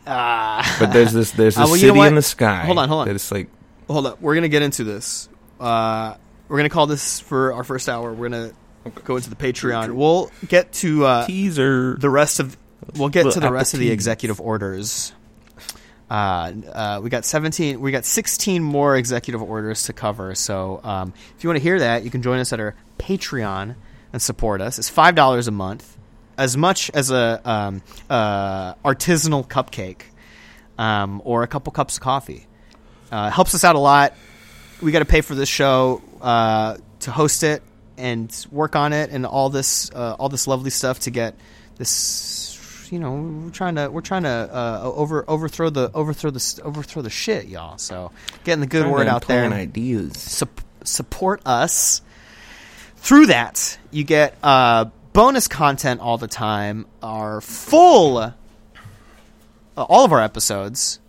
Uh, 0.08 0.64
But 0.80 0.94
there's 0.94 1.14
this 1.14 1.32
there's 1.32 1.58
Uh, 1.58 1.62
this 1.62 1.70
well, 1.70 1.78
you 1.78 1.88
know 1.88 1.94
city 1.96 2.08
in 2.08 2.16
the 2.16 2.22
sky. 2.22 2.66
Hold 2.66 2.78
on, 2.80 2.90
hold 2.90 3.02
on. 3.02 3.08
That 3.08 3.16
it's 3.16 3.32
like 3.32 3.50
hold 3.88 4.06
up. 4.08 4.22
We're 4.22 4.36
gonna 4.36 4.50
get 4.50 4.62
into 4.62 4.84
this. 4.84 5.30
Uh, 5.60 6.16
we're 6.48 6.58
gonna 6.58 6.70
call 6.70 6.88
this 6.88 7.20
for 7.20 7.54
our 7.54 7.64
first 7.64 7.90
hour. 7.90 8.14
We're 8.14 8.30
gonna 8.30 8.52
go 9.04 9.16
into 9.18 9.30
the 9.30 9.36
Patreon. 9.36 9.94
We'll 9.94 10.32
get 10.48 10.72
to 10.74 11.06
uh, 11.06 11.26
teaser. 11.28 11.98
the 12.00 12.10
rest 12.10 12.40
of. 12.40 12.58
We'll 12.96 13.10
get 13.10 13.32
to 13.32 13.40
the 13.40 13.52
rest 13.52 13.74
of 13.74 13.80
the 13.80 13.92
executive 13.92 14.40
orders. 14.40 15.14
Uh, 16.10 16.54
uh, 16.72 17.00
we 17.04 17.10
got 17.10 17.26
17 17.26 17.82
we 17.82 17.92
got 17.92 18.06
16 18.06 18.64
more 18.64 18.96
executive 18.96 19.42
orders 19.42 19.84
to 19.84 19.92
cover 19.92 20.34
so 20.36 20.80
um, 20.82 21.12
if 21.36 21.44
you 21.44 21.50
want 21.50 21.58
to 21.58 21.62
hear 21.62 21.80
that 21.80 22.06
you 22.06 22.10
can 22.10 22.22
join 22.22 22.40
us 22.40 22.54
at 22.54 22.62
our 22.62 22.76
patreon 22.98 23.76
and 24.14 24.22
support 24.22 24.62
us 24.62 24.80
it's 24.80 24.88
five 24.88 25.16
dollars 25.16 25.50
a 25.50 25.52
month 25.52 25.97
as 26.38 26.55
much 26.57 26.89
as 26.93 27.11
a 27.11 27.41
um, 27.43 27.81
uh, 28.09 28.73
artisanal 28.76 29.47
cupcake 29.47 30.01
um, 30.77 31.22
or 31.26 31.43
a 31.43 31.47
couple 31.47 31.72
cups 31.72 31.97
of 31.97 32.03
coffee. 32.03 32.45
Uh, 33.11 33.30
helps 33.30 33.55
us 33.55 33.64
out 33.64 33.76
a 33.76 33.80
lot. 33.80 34.14
We 34.81 34.91
got 34.91 34.99
to 34.99 35.05
pay 35.05 35.22
for 35.22 35.34
this 35.34 35.49
show 35.49 36.01
uh, 36.22 36.77
to 37.01 37.11
host 37.11 37.43
it 37.43 37.64
and 37.97 38.45
work 38.51 38.76
on 38.76 38.93
it 38.93 39.09
and 39.09 39.26
all 39.26 39.49
this 39.49 39.89
uh, 39.91 40.15
all 40.19 40.30
this 40.30 40.45
lovely 40.45 40.69
stuff 40.69 40.99
to 40.99 41.09
get 41.09 41.34
this 41.77 42.88
you 42.91 42.99
know 42.99 43.14
we're 43.45 43.49
trying 43.49 43.76
to 43.76 43.89
we're 43.89 44.01
trying 44.01 44.23
to 44.23 44.30
uh, 44.30 44.81
over 44.84 45.26
overthrow 45.27 45.69
the 45.69 45.89
overthrow 45.93 46.30
the 46.31 46.61
overthrow 46.64 47.01
the 47.01 47.09
shit 47.09 47.47
y'all. 47.47 47.77
So 47.77 48.11
getting 48.43 48.61
the 48.61 48.68
good 48.68 48.81
Trying 48.81 48.93
word 48.93 49.07
out 49.07 49.27
there. 49.27 49.45
implement 49.45 49.69
ideas. 49.69 50.18
sup- 50.18 50.61
support 50.84 51.41
us. 51.45 52.01
Through 52.97 53.27
that 53.27 53.77
you 53.91 54.03
get 54.03 54.38
uh, 54.43 54.85
bonus 55.18 55.48
content 55.48 55.99
all 55.99 56.19
the 56.19 56.27
time 56.27 56.85
our 57.02 57.41
full 57.41 58.19
uh, 58.19 58.31
all 59.76 60.06
of 60.06 60.11
our 60.11 60.22
episodes 60.22 60.99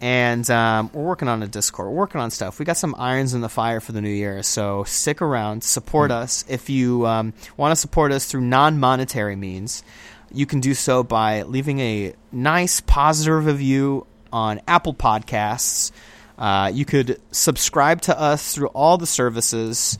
and 0.00 0.48
um, 0.50 0.88
we're 0.92 1.02
working 1.02 1.26
on 1.26 1.42
a 1.42 1.48
discord 1.48 1.88
we're 1.88 1.94
working 1.96 2.20
on 2.20 2.30
stuff. 2.30 2.60
We 2.60 2.64
got 2.64 2.76
some 2.76 2.94
irons 2.96 3.34
in 3.34 3.40
the 3.40 3.48
fire 3.48 3.80
for 3.80 3.90
the 3.90 4.00
new 4.00 4.08
year 4.08 4.44
so 4.44 4.84
stick 4.84 5.20
around 5.20 5.64
support 5.64 6.12
us. 6.12 6.44
If 6.48 6.70
you 6.70 7.08
um, 7.08 7.34
want 7.56 7.72
to 7.72 7.76
support 7.76 8.12
us 8.12 8.26
through 8.26 8.42
non-monetary 8.42 9.34
means 9.34 9.82
you 10.30 10.46
can 10.46 10.60
do 10.60 10.72
so 10.72 11.02
by 11.02 11.42
leaving 11.42 11.80
a 11.80 12.14
nice 12.30 12.80
positive 12.80 13.46
review 13.46 14.06
on 14.32 14.60
apple 14.68 14.94
podcasts. 14.94 15.90
Uh, 16.38 16.70
you 16.72 16.84
could 16.84 17.20
subscribe 17.32 18.00
to 18.02 18.16
us 18.16 18.54
through 18.54 18.68
all 18.68 18.96
the 18.96 19.08
services 19.08 19.98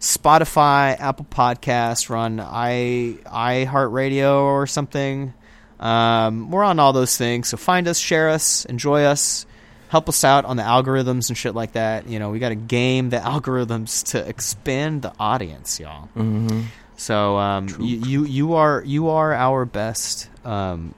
Spotify, 0.00 0.98
Apple 0.98 1.26
Podcasts, 1.28 2.08
run 2.08 2.40
i 2.40 3.18
iHeartRadio 3.26 4.42
or 4.42 4.66
something. 4.66 5.34
Um, 5.80 6.50
we're 6.50 6.64
on 6.64 6.78
all 6.78 6.92
those 6.92 7.16
things, 7.16 7.48
so 7.48 7.56
find 7.56 7.86
us, 7.88 7.98
share 7.98 8.30
us, 8.30 8.64
enjoy 8.64 9.04
us, 9.04 9.46
help 9.88 10.08
us 10.08 10.24
out 10.24 10.44
on 10.44 10.56
the 10.56 10.62
algorithms 10.62 11.28
and 11.28 11.38
shit 11.38 11.54
like 11.54 11.72
that. 11.72 12.08
You 12.08 12.18
know, 12.18 12.30
we 12.30 12.38
got 12.38 12.50
to 12.50 12.54
game 12.56 13.10
the 13.10 13.16
algorithms 13.18 14.12
to 14.12 14.28
expand 14.28 15.02
the 15.02 15.12
audience, 15.18 15.78
y'all. 15.80 16.08
Mm-hmm. 16.16 16.62
So 16.96 17.36
um, 17.38 17.68
you, 17.78 17.96
you 17.98 18.24
you 18.24 18.54
are 18.54 18.82
you 18.84 19.10
are 19.10 19.32
our 19.32 19.64
best 19.64 20.28
um, 20.44 20.94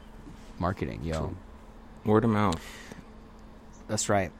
marketing, 0.58 1.00
yo. 1.04 1.34
Word 2.06 2.24
of 2.24 2.30
mouth. 2.30 2.60
That's 3.86 4.08
right. 4.08 4.32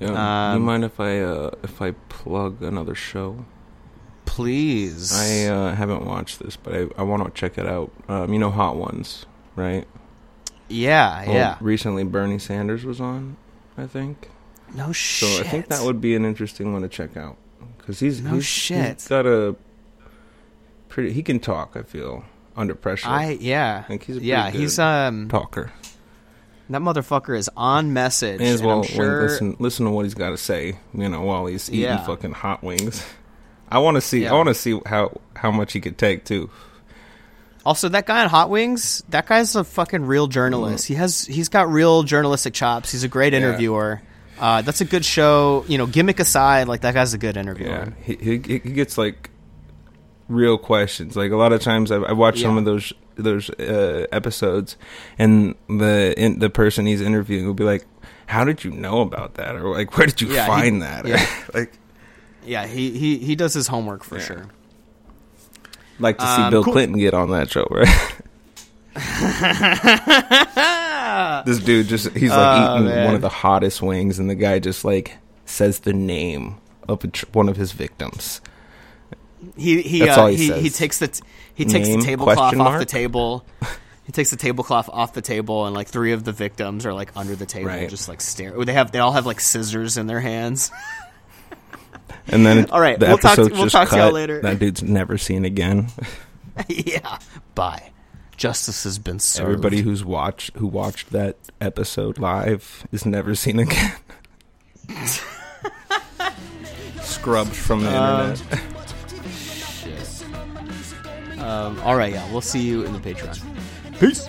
Yeah. 0.00 0.08
do 0.08 0.16
Um, 0.16 0.58
you 0.60 0.66
mind 0.66 0.84
if 0.84 0.98
I 0.98 1.20
uh, 1.20 1.50
if 1.62 1.80
I 1.80 1.92
plug 2.08 2.60
another 2.60 2.96
show? 2.96 3.44
Please. 4.26 5.12
I 5.14 5.46
uh, 5.46 5.74
haven't 5.74 6.04
watched 6.04 6.40
this, 6.40 6.56
but 6.56 6.74
I, 6.74 6.88
I 6.98 7.02
want 7.02 7.24
to 7.24 7.30
check 7.30 7.56
it 7.58 7.66
out. 7.66 7.90
Um, 8.08 8.32
you 8.32 8.38
know, 8.38 8.50
Hot 8.50 8.76
Ones, 8.76 9.24
right? 9.56 9.86
yeah, 10.68 11.24
Well, 11.26 11.34
yeah. 11.34 11.56
Recently, 11.60 12.04
Bernie 12.04 12.38
Sanders 12.38 12.84
was 12.84 13.00
on, 13.00 13.36
I 13.78 13.86
think. 13.86 14.28
No 14.74 14.92
shit. 14.92 15.28
So. 15.38 15.40
I 15.40 15.46
think 15.48 15.68
that 15.68 15.82
would 15.82 16.00
be 16.00 16.14
an 16.16 16.24
interesting 16.24 16.72
one 16.72 16.82
to 16.82 16.88
check 16.88 17.16
out 17.16 17.36
because 17.78 18.00
he's 18.00 18.20
No 18.20 18.32
he's, 18.34 18.44
shit. 18.44 18.94
he's 18.94 19.08
got 19.08 19.24
a 19.26 19.54
pretty. 20.88 21.12
He 21.12 21.22
can 21.22 21.38
talk. 21.38 21.76
I 21.76 21.82
feel 21.82 22.24
under 22.56 22.74
pressure. 22.74 23.08
I 23.08 23.38
yeah. 23.40 23.82
think 23.84 24.04
he's 24.04 24.16
a 24.16 24.22
yeah, 24.22 24.50
he's 24.50 24.78
um 24.80 25.28
talker. 25.28 25.70
that 26.68 26.80
motherfucker 26.82 27.38
is 27.38 27.48
on 27.56 27.92
message. 27.92 28.40
As 28.40 28.60
well 28.60 28.78
I'm 28.78 28.84
sure 28.84 29.22
listen 29.22 29.56
listen 29.60 29.86
to 29.86 29.92
what 29.92 30.04
he's 30.04 30.14
got 30.14 30.30
to 30.30 30.36
say. 30.36 30.78
You 30.92 31.08
know, 31.08 31.22
while 31.22 31.46
he's 31.46 31.70
eating 31.70 31.82
Yeah. 31.82 32.04
fucking 32.04 32.32
hot 32.32 32.62
wings. 32.64 33.02
I 33.70 33.78
want 33.78 33.96
to 33.96 34.00
see. 34.00 34.22
Yeah. 34.22 34.32
I 34.32 34.34
want 34.36 34.48
to 34.48 34.54
see 34.54 34.80
how 34.86 35.20
how 35.34 35.50
much 35.50 35.72
he 35.72 35.80
could 35.80 35.98
take 35.98 36.24
too. 36.24 36.50
Also, 37.64 37.88
that 37.88 38.06
guy 38.06 38.22
on 38.22 38.28
Hot 38.28 38.48
Wings, 38.48 39.02
that 39.08 39.26
guy's 39.26 39.56
a 39.56 39.64
fucking 39.64 40.04
real 40.04 40.28
journalist. 40.28 40.86
He 40.86 40.94
has 40.94 41.26
he's 41.26 41.48
got 41.48 41.68
real 41.68 42.04
journalistic 42.04 42.54
chops. 42.54 42.92
He's 42.92 43.02
a 43.04 43.08
great 43.08 43.32
Yeah. 43.32 43.40
interviewer. 43.40 44.02
Uh, 44.38 44.62
that's 44.62 44.80
a 44.80 44.84
good 44.84 45.04
show. 45.04 45.64
You 45.66 45.78
know, 45.78 45.86
gimmick 45.86 46.20
aside, 46.20 46.68
like 46.68 46.82
that 46.82 46.94
guy's 46.94 47.12
a 47.14 47.18
good 47.18 47.36
interviewer. 47.36 47.68
Yeah, 47.68 47.88
he, 48.04 48.16
he 48.16 48.32
he 48.38 48.58
gets 48.58 48.96
like 48.98 49.30
real 50.28 50.58
questions. 50.58 51.16
Like 51.16 51.32
a 51.32 51.36
lot 51.36 51.52
of 51.52 51.60
times, 51.60 51.90
I've, 51.90 52.04
I've 52.04 52.18
watched 52.18 52.40
some 52.42 52.56
of 52.58 52.64
those 52.64 52.92
those 53.16 53.48
uh, 53.50 54.06
episodes, 54.12 54.76
and 55.18 55.54
the 55.68 56.14
in, 56.16 56.38
the 56.38 56.50
person 56.50 56.86
he's 56.86 57.00
interviewing 57.00 57.46
will 57.46 57.54
be 57.54 57.64
like, 57.64 57.84
"How 58.26 58.44
did 58.44 58.62
you 58.62 58.70
know 58.70 59.00
about 59.00 59.34
that?" 59.34 59.56
Or 59.56 59.72
like, 59.74 59.96
"Where 59.96 60.06
did 60.06 60.20
you 60.20 60.28
Yeah, 60.28 60.42
he- 60.44 60.46
find 60.48 60.82
that?" 60.82 61.06
Yeah. 61.06 61.26
like, 61.54 61.72
Yeah, 62.46 62.66
he, 62.66 62.90
he 62.92 63.18
he 63.18 63.34
does 63.36 63.54
his 63.54 63.66
homework 63.68 64.04
for 64.04 64.18
Yeah. 64.18 64.24
sure. 64.24 64.46
like 65.98 66.18
to 66.18 66.26
see 66.26 66.42
Um, 66.42 66.50
Bill 66.50 66.64
cool. 66.64 66.72
Clinton 66.74 66.98
get 66.98 67.14
on 67.14 67.30
that 67.30 67.50
show, 67.50 67.66
right? 67.70 67.88
this 71.46 71.58
dude 71.60 71.86
just 71.88 72.10
he's 72.16 72.30
like 72.30 72.70
Oh, 72.70 72.74
eating 72.76 72.88
man. 72.88 73.04
one 73.06 73.14
of 73.14 73.20
the 73.20 73.28
hottest 73.28 73.82
wings, 73.82 74.18
and 74.18 74.28
the 74.28 74.34
guy 74.34 74.58
just 74.58 74.84
like 74.84 75.16
says 75.44 75.80
the 75.80 75.92
name 75.92 76.56
of 76.88 77.04
a 77.04 77.08
tr- 77.08 77.26
one 77.32 77.48
of 77.48 77.56
his 77.56 77.72
victims. 77.72 78.40
He 79.56 79.82
he 79.82 80.00
That's 80.00 80.18
uh, 80.18 80.22
all 80.22 80.26
he 80.28 80.36
he, 80.36 80.48
says. 80.48 80.62
he 80.62 80.70
takes 80.70 80.98
the 80.98 81.08
t- 81.08 81.22
he 81.54 81.64
takes 81.64 81.88
Name, 81.88 82.00
the 82.00 82.06
tablecloth 82.06 82.56
off 82.56 82.78
the 82.78 82.84
table. 82.84 83.44
He 84.04 84.12
takes 84.12 84.30
the 84.30 84.36
tablecloth 84.36 84.88
off 84.90 85.14
the 85.14 85.22
table, 85.22 85.66
and 85.66 85.74
like 85.74 85.88
three 85.88 86.12
of 86.12 86.24
the 86.24 86.32
victims 86.32 86.86
are 86.86 86.92
like 86.94 87.10
under 87.16 87.34
the 87.34 87.46
table, 87.46 87.68
Right. 87.68 87.88
just 87.88 88.08
like 88.08 88.20
stare. 88.20 88.52
They 88.64 88.72
have 88.72 88.92
they 88.92 88.98
all 88.98 89.12
have 89.12 89.26
like 89.26 89.40
scissors 89.40 89.96
in 89.96 90.06
their 90.06 90.20
hands. 90.20 90.70
And 92.28 92.44
then 92.44 92.58
it, 92.58 92.70
All 92.72 92.80
right, 92.80 92.98
the 92.98 93.06
we'll 93.06 93.18
talk 93.18 93.36
to- 93.36 93.42
we'll 93.44 93.64
just 93.64 93.72
talk 93.72 93.88
to 93.90 93.96
y'all 93.96 94.10
later. 94.12 94.40
That 94.40 94.58
dude's 94.58 94.82
never 94.82 95.16
seen 95.18 95.44
again. 95.44 95.88
yeah, 96.68 97.18
bye. 97.54 97.90
Justice 98.36 98.84
has 98.84 98.98
been 98.98 99.18
served. 99.18 99.44
Everybody 99.50 99.80
who's 99.82 100.04
watched 100.04 100.56
who 100.56 100.66
watched 100.66 101.10
that 101.10 101.36
episode 101.60 102.18
live 102.18 102.86
is 102.92 103.04
never 103.06 103.34
seen 103.34 103.58
again. 103.58 103.92
Scrubbed 107.02 107.54
from 107.54 107.82
the 107.82 107.96
Um, 107.96 108.30
internet. 108.32 108.62
Um, 111.40 111.78
all 111.80 111.96
right, 111.96 112.12
yeah, 112.12 112.30
we'll 112.32 112.40
see 112.40 112.60
you 112.60 112.84
in 112.84 112.92
the 112.92 112.98
Patreon. 112.98 113.40
Peace. 114.00 114.26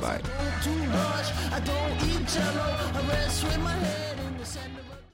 Bye. 0.00 0.20